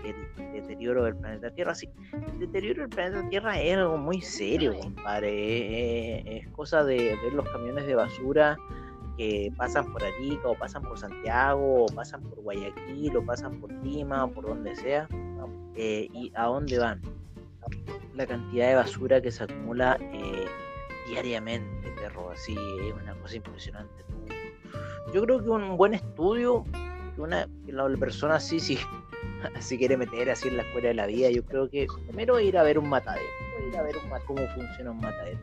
el 0.05 0.53
deterioro 0.53 1.05
del 1.05 1.16
planeta 1.16 1.51
Tierra. 1.51 1.74
Sí, 1.74 1.89
el 2.12 2.39
deterioro 2.39 2.83
del 2.83 2.91
planeta 2.91 3.28
Tierra 3.28 3.61
es 3.61 3.76
algo 3.76 3.97
muy 3.97 4.20
serio, 4.20 4.76
compadre. 4.78 6.39
es 6.39 6.49
cosa 6.49 6.85
de 6.85 7.16
ver 7.22 7.33
los 7.33 7.49
camiones 7.51 7.87
de 7.87 7.95
basura 7.95 8.57
que 9.20 9.53
pasan 9.55 9.93
por 9.93 10.03
Arica 10.03 10.49
o 10.49 10.55
pasan 10.55 10.83
por 10.83 10.99
Santiago 10.99 11.85
o 11.85 11.87
pasan 11.87 12.22
por 12.22 12.41
Guayaquil 12.41 13.14
o 13.18 13.24
pasan 13.26 13.61
por 13.61 13.70
Lima 13.85 14.24
o 14.24 14.31
por 14.31 14.47
donde 14.47 14.74
sea 14.74 15.07
eh, 15.74 16.09
y 16.12 16.33
a 16.35 16.47
dónde 16.47 16.78
van 16.78 17.03
la 18.14 18.26
cantidad 18.26 18.68
de 18.68 18.74
basura 18.76 19.20
que 19.20 19.31
se 19.31 19.45
acumula 19.45 19.99
eh, 20.01 20.47
diariamente 21.07 21.91
perro 22.01 22.31
así 22.31 22.57
es 22.87 22.95
una 22.95 23.14
cosa 23.16 23.37
impresionante 23.37 24.05
yo 25.14 25.23
creo 25.23 25.43
que 25.43 25.51
un 25.51 25.77
buen 25.77 25.95
estudio 25.95 26.64
que 27.14 27.21
una 27.21 27.49
que 27.66 27.73
la 27.73 27.89
persona 27.97 28.37
así 28.37 28.61
si 28.61 28.79
si 29.61 29.79
quiere 29.79 29.97
meter 29.97 30.31
así 30.31 30.49
en 30.49 30.57
la 30.57 30.62
escuela 30.62 30.89
de 30.89 30.95
la 30.95 31.07
vida 31.07 31.31
yo 31.31 31.45
creo 31.45 31.68
que 31.68 31.87
primero 32.07 32.39
ir 32.41 32.59
a 32.59 32.62
ver 32.62 32.79
un 32.79 32.89
matadero 32.89 33.27
ir 33.68 33.77
a 33.77 33.83
ver 33.83 33.97
cómo 34.27 34.41
funciona 34.55 34.91
un 34.91 35.01
matadero 35.01 35.39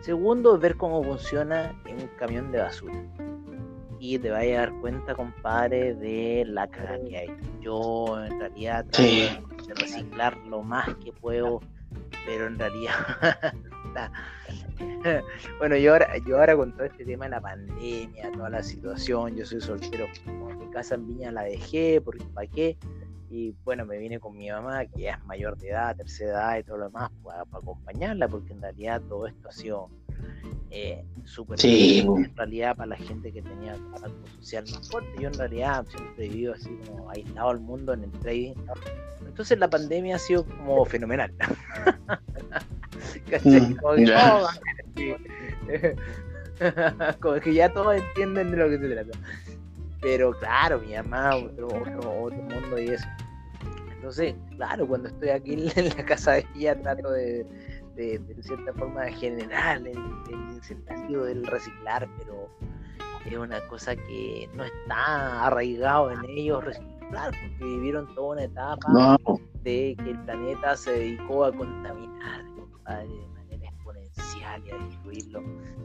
Segundo, 0.00 0.58
ver 0.58 0.76
cómo 0.76 1.02
funciona 1.02 1.74
en 1.86 2.02
un 2.02 2.08
camión 2.18 2.52
de 2.52 2.58
basura. 2.58 2.94
Y 3.98 4.18
te 4.18 4.30
vas 4.30 4.44
a 4.44 4.46
dar 4.46 4.72
cuenta, 4.80 5.14
compadre, 5.14 5.94
de 5.94 6.44
la 6.46 6.68
caga 6.68 6.98
que 7.08 7.18
hay. 7.18 7.36
Yo 7.60 8.24
en 8.24 8.38
realidad 8.38 8.86
trato 8.90 9.10
de 9.10 9.74
reciclar 9.74 10.36
lo 10.46 10.62
más 10.62 10.88
que 11.04 11.12
puedo, 11.12 11.60
pero 12.24 12.46
en 12.46 12.58
realidad 12.58 12.94
bueno, 15.58 15.76
yo 15.76 15.92
ahora, 15.92 16.16
yo 16.26 16.38
ahora 16.38 16.56
con 16.56 16.72
todo 16.72 16.84
este 16.84 17.04
tema 17.04 17.26
de 17.26 17.30
la 17.32 17.40
pandemia, 17.40 18.32
toda 18.32 18.50
la 18.50 18.62
situación, 18.62 19.36
yo 19.36 19.44
soy 19.44 19.60
soltero, 19.60 20.06
mi 20.58 20.70
casa 20.70 20.94
en 20.94 21.06
Viña 21.06 21.32
la 21.32 21.42
dejé, 21.42 22.00
porque 22.00 22.24
¿para 22.34 22.46
qué? 22.46 22.78
Y 23.30 23.54
bueno, 23.64 23.84
me 23.84 23.98
vine 23.98 24.18
con 24.18 24.36
mi 24.36 24.50
mamá, 24.50 24.86
que 24.86 25.02
ya 25.02 25.14
es 25.14 25.24
mayor 25.26 25.58
de 25.58 25.68
edad, 25.68 25.96
tercera 25.96 26.30
edad 26.30 26.58
y 26.58 26.62
todo 26.64 26.78
lo 26.78 26.84
demás, 26.86 27.10
para, 27.22 27.42
acompañarla, 27.42 28.28
porque 28.28 28.52
en 28.52 28.62
realidad 28.62 29.02
todo 29.02 29.26
esto 29.26 29.48
ha 29.48 29.52
sido 29.52 29.90
eh, 30.70 31.04
súper 31.24 31.58
sí. 31.58 32.00
en 32.00 32.34
realidad 32.36 32.76
para 32.76 32.88
la 32.88 32.96
gente 32.96 33.32
que 33.32 33.42
tenía 33.42 33.74
contacto 33.74 34.26
social 34.40 34.64
más 34.72 34.90
fuerte. 34.90 35.10
Yo 35.20 35.28
en 35.28 35.34
realidad 35.34 35.86
siempre 35.88 36.24
he 36.24 36.28
vivido 36.28 36.54
así 36.54 36.70
como 36.86 37.10
aislado 37.10 37.50
al 37.50 37.60
mundo 37.60 37.92
en 37.92 38.04
el 38.04 38.10
trading. 38.12 38.54
Entonces 39.26 39.58
la 39.58 39.68
pandemia 39.68 40.16
ha 40.16 40.18
sido 40.18 40.46
como 40.46 40.84
fenomenal. 40.86 41.32
Mm, 44.98 45.14
como 47.20 47.34
que 47.40 47.54
ya 47.54 47.72
todos 47.72 47.96
entienden 47.96 48.50
de 48.50 48.56
lo 48.56 48.68
que 48.68 48.78
se 48.78 48.88
trata. 48.88 49.18
Pero 50.00 50.32
claro, 50.38 50.80
mi 50.80 50.94
mamá, 50.94 51.36
otro, 51.36 51.68
otro, 51.68 52.22
otro 52.22 52.42
mundo 52.42 52.80
y 52.80 52.88
eso. 52.88 53.06
Entonces, 53.94 54.34
claro, 54.56 54.86
cuando 54.86 55.08
estoy 55.08 55.30
aquí 55.30 55.70
en 55.76 55.88
la 55.88 56.04
casa 56.04 56.32
de 56.32 56.46
ella 56.56 56.80
trato 56.80 57.10
de, 57.10 57.44
de, 57.96 58.20
cierta 58.42 58.72
forma 58.74 59.06
general 59.06 59.86
el, 59.86 59.98
el, 59.98 60.62
sentido 60.62 61.24
del 61.24 61.46
reciclar, 61.46 62.08
pero 62.18 62.48
es 63.26 63.36
una 63.36 63.60
cosa 63.66 63.96
que 63.96 64.48
no 64.54 64.64
está 64.64 65.46
arraigado 65.46 66.12
en 66.12 66.24
ellos 66.30 66.64
reciclar, 66.64 67.32
porque 67.32 67.64
vivieron 67.64 68.14
toda 68.14 68.34
una 68.34 68.44
etapa 68.44 69.18
de 69.64 69.96
que 69.98 70.10
el 70.10 70.18
planeta 70.20 70.76
se 70.76 70.92
dedicó 70.92 71.44
a 71.44 71.52
contaminar 71.52 72.47
de 72.96 73.26
manera 73.28 73.68
exponencial 73.68 74.62
y 74.66 74.70
a 74.70 74.78
destruirlo 74.78 75.42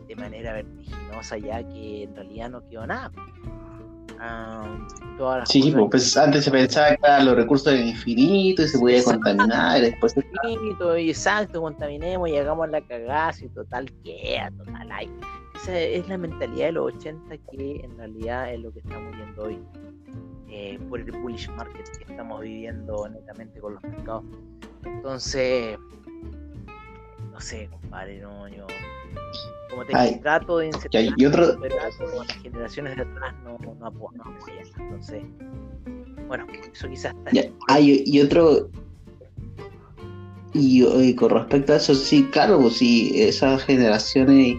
de 0.08 0.16
manera 0.16 0.54
vertiginosa, 0.54 1.38
ya 1.38 1.68
que 1.68 2.04
en 2.04 2.16
realidad 2.16 2.50
no 2.50 2.68
quedó 2.68 2.88
nada 2.88 3.12
sí, 5.46 5.74
pues 5.90 6.16
antes 6.18 6.46
se 6.46 6.52
pensaba 6.52 6.96
que 6.96 7.24
los 7.26 7.36
recursos 7.36 7.74
eran 7.74 7.88
infinitos 7.88 8.66
y 8.66 8.70
se 8.70 8.80
podía 8.80 9.04
contaminar. 9.04 9.82
Después 9.82 10.16
infinito, 10.16 10.96
exacto, 10.96 11.62
contaminemos 11.62 12.30
y 12.30 12.38
hagamos 12.38 12.70
la 12.70 12.82
cagada 12.82 13.34
y 13.42 13.50
total 13.50 13.92
queda, 14.04 14.52
total 14.52 14.92
hay. 14.92 15.10
Esa 15.56 15.80
es 15.80 16.08
la 16.08 16.18
mentalidad 16.18 16.68
de 16.68 16.72
los 16.74 16.94
80 16.96 17.38
que 17.52 17.82
en 17.84 17.98
realidad 17.98 18.54
es 18.54 18.60
lo 18.62 18.72
que 18.74 18.80
estamos 18.80 19.16
viendo 19.16 19.44
hoy. 19.44 19.60
Eh, 20.50 20.80
por 20.88 21.00
el 21.00 21.12
bullish 21.12 21.50
market 21.50 21.90
que 21.98 22.12
estamos 22.12 22.42
viviendo 22.42 23.10
netamente 23.10 23.60
con 23.60 23.74
los 23.74 23.84
mercados. 23.84 24.24
Entonces, 24.86 25.80
no 27.34 27.42
sé, 27.42 27.68
compadre, 27.72 28.22
no, 28.22 28.48
yo 28.48 28.68
como 29.70 29.86
te 29.86 30.20
trato 30.22 30.60
de 30.60 30.68
incentivar, 30.68 31.14
y 31.18 31.26
otro... 31.26 31.58
pero 31.60 31.76
las 31.78 32.34
generaciones 32.38 32.96
de 32.96 33.02
atrás 33.02 33.34
no, 33.44 33.58
no, 33.60 33.74
no 33.74 33.88
apoyan. 33.88 34.22
Entonces, 34.78 35.24
bueno, 36.28 36.46
eso 36.72 36.88
quizás 36.88 37.16
está. 37.26 37.50
Hay, 37.70 38.04
y 38.06 38.22
otro. 38.22 38.70
Y, 40.54 41.16
con 41.16 41.32
respecto 41.32 41.74
a 41.74 41.78
eso, 41.78 41.96
sí, 41.96 42.30
claro, 42.32 42.60
pues 42.62 42.76
sí, 42.76 43.12
esas 43.16 43.64
generaciones. 43.64 44.58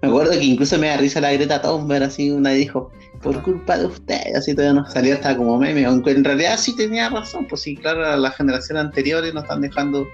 Me 0.00 0.08
acuerdo 0.08 0.32
que 0.32 0.44
incluso 0.44 0.78
me 0.78 0.88
da 0.88 0.96
risa 0.96 1.20
la 1.20 1.32
Greta 1.32 1.60
Thunberg, 1.62 2.04
así 2.04 2.30
una 2.30 2.50
dijo, 2.50 2.90
por 3.22 3.40
culpa 3.42 3.78
de 3.78 3.86
usted, 3.86 4.34
así 4.36 4.52
todavía 4.52 4.80
nos 4.80 4.92
salió 4.92 5.14
hasta 5.14 5.36
como 5.36 5.58
meme, 5.58 5.84
aunque 5.84 6.10
en 6.10 6.24
realidad 6.24 6.56
sí 6.58 6.74
tenía 6.74 7.08
razón, 7.08 7.46
pues 7.48 7.62
sí, 7.62 7.76
claro, 7.76 8.16
las 8.16 8.36
generaciones 8.36 8.84
anteriores 8.84 9.32
nos 9.32 9.44
están 9.44 9.60
dejando 9.60 10.08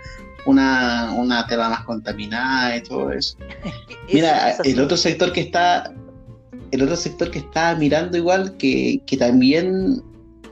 una, 0.47 1.13
una 1.17 1.47
tierra 1.47 1.69
más 1.69 1.85
contaminada 1.85 2.77
y 2.77 2.83
todo 2.83 3.13
eso. 3.13 3.37
Mira, 4.13 4.57
el 4.65 4.81
otro 4.81 4.97
sector 4.97 5.33
que 5.33 5.41
está, 5.43 5.93
el 6.71 6.83
otro 6.83 6.97
sector 6.97 7.31
que 7.31 7.41
está 7.41 7.75
mirando 7.75 8.17
igual, 8.17 8.57
que, 8.57 9.01
que 9.07 9.17
también 9.17 10.03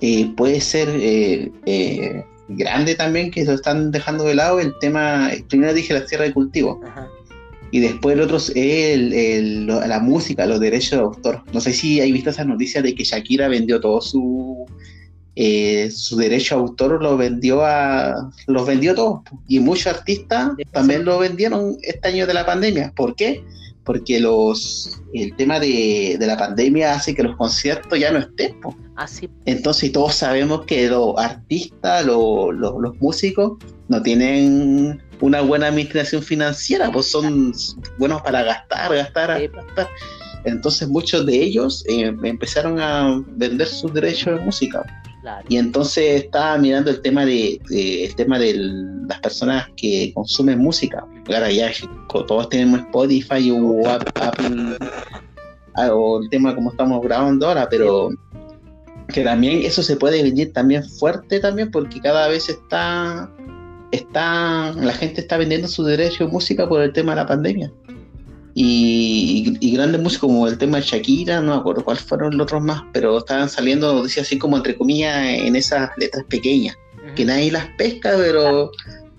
eh, 0.00 0.32
puede 0.36 0.60
ser 0.60 0.88
eh, 0.90 1.50
eh, 1.64 2.24
grande 2.48 2.94
también, 2.94 3.30
que 3.30 3.44
lo 3.44 3.54
están 3.54 3.90
dejando 3.90 4.24
de 4.24 4.34
lado, 4.34 4.60
el 4.60 4.78
tema, 4.78 5.30
primero 5.48 5.72
dije 5.72 5.94
la 5.94 6.04
tierra 6.04 6.24
de 6.24 6.32
cultivo. 6.32 6.80
Y 7.72 7.80
después 7.80 8.14
el 8.14 8.22
otro 8.22 8.36
es 8.36 8.52
el, 8.54 9.66
la 9.66 10.00
música, 10.00 10.46
los 10.46 10.60
derechos 10.60 10.92
de 10.92 11.04
autor. 11.04 11.42
No 11.52 11.60
sé 11.60 11.72
si 11.72 12.00
hay 12.00 12.12
visto 12.12 12.30
esas 12.30 12.46
noticias 12.46 12.84
de 12.84 12.94
que 12.94 13.04
Shakira 13.04 13.48
vendió 13.48 13.80
todo 13.80 14.00
su, 14.00 14.66
eh, 15.38 15.90
su 15.90 16.16
derecho 16.16 16.54
a 16.54 16.58
autor 16.60 17.02
lo 17.02 17.18
vendió 17.18 17.62
a 17.62 18.30
los 18.46 18.66
vendió 18.66 18.94
todos 18.94 19.20
y 19.46 19.60
muchos 19.60 19.88
artistas 19.88 20.52
también 20.72 21.04
lo 21.04 21.18
vendieron 21.18 21.76
este 21.82 22.08
año 22.08 22.26
de 22.26 22.32
la 22.32 22.46
pandemia 22.46 22.90
¿por 22.96 23.14
qué? 23.14 23.44
porque 23.84 24.18
los 24.18 24.98
el 25.12 25.36
tema 25.36 25.60
de, 25.60 26.16
la 26.18 26.38
pandemia 26.38 26.94
hace 26.94 27.14
que 27.14 27.22
los 27.22 27.36
conciertos 27.36 27.98
ya 27.98 28.12
no 28.12 28.18
estén 28.18 28.56
Así. 28.96 29.26
Ah, 29.26 29.42
entonces 29.44 29.92
todos 29.92 30.14
sabemos 30.14 30.64
que 30.64 30.88
los 30.88 31.14
artistas 31.18 32.06
los, 32.06 32.54
los, 32.54 32.96
músicos 32.98 33.58
no 33.88 34.02
tienen 34.02 35.02
una 35.20 35.42
buena 35.42 35.66
administración 35.66 36.22
financiera 36.22 36.90
pues 36.90 37.10
son 37.10 37.52
buenos 37.98 38.22
para 38.22 38.42
gastar 38.42 38.94
gastar, 38.94 39.50
gastar. 39.50 39.88
entonces 40.46 40.88
muchos 40.88 41.26
de 41.26 41.42
ellos 41.42 41.84
eh, 41.88 42.10
empezaron 42.22 42.80
a 42.80 43.22
vender 43.36 43.68
sus 43.68 43.92
derechos 43.92 44.38
de 44.38 44.46
música 44.46 44.82
y 45.48 45.56
entonces 45.56 46.24
estaba 46.24 46.56
mirando 46.58 46.90
el 46.90 47.00
tema 47.00 47.24
de, 47.24 47.60
el 47.70 48.14
tema 48.14 48.38
de 48.38 48.54
las 49.08 49.20
personas 49.20 49.68
que 49.76 50.12
consumen 50.14 50.58
música. 50.58 51.04
Claro, 51.24 51.50
ya 51.50 51.70
todos 52.08 52.48
tenemos 52.48 52.80
Spotify 52.80 53.50
o 53.50 53.88
Apple 53.88 54.76
ah, 55.74 55.92
o 55.92 56.22
el 56.22 56.28
tema 56.30 56.54
como 56.54 56.70
estamos 56.70 57.02
grabando 57.02 57.48
ahora, 57.48 57.68
pero 57.68 58.10
que 59.08 59.22
también 59.22 59.62
eso 59.62 59.82
se 59.82 59.96
puede 59.96 60.22
venir 60.22 60.52
también 60.52 60.84
fuerte 60.84 61.38
también 61.40 61.70
porque 61.70 62.00
cada 62.00 62.28
vez 62.28 62.48
está 62.48 63.30
está 63.92 64.72
la 64.72 64.92
gente 64.92 65.20
está 65.20 65.36
vendiendo 65.36 65.68
su 65.68 65.84
derecho 65.84 66.26
de 66.26 66.32
música 66.32 66.68
por 66.68 66.82
el 66.82 66.92
tema 66.92 67.12
de 67.12 67.16
la 67.16 67.26
pandemia 67.26 67.72
y, 68.58 69.70
grandes 69.74 70.00
músicos 70.00 70.30
como 70.30 70.48
el 70.48 70.56
tema 70.56 70.78
de 70.78 70.84
Shakira, 70.84 71.42
no 71.42 71.52
me 71.52 71.60
acuerdo 71.60 71.84
cuáles 71.84 72.02
fueron 72.02 72.38
los 72.38 72.44
otros 72.44 72.62
más, 72.62 72.82
pero 72.90 73.18
estaban 73.18 73.50
saliendo 73.50 73.92
noticias 73.92 74.26
así 74.26 74.38
como 74.38 74.56
entre 74.56 74.74
comillas 74.74 75.14
en 75.28 75.54
esas 75.56 75.90
letras 75.98 76.24
pequeñas, 76.26 76.74
que 77.14 77.26
nadie 77.26 77.52
las 77.52 77.66
pesca, 77.76 78.14
pero 78.16 78.70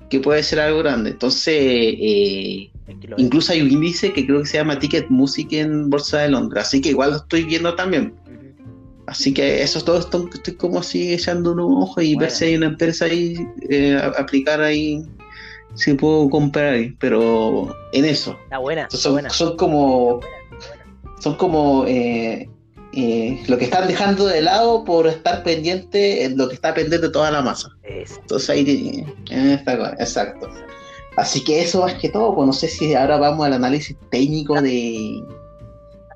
que 0.10 0.20
puede 0.20 0.42
ser 0.42 0.60
algo 0.60 0.80
grande. 0.80 1.12
Entonces, 1.12 1.54
eh, 1.56 2.72
incluso 3.18 3.54
hay 3.54 3.62
un 3.62 3.70
índice 3.70 4.12
que 4.12 4.26
creo 4.26 4.42
que 4.42 4.48
se 4.48 4.58
llama 4.58 4.80
Ticket 4.80 5.08
Music 5.10 5.50
en 5.52 5.88
Bolsa 5.92 6.22
de 6.22 6.30
Londres, 6.30 6.64
así 6.66 6.82
que 6.82 6.90
igual 6.90 7.12
lo 7.12 7.18
estoy 7.18 7.44
viendo 7.44 7.76
también. 7.76 8.16
Así 9.06 9.36
que 9.36 9.62
eso 9.62 9.80
todo 9.84 10.00
esto 10.00 10.28
estoy 10.34 10.56
como 10.56 10.80
así 10.80 11.14
echando 11.14 11.52
un 11.52 11.60
ojo 11.60 12.02
y 12.02 12.16
ver 12.16 12.32
si 12.32 12.46
hay 12.46 12.56
una 12.56 12.66
empresa 12.66 13.06
ahí, 13.06 13.38
eh, 13.70 14.02
aplicar 14.18 14.62
ahí 14.62 15.06
si 15.78 15.93
puedo 15.93 16.30
comprar 16.30 16.73
ahí, 16.73 16.95
pero 16.99 17.75
en 17.93 18.05
eso. 18.05 18.38
Está 18.43 18.57
buena. 18.57 18.88
Son, 18.89 19.30
son 19.30 19.57
como. 19.57 20.19
Son 21.19 21.36
como. 21.36 21.86
Eh, 21.88 22.49
eh, 22.93 23.43
lo 23.47 23.57
que 23.59 23.65
están 23.65 23.88
dejando 23.88 24.25
de 24.25 24.41
lado 24.41 24.84
por 24.84 25.05
estar 25.05 25.43
pendiente 25.43 26.23
en 26.23 26.36
lo 26.36 26.49
que 26.49 26.55
está 26.55 26.73
pendiente 26.73 27.09
toda 27.09 27.30
la 27.30 27.41
masa. 27.41 27.69
Entonces 27.84 28.49
ahí. 28.49 29.05
Eh, 29.30 29.53
está, 29.53 29.93
exacto. 29.99 30.49
Así 31.15 31.43
que 31.43 31.61
eso 31.61 31.82
más 31.82 31.93
que 31.95 32.09
todo, 32.09 32.36
pues 32.36 32.47
no 32.47 32.53
sé 32.53 32.67
si 32.67 32.93
ahora 32.93 33.17
vamos 33.17 33.45
al 33.45 33.53
análisis 33.53 33.95
técnico 34.11 34.59
de, 34.61 35.23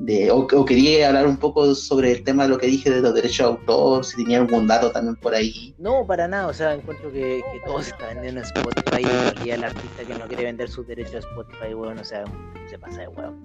de 0.02 0.32
o, 0.32 0.66
quería 0.66 1.10
hablar 1.10 1.28
un 1.28 1.38
poco 1.38 1.76
sobre 1.76 2.12
el 2.12 2.24
tema 2.24 2.44
de 2.44 2.50
lo 2.50 2.58
que 2.58 2.68
dije 2.68 2.90
de 2.90 3.02
los 3.02 3.14
derechos 3.14 3.38
de 3.38 3.44
autor, 3.44 4.04
si 4.04 4.18
tenía 4.18 4.40
algún 4.40 4.68
dato 4.68 4.92
también 4.92 5.16
por 5.16 5.34
ahí. 5.36 5.76
No, 5.78 6.06
para 6.08 6.28
nada, 6.28 6.48
o 6.48 6.54
sea, 6.54 6.74
encuentro 6.74 7.12
que, 7.12 7.42
que 7.52 7.60
todo 7.66 7.82
se 7.82 7.92
está 7.92 8.08
vendiendo 8.08 8.42
en 8.42 8.48
Spotify 8.48 9.06
y 9.46 9.50
el 9.52 9.64
artista 9.64 10.04
que 10.04 10.16
no 10.16 10.28
quiere 10.28 10.46
vender 10.46 10.70
sus 10.70 10.88
derechos 10.88 11.16
a 11.16 11.20
Spotify, 11.20 11.74
bueno, 11.74 12.02
o 12.02 12.04
sea, 12.04 12.24
se 12.68 12.80
pasa 12.80 13.02
de 13.02 13.08
huevo. 13.10 13.36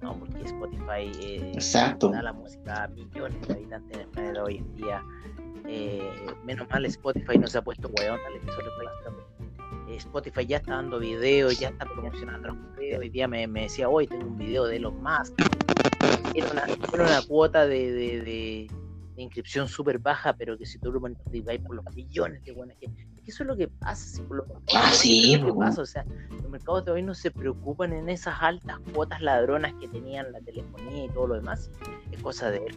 No, 0.00 0.18
porque 0.18 0.42
Spotify 0.44 1.10
eh, 1.20 1.52
Exacto. 1.54 2.08
da 2.10 2.22
la 2.22 2.32
música 2.32 2.84
a 2.84 2.88
millones 2.88 3.46
de 3.48 3.54
habitantes 3.54 3.96
en 3.96 4.02
el 4.02 4.08
planeta 4.08 4.42
hoy 4.44 4.56
en 4.58 4.76
día. 4.76 5.04
Eh, 5.66 6.10
menos 6.44 6.68
mal 6.70 6.84
Spotify 6.86 7.38
no 7.38 7.46
se 7.46 7.58
ha 7.58 7.62
puesto 7.62 7.90
hueón, 7.96 8.18
Spotify 9.96 10.46
ya 10.46 10.58
está 10.58 10.76
dando 10.76 10.98
videos, 10.98 11.58
ya 11.58 11.68
está 11.68 11.84
promocionando 11.84 12.48
los 12.48 12.76
videos. 12.76 13.00
Hoy 13.00 13.10
día 13.10 13.28
me, 13.28 13.46
me 13.46 13.62
decía, 13.62 13.88
hoy 13.88 14.06
tengo 14.06 14.26
un 14.26 14.38
video 14.38 14.64
de 14.64 14.78
los 14.78 14.94
más. 14.94 15.32
Era 16.34 16.50
una, 16.50 16.64
una 16.92 17.22
cuota 17.22 17.66
de, 17.66 17.92
de, 17.92 18.20
de, 18.22 18.70
inscripción 19.16 19.68
súper 19.68 19.98
baja, 19.98 20.32
pero 20.32 20.56
que 20.56 20.64
si 20.64 20.78
tú 20.78 20.90
lo 20.90 21.00
multiplicas 21.00 21.58
por 21.58 21.76
los 21.76 21.84
millones 21.94 22.42
de 22.42 22.52
buenas 22.52 22.76
que, 22.78 22.88
eso 23.26 23.42
es 23.42 23.46
lo 23.46 23.56
que 23.56 23.68
pasa. 23.68 24.22
por 24.24 24.46
ah, 24.74 24.90
sí, 24.92 25.36
lo 25.36 25.46
que 25.46 25.52
pasa. 25.52 25.82
O 25.82 25.86
sea, 25.86 26.04
los 26.30 26.48
mercados 26.48 26.84
de 26.86 26.92
hoy 26.92 27.02
no 27.02 27.14
se 27.14 27.30
preocupan 27.30 27.92
en 27.92 28.08
esas 28.08 28.34
altas 28.40 28.78
cuotas 28.92 29.20
ladronas 29.20 29.74
que 29.74 29.88
tenían 29.88 30.32
la 30.32 30.40
telefonía 30.40 31.04
y 31.04 31.08
todo 31.10 31.28
lo 31.28 31.34
demás. 31.34 31.70
Es 32.10 32.22
cosa 32.22 32.50
de 32.50 32.60
ver 32.60 32.74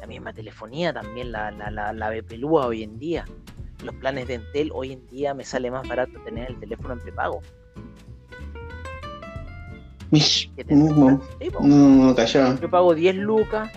la 0.00 0.06
misma 0.06 0.32
telefonía 0.32 0.92
también 0.92 1.32
la, 1.32 1.50
la, 1.50 1.70
la, 1.70 1.92
la 1.92 2.12
hoy 2.52 2.82
en 2.82 2.98
día 2.98 3.24
los 3.82 3.94
planes 3.96 4.28
de 4.28 4.34
Entel, 4.34 4.70
hoy 4.72 4.92
en 4.92 5.06
día 5.08 5.34
me 5.34 5.44
sale 5.44 5.70
más 5.70 5.86
barato 5.88 6.12
tener 6.24 6.50
el 6.50 6.58
teléfono 6.58 6.94
en 6.94 7.00
prepago. 7.00 7.40
No, 10.70 11.88
no, 11.88 12.14
Yo 12.60 12.68
pago 12.68 12.94
10 12.94 13.14
lucas. 13.16 13.70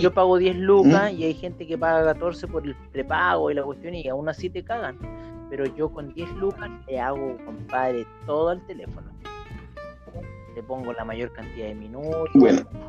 Yo 0.00 0.12
pago 0.12 0.36
10 0.36 0.56
lucas 0.56 1.12
y 1.12 1.24
hay 1.24 1.34
gente 1.34 1.66
que 1.66 1.78
paga 1.78 2.04
14 2.04 2.46
por 2.48 2.66
el 2.66 2.74
prepago 2.92 3.50
y 3.50 3.54
la 3.54 3.62
cuestión 3.62 3.94
y 3.94 4.06
aún 4.08 4.28
así 4.28 4.50
te 4.50 4.62
cagan. 4.62 4.98
Pero 5.48 5.64
yo 5.74 5.90
con 5.90 6.12
10 6.12 6.28
lucas 6.32 6.68
le 6.86 7.00
hago, 7.00 7.38
compadre, 7.46 8.06
todo 8.26 8.52
el 8.52 8.60
teléfono 8.66 9.10
te 10.58 10.64
pongo 10.64 10.92
la 10.92 11.04
mayor 11.04 11.32
cantidad 11.32 11.68
de 11.68 11.74
minutos. 11.76 12.28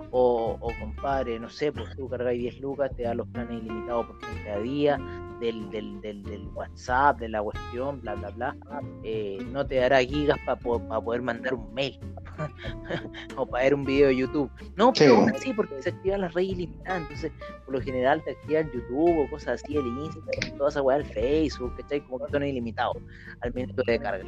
O, 0.09 0.57
o, 0.59 0.71
compadre, 0.79 1.39
no 1.39 1.49
sé, 1.49 1.71
pues 1.71 1.95
tú 1.95 2.09
cargáis 2.09 2.41
10 2.41 2.61
lucas, 2.61 2.89
te 2.97 3.03
da 3.03 3.13
los 3.13 3.27
planes 3.27 3.61
ilimitados 3.61 4.07
por 4.07 4.17
30 4.17 4.59
días, 4.61 4.99
del, 5.39 5.69
del, 5.69 6.01
del, 6.01 6.23
del, 6.23 6.47
WhatsApp, 6.55 7.19
de 7.19 7.29
la 7.29 7.43
cuestión, 7.43 8.01
bla, 8.01 8.15
bla, 8.15 8.29
bla. 8.31 8.55
Eh, 9.03 9.37
no 9.51 9.67
te 9.67 9.75
dará 9.75 9.99
gigas 9.99 10.39
para 10.47 10.59
poder 10.59 11.21
mandar 11.21 11.53
un 11.53 11.71
mail 11.75 11.99
o 13.37 13.45
para 13.45 13.65
ver 13.65 13.75
un 13.75 13.85
video 13.85 14.07
de 14.07 14.15
YouTube. 14.15 14.49
No, 14.75 14.91
pero 14.91 15.27
sí. 15.37 15.53
porque 15.53 15.79
se 15.83 15.89
activan 15.89 16.21
las 16.21 16.33
redes 16.33 16.49
ilimitadas. 16.49 17.03
Entonces, 17.03 17.31
por 17.65 17.75
lo 17.75 17.81
general 17.81 18.23
te 18.23 18.31
activan 18.31 18.71
YouTube 18.71 19.25
o 19.25 19.29
cosas 19.29 19.61
así, 19.61 19.77
el 19.77 19.85
Instagram, 19.85 20.57
toda 20.57 20.69
esa 20.69 20.81
weá, 20.81 20.97
el 20.97 21.05
Facebook, 21.05 21.75
¿cachai? 21.77 22.01
Como 22.01 22.25
que 22.25 22.31
son 22.31 22.43
ilimitados 22.43 22.97
al 23.41 23.53
minuto 23.53 23.83
de 23.85 23.99
carga. 23.99 24.25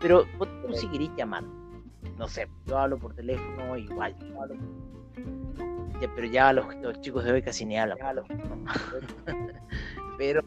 Pero 0.00 0.24
vos 0.38 0.48
si 0.74 0.86
queréis 0.86 1.10
llamar 1.16 1.42
no 2.16 2.28
sé, 2.28 2.48
yo 2.66 2.78
hablo 2.78 2.98
por 2.98 3.14
teléfono 3.14 3.76
igual. 3.76 4.16
pero 6.14 6.26
ya 6.26 6.52
los, 6.52 6.66
chicos 7.00 7.24
de 7.24 7.32
hoy 7.32 7.42
casi 7.42 7.64
ni 7.64 7.78
hablan. 7.78 7.98
pero 10.18 10.42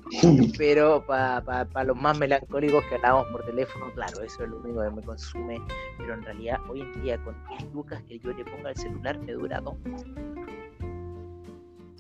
pero 0.57 1.05
para 1.05 1.83
los 1.83 1.97
más 1.97 2.17
melancólicos 2.17 2.83
que 2.85 2.95
hablamos 2.95 3.27
por 3.27 3.45
teléfono, 3.45 3.91
claro, 3.93 4.21
eso 4.21 4.43
es 4.43 4.49
lo 4.49 4.57
único 4.59 4.81
que 4.81 4.91
me 4.91 5.01
consume. 5.01 5.61
Pero 5.97 6.13
en 6.13 6.23
realidad, 6.23 6.59
hoy 6.69 6.81
en 6.81 7.01
día, 7.01 7.17
con 7.23 7.35
10 7.49 7.73
lucas 7.73 8.01
que 8.07 8.19
yo 8.19 8.33
le 8.33 8.45
ponga 8.45 8.69
el 8.69 8.77
celular, 8.77 9.19
me 9.19 9.33
dura 9.33 9.59
dos. 9.61 9.75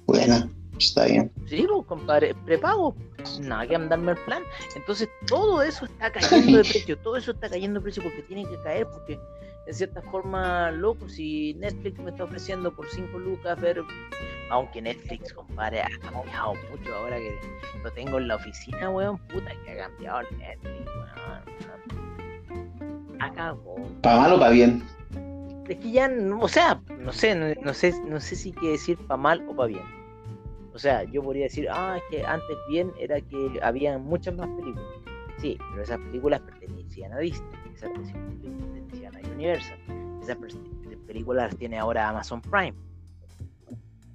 Bueno, 0.05 0.49
está 0.85 1.05
bien. 1.05 1.31
Sí, 1.47 1.65
pues, 1.67 1.85
compadre, 1.85 2.35
prepago, 2.45 2.95
nada 3.41 3.67
que 3.67 3.75
andarme 3.75 4.11
el 4.11 4.17
plan. 4.19 4.43
Entonces, 4.75 5.09
todo 5.27 5.61
eso 5.61 5.85
está 5.85 6.11
cayendo 6.13 6.57
de 6.57 6.63
precio, 6.63 6.97
todo 6.97 7.15
eso 7.17 7.31
está 7.31 7.49
cayendo 7.49 7.79
de 7.79 7.83
precio 7.83 8.03
porque 8.03 8.21
tiene 8.23 8.45
que 8.45 8.57
caer, 8.63 8.87
porque 8.87 9.19
en 9.67 9.73
cierta 9.73 10.01
forma, 10.03 10.71
loco, 10.71 11.09
si 11.09 11.53
Netflix 11.55 11.99
me 11.99 12.11
está 12.11 12.23
ofreciendo 12.23 12.73
por 12.73 12.89
5 12.89 13.19
lucas 13.19 13.59
ver, 13.59 13.83
aunque 14.49 14.81
Netflix, 14.81 15.33
compadre, 15.33 15.81
ha 15.81 15.89
cambiado 15.99 16.53
mucho 16.71 16.95
ahora 16.95 17.17
que 17.17 17.37
lo 17.83 17.91
tengo 17.91 18.17
en 18.17 18.29
la 18.29 18.35
oficina, 18.35 18.89
weón, 18.89 19.17
puta, 19.27 19.51
que 19.65 19.71
ha 19.71 19.87
cambiado 19.87 20.21
el 20.21 20.37
Netflix, 20.37 20.87
weón. 20.87 21.57
Acabó. 23.19 23.75
¿Para 24.01 24.19
mal 24.19 24.33
o 24.33 24.39
para 24.39 24.51
bien? 24.51 24.83
Es 25.67 25.77
que 25.77 25.91
ya, 25.91 26.09
o 26.39 26.47
sea, 26.47 26.79
no 26.97 27.11
sé, 27.11 27.35
no, 27.35 27.73
sé, 27.73 27.93
no 28.05 28.21
sé 28.21 28.35
si 28.37 28.53
quiere 28.53 28.73
decir 28.73 28.97
para 29.05 29.17
mal 29.17 29.45
o 29.49 29.55
para 29.55 29.67
bien. 29.67 29.96
O 30.77 30.79
sea, 30.79 31.03
yo 31.05 31.23
podría 31.23 31.45
decir, 31.45 31.67
ah, 31.71 31.97
es 31.97 32.03
que 32.11 32.23
antes 32.23 32.55
bien 32.69 32.91
era 32.99 33.19
que 33.19 33.59
había 33.63 33.97
muchas 33.97 34.35
más 34.35 34.47
películas. 34.49 34.85
Sí, 35.39 35.57
pero 35.71 35.81
esas 35.81 35.97
películas 35.97 36.39
pertenecían 36.41 37.13
a 37.13 37.17
Disney, 37.17 37.49
esas 37.73 37.89
películas 37.89 38.29
pertenecían 38.43 39.15
a 39.15 39.33
Universal. 39.33 39.79
Esas 40.21 40.37
películas 41.07 41.49
las 41.49 41.57
tiene 41.57 41.79
ahora 41.79 42.09
Amazon 42.09 42.43
Prime. 42.43 42.75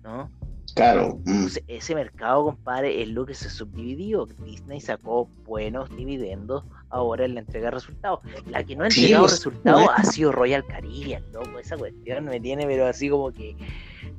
¿No? 0.05 0.31
Claro. 0.77 1.19
Mm. 1.25 1.47
ese 1.67 1.95
mercado, 1.97 2.45
compadre, 2.45 3.03
es 3.03 3.09
lo 3.09 3.27
que 3.27 3.35
se 3.35 3.51
subdividió. 3.51 4.27
Disney 4.45 4.81
sacó 4.81 5.29
buenos 5.45 5.91
dividendos 5.97 6.65
ahora 6.91 7.25
en 7.25 7.35
la 7.35 7.41
entrega 7.41 7.67
de 7.67 7.71
resultados. 7.73 8.21
La 8.47 8.63
que 8.63 8.77
no 8.77 8.85
ha 8.85 8.87
entregado 8.87 9.25
pues, 9.25 9.33
resultados 9.33 9.89
ha 9.97 10.05
sido 10.05 10.31
Royal 10.31 10.65
Caribbean, 10.65 11.25
loco. 11.33 11.59
Esa 11.59 11.77
cuestión 11.77 12.27
me 12.27 12.39
tiene, 12.39 12.67
pero 12.67 12.87
así 12.87 13.11
como 13.11 13.33
que, 13.33 13.57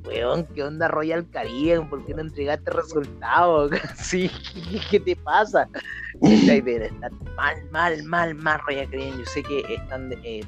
weón, 0.04 0.46
¿qué 0.54 0.62
onda 0.62 0.88
Royal 0.88 1.28
Caribbean? 1.30 1.88
¿Por 1.88 2.04
qué 2.04 2.14
no 2.14 2.22
entregaste 2.22 2.70
resultados? 2.70 3.70
Sí, 3.96 4.30
¿qué 4.90 5.00
te 5.00 5.16
pasa? 5.16 5.68
Está 6.22 7.10
mal, 7.36 7.56
mal, 7.70 8.02
mal, 8.04 8.34
mal 8.34 8.60
Royal 8.66 8.88
Caribbean. 8.90 9.18
Yo 9.18 9.26
sé 9.26 9.42
que 9.42 9.60
están 9.74 10.12
eh, 10.22 10.42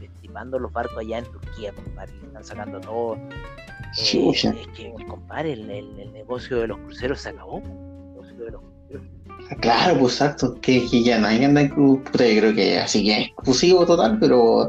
los 0.60 0.72
barcos 0.72 0.98
allá 0.98 1.18
en 1.18 1.24
Turquía, 1.24 1.72
compadre. 1.72 2.12
están 2.22 2.44
sacando 2.44 2.80
todo. 2.80 3.16
Eh, 3.16 4.30
es 4.34 4.42
que, 4.76 4.92
compadre, 5.08 5.54
el, 5.54 5.70
el, 5.70 6.12
negocio 6.12 6.58
de 6.58 6.66
los 6.68 6.78
cruceros 6.78 7.20
se 7.20 7.30
acabó. 7.30 7.58
El 7.58 8.12
negocio 8.12 8.44
de 8.44 8.50
los 8.50 8.62
Claro, 9.60 10.00
pues 10.00 10.14
exacto, 10.14 10.54
que, 10.60 10.84
que 10.90 11.02
ya 11.02 11.18
nadie 11.18 11.44
anda 11.44 11.60
en 11.60 11.68
cruz, 11.68 12.00
yo 12.04 12.10
creo 12.18 12.54
que 12.54 12.78
así 12.78 13.04
que 13.04 13.12
es 13.12 13.26
exclusivo 13.28 13.86
total, 13.86 14.18
pero 14.18 14.68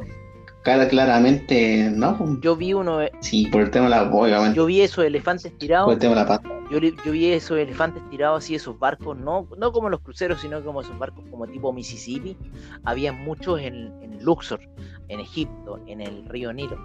cara 0.67 0.89
claramente 0.89 1.89
no. 1.95 2.39
Yo 2.41 2.57
vi 2.57 2.73
uno. 2.73 2.99
Sí, 3.21 3.47
por 3.47 3.61
el 3.61 3.71
tema 3.71 3.85
de 3.85 3.91
la 3.91 4.03
obviamente. 4.03 4.57
Yo 4.57 4.65
vi 4.65 4.81
esos 4.81 5.05
elefantes 5.05 5.57
tirados. 5.57 5.85
Por 5.85 5.93
el 5.93 5.99
tema 5.99 6.15
de 6.15 6.21
la 6.21 6.27
paz. 6.27 6.41
Yo, 6.69 6.79
yo, 6.79 7.11
vi 7.13 7.31
esos 7.31 7.57
elefantes 7.57 8.03
tirados 8.09 8.43
así, 8.43 8.55
esos 8.55 8.77
barcos, 8.77 9.17
no, 9.17 9.47
no 9.57 9.71
como 9.71 9.89
los 9.89 10.01
cruceros, 10.01 10.41
sino 10.41 10.61
como 10.61 10.81
esos 10.81 10.99
barcos 10.99 11.23
como 11.31 11.47
tipo 11.47 11.71
Mississippi. 11.71 12.35
Había 12.83 13.13
muchos 13.13 13.61
en, 13.61 13.93
en 14.03 14.21
Luxor, 14.21 14.59
en 15.07 15.21
Egipto, 15.21 15.79
en 15.87 16.01
el 16.01 16.25
río 16.25 16.51
Nilo. 16.51 16.77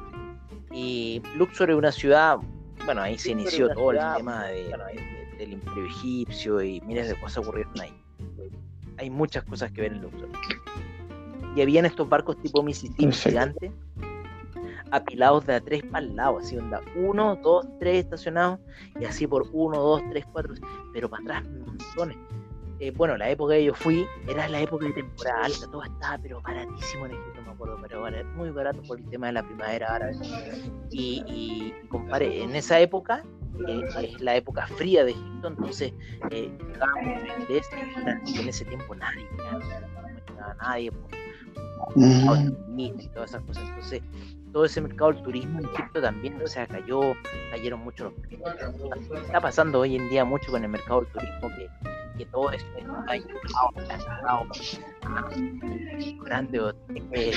Y 0.73 1.21
Luxor 1.37 1.71
es 1.71 1.77
una 1.77 1.91
ciudad, 1.91 2.39
bueno, 2.85 3.03
ahí 3.03 3.19
se 3.19 3.33
inició 3.33 3.69
todo 3.75 3.91
el 3.91 3.99
tema 4.17 4.45
de 4.45 4.73
del 5.39 5.55
imperio 5.55 5.87
egipcio 5.87 6.63
y 6.63 6.81
miles 6.83 7.09
de 7.09 7.19
cosas 7.21 7.39
ocurrieron 7.39 7.81
ahí. 7.81 7.93
Hay 8.99 9.11
muchas 9.11 9.43
cosas 9.43 9.73
que 9.73 9.81
ver 9.81 9.93
en 9.93 10.03
Luxor. 10.03 10.29
Y 11.55 11.63
habían 11.63 11.85
estos 11.85 12.09
barcos 12.09 12.37
tipo 12.39 12.63
Mississippi 12.63 13.13
gigante, 13.13 13.73
apilados 14.91 15.47
de 15.47 15.55
a 15.55 15.61
tres 15.61 15.83
para 15.85 16.05
el 16.05 16.17
lado, 16.17 16.39
así 16.39 16.57
onda, 16.57 16.81
uno, 16.97 17.37
dos, 17.37 17.67
tres 17.79 18.05
estacionados, 18.05 18.61
y 19.01 19.05
así 19.05 19.27
por 19.27 19.47
uno, 19.53 19.79
dos, 19.79 20.03
tres, 20.11 20.25
cuatro, 20.33 20.55
pero 20.93 21.09
para 21.09 21.23
atrás 21.23 21.45
montones. 21.45 22.17
Eh, 22.79 22.91
bueno, 22.91 23.17
la 23.17 23.31
época 23.31 23.55
que 23.55 23.65
yo 23.65 23.75
fui 23.75 24.05
era 24.29 24.49
la 24.49 24.61
época 24.61 24.87
de 24.87 24.93
temporada 24.93 25.45
alta, 25.45 25.67
todo 25.71 25.85
estaba 25.85 26.19
pero 26.19 26.41
baratísimo 26.43 27.07
en 27.07 27.13
Egipto, 27.13 27.43
me 27.47 27.53
acuerdo, 27.53 27.79
pero 27.81 28.05
muy 28.35 28.51
barato 28.51 28.83
por 28.83 28.99
el 28.99 29.09
tema 29.09 29.29
de 29.29 29.35
la 29.35 29.43
primavera 29.45 29.95
árabe. 29.95 30.17
Y, 30.91 31.23
y, 31.29 31.75
y 31.81 31.87
compare, 31.89 32.43
en 32.43 32.57
esa 32.57 32.81
época 32.81 33.23
eh, 33.69 33.83
es 34.03 34.21
la 34.21 34.35
época 34.35 34.67
fría 34.67 35.05
de 35.05 35.13
Egipto, 35.13 35.49
entonces 35.49 35.93
eh, 36.31 36.51
en 38.27 38.49
ese 38.49 38.65
tiempo 38.65 38.95
nadie, 38.97 39.27
no 39.39 40.55
nadie, 40.61 40.91
y 41.97 43.09
todas 43.09 43.31
esas 43.31 43.43
cosas. 43.43 43.65
Entonces, 43.69 44.03
todo 44.53 44.65
ese 44.65 44.81
mercado 44.81 45.13
del 45.13 45.23
turismo 45.23 45.59
en 45.59 45.65
Egipto 45.67 46.01
también, 46.01 46.41
o 46.43 46.47
sea, 46.47 46.67
cayó, 46.67 47.01
cayeron 47.51 47.81
mucho 47.81 48.05
los 48.05 49.23
Está 49.25 49.41
pasando 49.41 49.81
hoy 49.81 49.97
en 49.97 50.09
día 50.09 50.25
mucho 50.25 50.51
con 50.51 50.63
el 50.63 50.71
mercado 50.71 51.03
del 51.03 51.13
turismo 51.13 51.49
que, 51.57 51.69
que 52.19 52.27
todo 52.27 52.51
es 52.51 52.65
grande, 56.25 56.75
eh, 57.13 57.33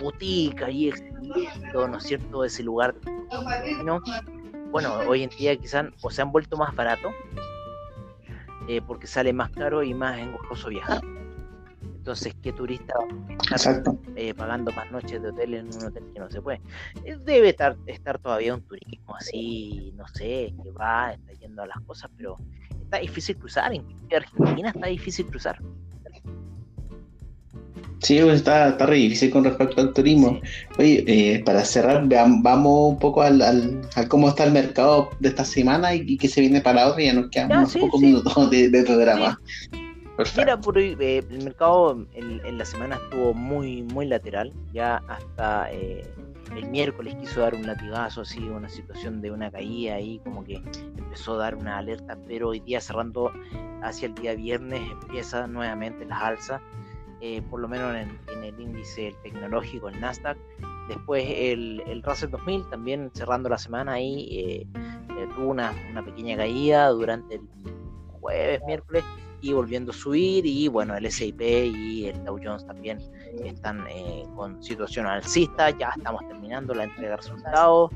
boutique 0.00 0.64
ahí 0.64 0.88
exhibiendo, 0.88 1.88
¿no 1.88 1.98
es 1.98 2.04
cierto? 2.04 2.44
Ese 2.44 2.62
lugar, 2.62 2.94
¿no? 3.84 4.00
bueno, 4.70 4.94
hoy 5.08 5.22
en 5.22 5.30
día 5.30 5.56
quizás 5.56 5.86
o 6.02 6.10
se 6.10 6.20
han 6.20 6.32
vuelto 6.32 6.56
más 6.56 6.74
baratos 6.74 7.14
eh, 8.66 8.80
porque 8.84 9.06
sale 9.06 9.32
más 9.32 9.50
caro 9.50 9.84
y 9.84 9.94
más 9.94 10.18
engorroso 10.18 10.68
viajar. 10.68 11.00
Entonces, 12.04 12.34
¿qué 12.42 12.52
turista 12.52 12.92
va 12.98 13.36
a 13.50 13.54
estar 13.56 13.82
eh, 14.14 14.34
pagando 14.34 14.70
más 14.72 14.92
noches 14.92 15.22
de 15.22 15.30
hotel 15.30 15.54
en 15.54 15.74
un 15.74 15.84
hotel 15.84 16.04
que 16.12 16.20
no 16.20 16.30
se 16.30 16.42
puede? 16.42 16.60
Eh, 17.02 17.16
debe 17.24 17.48
estar, 17.48 17.78
estar 17.86 18.18
todavía 18.18 18.54
un 18.54 18.60
turismo 18.60 19.16
así, 19.16 19.90
no 19.96 20.06
sé, 20.08 20.52
que 20.62 20.70
va, 20.78 21.14
está 21.14 21.32
yendo 21.32 21.62
a 21.62 21.66
las 21.66 21.80
cosas, 21.86 22.10
pero 22.14 22.36
está 22.78 22.98
difícil 22.98 23.38
cruzar. 23.38 23.72
En 23.72 23.86
Argentina 24.14 24.68
está 24.68 24.86
difícil 24.86 25.24
cruzar. 25.28 25.58
Sí, 28.00 28.20
pues, 28.20 28.34
está, 28.34 28.68
está 28.68 28.84
re 28.84 28.96
difícil 28.96 29.30
con 29.30 29.44
respecto 29.44 29.80
al 29.80 29.94
turismo. 29.94 30.40
Oye, 30.78 31.04
eh, 31.06 31.42
para 31.42 31.64
cerrar, 31.64 32.06
vamos 32.06 32.90
un 32.92 32.98
poco 32.98 33.22
al, 33.22 33.40
al, 33.40 33.80
a 33.94 34.06
cómo 34.08 34.28
está 34.28 34.44
el 34.44 34.52
mercado 34.52 35.08
de 35.20 35.30
esta 35.30 35.46
semana 35.46 35.94
y, 35.94 36.18
qué 36.18 36.28
se 36.28 36.42
viene 36.42 36.60
para 36.60 36.82
la 36.82 36.88
otra. 36.88 37.02
Ya 37.02 37.14
nos 37.14 37.30
quedan 37.30 37.50
unos 37.50 37.74
pocos 37.74 37.98
minutos 37.98 38.50
de, 38.50 38.68
de 38.68 38.82
programa. 38.82 39.40
Mira, 40.36 40.60
por, 40.60 40.78
eh, 40.78 41.18
el 41.18 41.42
mercado 41.42 42.06
en, 42.12 42.58
la 42.58 42.64
semana 42.64 42.96
estuvo 42.96 43.34
muy, 43.34 43.82
muy 43.82 44.06
lateral. 44.06 44.52
Ya 44.72 45.02
hasta 45.08 45.72
eh, 45.72 46.08
el 46.54 46.68
miércoles 46.70 47.16
quiso 47.16 47.40
dar 47.40 47.54
un 47.54 47.66
latigazo, 47.66 48.20
así, 48.20 48.40
una 48.48 48.68
situación 48.68 49.20
de 49.20 49.32
una 49.32 49.50
caída 49.50 49.94
ahí, 49.94 50.20
como 50.24 50.44
que 50.44 50.62
empezó 50.98 51.34
a 51.34 51.38
dar 51.38 51.56
una 51.56 51.78
alerta, 51.78 52.16
pero 52.28 52.50
hoy 52.50 52.60
día 52.60 52.80
cerrando 52.80 53.32
hacia 53.82 54.06
el 54.06 54.14
día 54.14 54.34
viernes 54.34 54.80
empieza 55.02 55.48
nuevamente 55.48 56.04
las 56.04 56.22
alzas, 56.22 56.62
eh, 57.20 57.42
por 57.50 57.58
lo 57.60 57.66
menos 57.66 57.94
en, 57.96 58.44
el 58.44 58.60
índice 58.60 59.16
tecnológico, 59.24 59.88
el 59.88 60.00
Nasdaq. 60.00 60.38
Después 60.88 61.24
el, 61.26 61.82
el 61.86 62.02
Russell 62.02 62.30
2000 62.30 62.68
también 62.68 63.10
cerrando 63.14 63.48
la 63.48 63.58
semana 63.58 63.94
ahí 63.94 64.68
tuvo 65.34 65.48
una, 65.48 65.72
una 65.90 66.04
pequeña 66.04 66.36
caída 66.36 66.88
durante 66.90 67.36
el 67.36 67.48
jueves, 68.20 68.60
miércoles 68.66 69.02
volviendo 69.52 69.92
a 69.92 69.94
subir 69.94 70.46
y 70.46 70.68
bueno, 70.68 70.96
el 70.96 71.10
SIP 71.10 71.40
y 71.40 72.06
el 72.06 72.24
Dow 72.24 72.38
Jones 72.42 72.66
también 72.66 72.98
están 73.44 73.86
eh, 73.88 74.24
con 74.34 74.62
situación 74.62 75.06
alcista, 75.06 75.70
ya 75.70 75.92
estamos 75.96 76.26
terminando 76.28 76.74
la 76.74 76.84
entrega 76.84 77.10
de 77.10 77.16
resultados. 77.16 77.90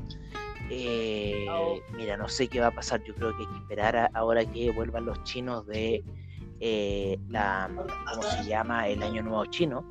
Eh, 0.69 1.47
mira, 1.95 2.15
no 2.17 2.27
sé 2.27 2.47
qué 2.47 2.59
va 2.59 2.67
a 2.67 2.71
pasar, 2.71 3.03
yo 3.03 3.15
creo 3.15 3.35
que 3.35 3.43
hay 3.43 3.49
que 3.49 3.57
esperar 3.57 4.11
ahora 4.13 4.45
que 4.45 4.71
vuelvan 4.71 5.05
los 5.05 5.23
chinos 5.23 5.65
de 5.65 6.03
eh, 6.59 7.17
la, 7.29 7.69
¿cómo 8.11 8.23
se 8.23 8.43
llama? 8.45 8.87
El 8.87 9.01
año 9.01 9.23
nuevo 9.23 9.45
chino. 9.45 9.83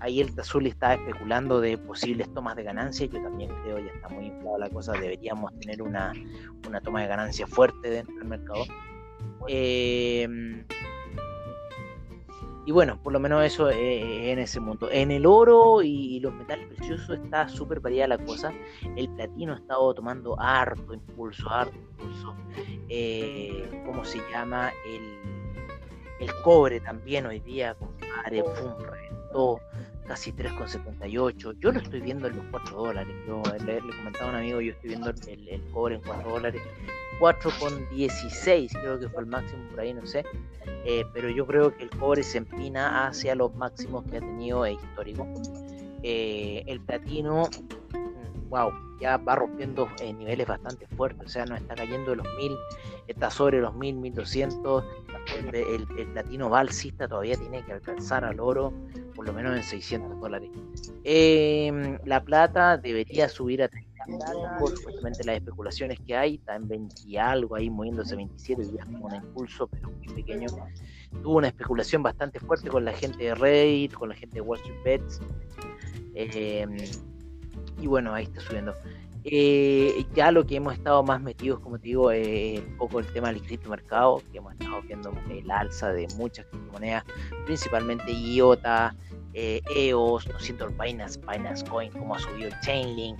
Ahí 0.00 0.20
el 0.20 0.34
Tazuli 0.34 0.68
está 0.68 0.94
especulando 0.94 1.60
de 1.60 1.78
posibles 1.78 2.30
tomas 2.34 2.56
de 2.56 2.64
ganancias, 2.64 3.08
yo 3.10 3.22
también 3.22 3.50
creo 3.62 3.78
ya 3.78 3.90
está 3.92 4.08
muy 4.10 4.26
inflada 4.26 4.58
la 4.58 4.68
cosa, 4.68 4.92
deberíamos 4.92 5.58
tener 5.60 5.80
una, 5.80 6.12
una 6.68 6.80
toma 6.82 7.00
de 7.00 7.06
ganancias 7.06 7.48
fuerte 7.48 7.88
dentro 7.88 8.14
del 8.16 8.28
mercado 8.28 8.64
Em, 9.48 10.64
y 12.66 12.72
bueno, 12.72 12.98
por 13.02 13.12
lo 13.12 13.20
menos 13.20 13.44
eso 13.44 13.70
en 13.70 14.38
ese 14.38 14.58
mundo. 14.58 14.88
En 14.90 15.10
el 15.10 15.26
oro 15.26 15.82
y 15.82 16.18
los 16.20 16.32
metales 16.32 16.66
preciosos 16.68 17.18
está 17.18 17.46
súper 17.48 17.80
variada 17.80 18.16
la 18.16 18.24
cosa. 18.24 18.52
El 18.96 19.08
platino 19.10 19.52
ha 19.52 19.56
estado 19.56 19.92
tomando 19.94 20.40
harto 20.40 20.94
impulso, 20.94 21.48
harto 21.50 21.76
impulso. 21.76 22.34
Eh, 22.88 23.82
¿Cómo 23.84 24.02
se 24.04 24.18
llama? 24.30 24.72
El, 24.86 25.18
el 26.20 26.34
cobre 26.42 26.80
también 26.80 27.26
hoy 27.26 27.40
día, 27.40 27.74
compadre, 27.74 28.42
pum, 28.42 28.82
reventó 28.82 29.60
casi 30.06 30.32
3,78. 30.32 31.58
Yo 31.58 31.70
lo 31.70 31.80
estoy 31.80 32.00
viendo 32.00 32.28
en 32.28 32.36
los 32.36 32.46
4 32.50 32.76
dólares. 32.78 33.14
Yo 33.26 33.42
le, 33.66 33.74
le 33.74 33.96
comentaba 33.96 34.26
a 34.26 34.30
un 34.30 34.36
amigo, 34.36 34.62
yo 34.62 34.72
estoy 34.72 34.88
viendo 34.88 35.10
el, 35.10 35.48
el 35.48 35.62
cobre 35.70 35.96
en 35.96 36.00
4 36.00 36.30
dólares. 36.30 36.62
4,16 37.20 38.72
creo 38.72 38.98
que 38.98 39.08
fue 39.08 39.22
el 39.22 39.28
máximo 39.28 39.62
por 39.70 39.80
ahí, 39.80 39.94
no 39.94 40.06
sé. 40.06 40.24
Eh, 40.84 41.04
pero 41.12 41.30
yo 41.30 41.46
creo 41.46 41.74
que 41.74 41.84
el 41.84 41.90
cobre 41.90 42.22
se 42.22 42.38
empina 42.38 43.06
hacia 43.06 43.34
los 43.34 43.54
máximos 43.54 44.04
que 44.04 44.18
ha 44.18 44.20
tenido 44.20 44.66
histórico. 44.66 45.26
Eh, 46.02 46.62
el 46.66 46.80
platino, 46.80 47.48
wow, 48.50 48.70
mm, 48.70 49.00
ya 49.00 49.16
va 49.16 49.36
rompiendo 49.36 49.88
eh, 50.00 50.12
niveles 50.12 50.46
bastante 50.46 50.86
fuertes, 50.88 51.26
o 51.26 51.28
sea, 51.30 51.46
no 51.46 51.56
está 51.56 51.74
cayendo 51.74 52.10
de 52.10 52.16
los 52.18 52.26
1000, 52.36 52.52
está 53.08 53.30
sobre 53.30 53.60
los 53.60 53.74
1000, 53.74 53.96
1200. 53.96 54.84
El, 55.38 55.86
el, 55.96 56.06
platino 56.08 56.50
va 56.50 56.66
todavía 57.08 57.34
tiene 57.36 57.64
que 57.64 57.72
alcanzar 57.72 58.26
al 58.26 58.40
oro 58.40 58.74
por 59.14 59.26
lo 59.26 59.32
menos 59.32 59.56
en 59.56 59.62
600 59.62 60.20
dólares. 60.20 60.50
la 62.04 62.22
plata 62.22 62.76
debería 62.76 63.30
subir 63.30 63.62
a 63.62 63.68
por 64.58 64.76
supuestamente 64.76 65.24
las 65.24 65.36
especulaciones 65.36 65.98
que 66.00 66.16
hay, 66.16 66.34
está 66.36 66.56
en 66.56 66.68
20 66.68 66.94
y 67.06 67.16
algo 67.16 67.56
ahí 67.56 67.70
moviéndose 67.70 68.16
27 68.16 68.62
días 68.64 68.86
con 68.86 69.04
un 69.04 69.14
impulso, 69.14 69.66
pero 69.66 69.90
muy 69.90 70.08
pequeño. 70.08 70.46
Tuvo 71.22 71.38
una 71.38 71.48
especulación 71.48 72.02
bastante 72.02 72.40
fuerte 72.40 72.68
con 72.68 72.84
la 72.84 72.92
gente 72.92 73.24
de 73.24 73.34
Reddit, 73.34 73.92
con 73.92 74.08
la 74.08 74.14
gente 74.14 74.36
de 74.36 74.40
Wall 74.40 74.58
Street 74.58 74.82
Bets. 74.84 75.20
Em, 76.14 76.76
y 77.80 77.86
bueno, 77.86 78.14
ahí 78.14 78.24
está 78.24 78.40
subiendo. 78.40 78.74
Eh, 79.26 80.04
ya 80.14 80.30
lo 80.30 80.44
que 80.44 80.56
hemos 80.56 80.74
estado 80.74 81.02
más 81.02 81.20
metidos, 81.20 81.58
como 81.60 81.78
te 81.78 81.88
digo, 81.88 82.10
es 82.10 82.60
un 82.60 82.76
poco 82.76 83.00
el 83.00 83.06
tema 83.06 83.32
del 83.32 83.40
criptomercado, 83.40 84.22
que 84.30 84.38
hemos 84.38 84.52
estado 84.52 84.82
viendo 84.82 85.14
el 85.30 85.50
alza 85.50 85.92
de 85.92 86.06
muchas 86.16 86.44
criptomonedas, 86.46 87.04
principalmente 87.46 88.12
IOTA, 88.12 88.94
eh, 89.32 89.62
EOS, 89.74 90.28
no 90.28 90.38
siento 90.38 90.66
el 90.66 90.74
Binance, 90.74 91.18
Binance 91.20 91.64
Coin, 91.64 91.90
cómo 91.90 92.14
ha 92.14 92.18
subido 92.18 92.48
el 92.48 92.60
Chainlink, 92.60 93.18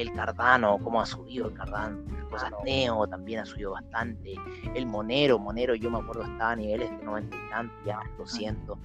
el 0.00 0.12
Cardano, 0.12 0.78
cómo 0.82 1.00
ha 1.00 1.06
subido 1.06 1.48
el 1.48 1.54
Cardano, 1.54 1.98
cosas 2.30 2.50
Neo 2.64 3.06
también 3.06 3.40
ha 3.40 3.46
subido 3.46 3.72
bastante, 3.72 4.34
el 4.74 4.86
Monero, 4.86 5.38
Monero 5.38 5.74
yo 5.74 5.90
me 5.90 5.98
acuerdo 5.98 6.22
estaba 6.22 6.52
a 6.52 6.56
niveles 6.56 6.90
de 6.90 7.04
90 7.04 7.36
y 7.36 7.50
tanto, 7.50 7.74
ya 7.84 8.00
200, 8.18 8.78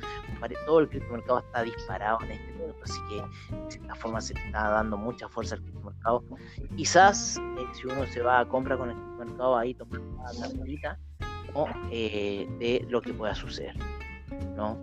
todo 0.65 0.79
el 0.79 0.89
criptomercado 0.89 1.39
está 1.39 1.63
disparado 1.63 2.19
en 2.23 2.31
este 2.31 2.51
momento, 2.53 2.79
así 2.83 2.99
que 3.09 3.55
de 3.55 3.71
cierta 3.71 3.95
forma 3.95 4.21
se 4.21 4.33
está 4.33 4.69
dando 4.69 4.97
mucha 4.97 5.27
fuerza 5.27 5.55
al 5.55 5.61
criptomercado. 5.61 6.23
Quizás 6.75 7.37
eh, 7.37 7.65
si 7.73 7.87
uno 7.87 8.05
se 8.07 8.21
va 8.21 8.39
a 8.39 8.47
compra 8.47 8.77
con 8.77 8.89
el 8.89 8.95
criptomercado 8.95 9.57
ahí 9.57 9.73
tomar 9.73 10.01
la 10.39 10.45
ahorita, 10.45 10.99
o 11.53 11.67
eh, 11.91 12.47
de 12.59 12.85
lo 12.89 13.01
que 13.01 13.13
pueda 13.13 13.35
suceder, 13.35 13.75
¿no? 14.55 14.77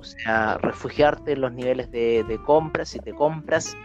O 0.00 0.04
sea, 0.04 0.58
refugiarte 0.58 1.32
en 1.32 1.40
los 1.40 1.52
niveles 1.52 1.90
de, 1.90 2.24
de 2.24 2.40
compra, 2.42 2.84
si 2.84 2.98
te 3.00 3.12
compras, 3.12 3.76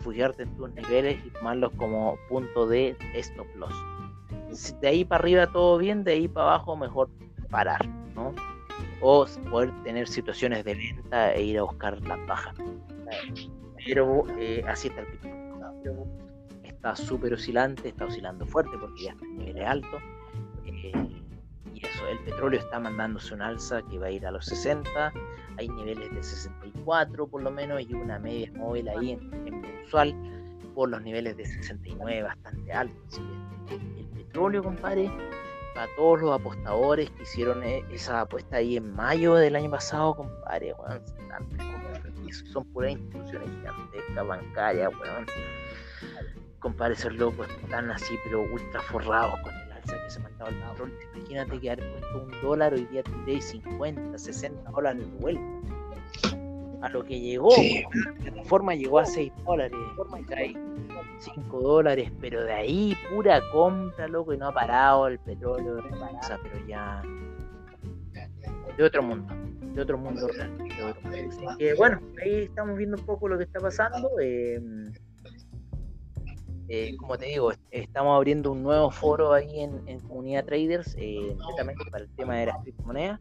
refugiarte 0.00 0.44
en 0.44 0.56
tus 0.56 0.72
niveles 0.72 1.18
y 1.26 1.30
tomarlos 1.30 1.72
como 1.76 2.18
punto 2.28 2.66
de 2.66 2.96
stop 3.14 3.46
loss. 3.56 3.74
De 4.80 4.88
ahí 4.88 5.04
para 5.04 5.20
arriba 5.22 5.46
todo 5.46 5.78
bien, 5.78 6.02
de 6.04 6.12
ahí 6.12 6.28
para 6.28 6.46
abajo 6.46 6.74
mejor 6.74 7.10
parar, 7.50 7.86
¿no? 8.14 8.34
O 9.02 9.26
poder 9.50 9.70
tener 9.82 10.08
situaciones 10.08 10.64
de 10.64 10.74
venta 10.74 11.34
e 11.34 11.42
ir 11.42 11.58
a 11.58 11.62
buscar 11.62 12.00
la 12.02 12.16
baja. 12.26 12.54
Pero 13.84 14.24
eh, 14.38 14.64
así 14.66 14.88
está 14.88 15.02
el 15.02 15.06
pico. 15.08 15.28
Está 16.64 16.96
súper 16.96 17.34
oscilante, 17.34 17.88
está 17.88 18.06
oscilando 18.06 18.46
fuerte 18.46 18.72
porque 18.80 19.04
ya 19.04 19.10
está 19.12 19.24
en 19.24 19.38
niveles 19.38 19.66
altos. 19.66 20.02
Eh, 20.64 20.92
y 21.74 21.86
eso, 21.86 22.08
el 22.08 22.18
petróleo 22.20 22.58
está 22.58 22.80
mandándose 22.80 23.34
un 23.34 23.42
alza 23.42 23.82
que 23.82 23.98
va 23.98 24.06
a 24.06 24.10
ir 24.10 24.26
a 24.26 24.30
los 24.30 24.46
60 24.46 25.12
hay 25.60 25.68
niveles 25.68 26.10
de 26.14 26.22
64 26.22 27.26
por 27.26 27.42
lo 27.42 27.50
menos 27.50 27.82
y 27.82 27.92
una 27.92 28.18
media 28.18 28.50
móvil 28.56 28.88
ahí 28.88 29.12
en, 29.12 29.60
mensual 29.60 30.14
por 30.74 30.88
los 30.88 31.02
niveles 31.02 31.36
de 31.36 31.44
69 31.44 32.22
bastante 32.22 32.72
altos. 32.72 33.20
el 33.68 34.06
petróleo, 34.06 34.62
compadre, 34.62 35.10
para 35.74 35.86
todos 35.96 36.22
los 36.22 36.32
apostadores 36.32 37.10
que 37.10 37.22
hicieron 37.24 37.62
e, 37.62 37.84
esa 37.90 38.22
apuesta 38.22 38.56
ahí 38.56 38.78
en 38.78 38.90
mayo 38.94 39.34
del 39.34 39.54
año 39.54 39.70
pasado, 39.70 40.16
compadre, 40.16 40.74
son 42.52 42.64
puras 42.72 42.92
instituciones 42.92 43.50
gigantescas, 43.50 44.26
bancarias, 44.26 44.90
weón. 44.98 45.26
Compadre, 46.58 46.94
esos 46.94 47.14
locos 47.14 47.48
están 47.62 47.90
así, 47.90 48.14
pero 48.24 48.42
ultra 48.42 48.80
forrados 48.82 49.38
con 49.40 49.54
el 49.54 49.69
que 49.96 50.10
se 50.10 50.20
mandaba 50.20 50.50
el 50.50 50.56
petróleo. 50.56 50.96
Imagínate 51.14 51.60
que 51.60 51.70
haber 51.70 51.90
puesto 51.92 52.22
un 52.22 52.42
dólar, 52.42 52.74
hoy 52.74 52.84
día 52.86 53.02
tendréis 53.02 53.44
50, 53.46 54.18
60 54.18 54.70
dólares 54.70 55.10
de 55.10 55.18
vuelta. 55.18 55.42
A 56.82 56.88
lo 56.88 57.04
que 57.04 57.20
llegó, 57.20 57.50
la 58.04 58.12
plataforma 58.14 58.74
llegó 58.74 59.00
a 59.00 59.04
6 59.04 59.32
dólares, 59.44 59.78
5 61.18 61.60
dólares, 61.60 62.10
pero 62.20 62.42
de 62.42 62.52
ahí 62.52 62.96
pura 63.10 63.40
compra, 63.52 64.08
loco, 64.08 64.32
y 64.32 64.38
no 64.38 64.48
ha 64.48 64.54
parado 64.54 65.06
el 65.06 65.18
petróleo, 65.18 65.78
o 65.78 66.22
sea, 66.22 66.38
pero 66.42 66.66
ya 66.66 67.02
de 68.76 68.84
otro 68.84 69.02
mundo, 69.02 69.34
de 69.74 69.82
otro 69.82 69.98
mundo 69.98 70.26
real. 70.28 70.56
Así 71.28 71.46
que 71.58 71.74
bueno, 71.74 72.00
ahí 72.22 72.44
estamos 72.44 72.78
viendo 72.78 72.96
un 72.96 73.04
poco 73.04 73.28
lo 73.28 73.36
que 73.36 73.44
está 73.44 73.60
pasando. 73.60 74.08
Eh, 74.20 74.58
eh, 76.70 76.96
como 76.96 77.18
te 77.18 77.26
digo, 77.26 77.52
estamos 77.70 78.16
abriendo 78.16 78.52
un 78.52 78.62
nuevo 78.62 78.90
foro 78.90 79.32
ahí 79.32 79.60
en, 79.60 80.00
Comunidad 80.00 80.44
Traders, 80.44 80.94
eh, 80.98 81.36
para 81.90 82.04
el 82.04 82.10
tema 82.16 82.36
de 82.36 82.46
las 82.46 82.62
criptomonedas. 82.62 83.20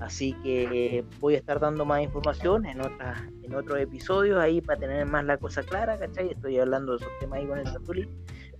Así 0.00 0.34
que 0.44 1.04
voy 1.18 1.34
a 1.34 1.38
estar 1.38 1.58
dando 1.58 1.84
más 1.84 2.00
información 2.02 2.64
en 2.64 2.80
otras 2.80 3.20
en 3.42 3.54
otros 3.54 3.80
episodios 3.80 4.38
ahí 4.38 4.60
para 4.60 4.78
tener 4.78 5.06
más 5.06 5.24
la 5.24 5.36
cosa 5.38 5.62
clara, 5.62 5.98
¿cachai? 5.98 6.30
Estoy 6.30 6.58
hablando 6.58 6.92
de 6.92 6.98
esos 6.98 7.18
temas 7.18 7.40
ahí 7.40 7.46
con 7.46 7.58
el 7.58 7.66
Satuli, 7.66 8.08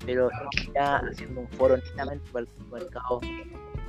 pero 0.05 0.31
estamos 0.31 0.75
ya 0.75 0.97
haciendo 0.97 1.41
un 1.43 1.49
foro 1.49 1.77
netamente 1.77 2.29
para 2.33 2.47
el 2.47 2.71
mercado, 2.73 3.21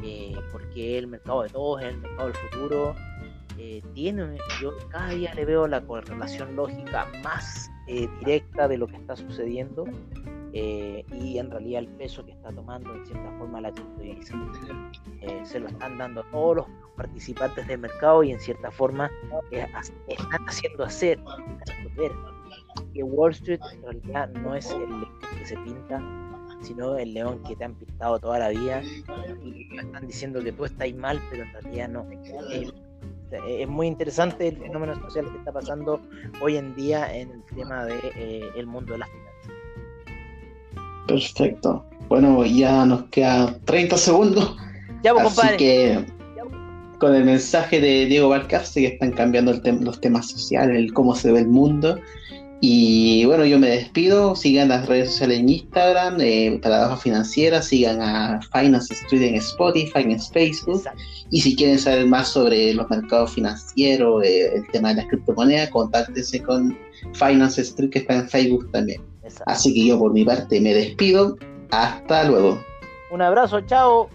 eh, 0.04 0.36
porque 0.52 1.00
el 1.00 1.08
mercado 1.08 1.44
de 1.44 1.50
todos, 1.50 1.82
es 1.82 1.88
el 1.88 1.98
mercado 1.98 2.28
del 2.28 2.38
futuro 2.38 2.96
eh, 3.58 3.82
tiene, 3.94 4.38
yo 4.62 4.72
cada 4.90 5.10
día 5.10 5.34
le 5.34 5.44
veo 5.44 5.68
la 5.68 5.82
correlación 5.82 6.56
lógica 6.56 7.08
más 7.24 7.70
eh, 7.92 8.08
directa 8.20 8.68
de 8.68 8.78
lo 8.78 8.86
que 8.86 8.98
está 8.98 9.16
sucediendo 9.16 9.84
eh, 10.54 11.04
y 11.12 11.40
en 11.40 11.50
realidad 11.50 11.82
el 11.82 11.88
peso 11.88 12.24
que 12.24 12.34
está 12.34 12.52
tomando 12.52 12.94
en 12.94 13.04
cierta 13.04 13.32
forma 13.40 13.62
la 13.62 13.72
criptodivisa. 13.72 14.38
se 15.44 15.60
lo 15.60 15.68
están 15.70 15.98
dando 15.98 16.24
todos 16.26 16.58
los 16.58 16.66
participantes 16.96 17.66
del 17.68 17.80
mercado 17.80 18.22
y 18.22 18.32
en 18.32 18.40
cierta 18.40 18.70
forma 18.70 19.10
están 19.50 20.46
haciendo 20.48 20.84
hacer, 20.84 21.20
que 22.94 23.02
Wall 23.02 23.32
Street 23.32 23.60
en 23.74 23.82
realidad 23.82 24.30
no 24.30 24.54
es 24.54 24.70
el 24.70 25.08
que 25.40 25.46
se 25.46 25.58
pinta, 25.58 26.00
sino 26.62 26.96
el 26.96 27.12
león 27.16 27.42
que 27.42 27.56
te 27.56 27.64
han 27.64 27.74
pintado 27.74 28.20
toda 28.20 28.38
la 28.38 28.50
vida 28.50 28.84
y 29.44 29.68
están 29.80 30.06
diciendo 30.06 30.44
que 30.44 30.52
tú 30.52 30.66
estás 30.66 30.94
mal, 30.94 31.20
pero 31.32 31.44
en 31.44 31.54
realidad 31.54 31.90
no. 31.90 32.06
Es 33.32 33.68
muy 33.68 33.88
interesante 33.88 34.48
el 34.48 34.58
fenómeno 34.58 35.00
social 35.02 35.30
que 35.32 35.38
está 35.38 35.52
pasando 35.52 36.02
hoy 36.42 36.58
en 36.58 36.76
día 36.76 37.16
en 37.16 37.32
el 37.32 37.44
tema 37.56 37.86
del 37.86 38.02
de, 38.02 38.52
eh, 38.56 38.66
mundo 38.66 38.94
de 38.94 39.00
las 39.00 39.10
finanzas. 39.10 39.30
Perfecto. 41.08 41.86
Bueno, 42.08 42.46
ya 42.46 42.86
nos 42.86 43.04
quedan 43.06 43.60
30 43.66 43.98
segundos. 43.98 44.56
Ya, 45.04 45.14
pues, 45.14 45.38
Así 45.40 45.58
que 45.58 46.06
con 47.00 47.16
el 47.16 47.24
mensaje 47.24 47.80
de 47.80 48.06
Diego 48.06 48.30
Valcarce 48.30 48.82
que 48.82 48.88
están 48.88 49.12
cambiando 49.12 49.54
los 49.54 50.02
temas 50.02 50.30
sociales, 50.30 50.76
el 50.76 50.94
cómo 50.94 51.16
se 51.16 51.32
ve 51.32 51.40
el 51.40 51.48
mundo 51.48 52.00
y 52.62 53.24
bueno, 53.26 53.46
yo 53.46 53.58
me 53.58 53.70
despido. 53.70 54.36
Sigan 54.36 54.70
las 54.70 54.86
redes 54.88 55.12
sociales 55.12 55.40
en 55.40 55.50
Instagram, 55.50 56.20
eh, 56.20 56.60
Trabajo 56.62 56.98
Financiera. 56.98 57.62
Sigan 57.62 58.02
a 58.02 58.42
Finance 58.54 58.94
Street 58.94 59.24
en 59.24 59.36
Spotify, 59.36 60.00
en 60.00 60.20
Facebook. 60.20 60.84
Y 61.32 61.40
si 61.40 61.56
quieren 61.56 61.80
saber 61.80 62.06
más 62.08 62.30
sobre 62.30 62.74
los 62.74 62.90
mercados 62.90 63.32
financieros, 63.32 64.24
eh, 64.24 64.56
el 64.56 64.68
tema 64.72 64.90
de 64.90 64.96
las 64.96 65.06
criptomonedas, 65.08 65.70
contáctense 65.70 66.42
con 66.44 66.78
Finance 67.14 67.62
Street, 67.62 67.92
que 67.92 68.00
está 68.00 68.16
en 68.16 68.30
Facebook 68.30 68.70
también. 68.72 69.02
Así 69.46 69.74
que 69.74 69.86
yo, 69.86 69.98
por 69.98 70.12
mi 70.12 70.26
parte, 70.26 70.60
me 70.60 70.74
despido. 70.74 71.38
Hasta 71.72 72.26
luego. 72.26 72.62
Un 73.12 73.22
abrazo, 73.22 73.62
chao. 73.62 74.10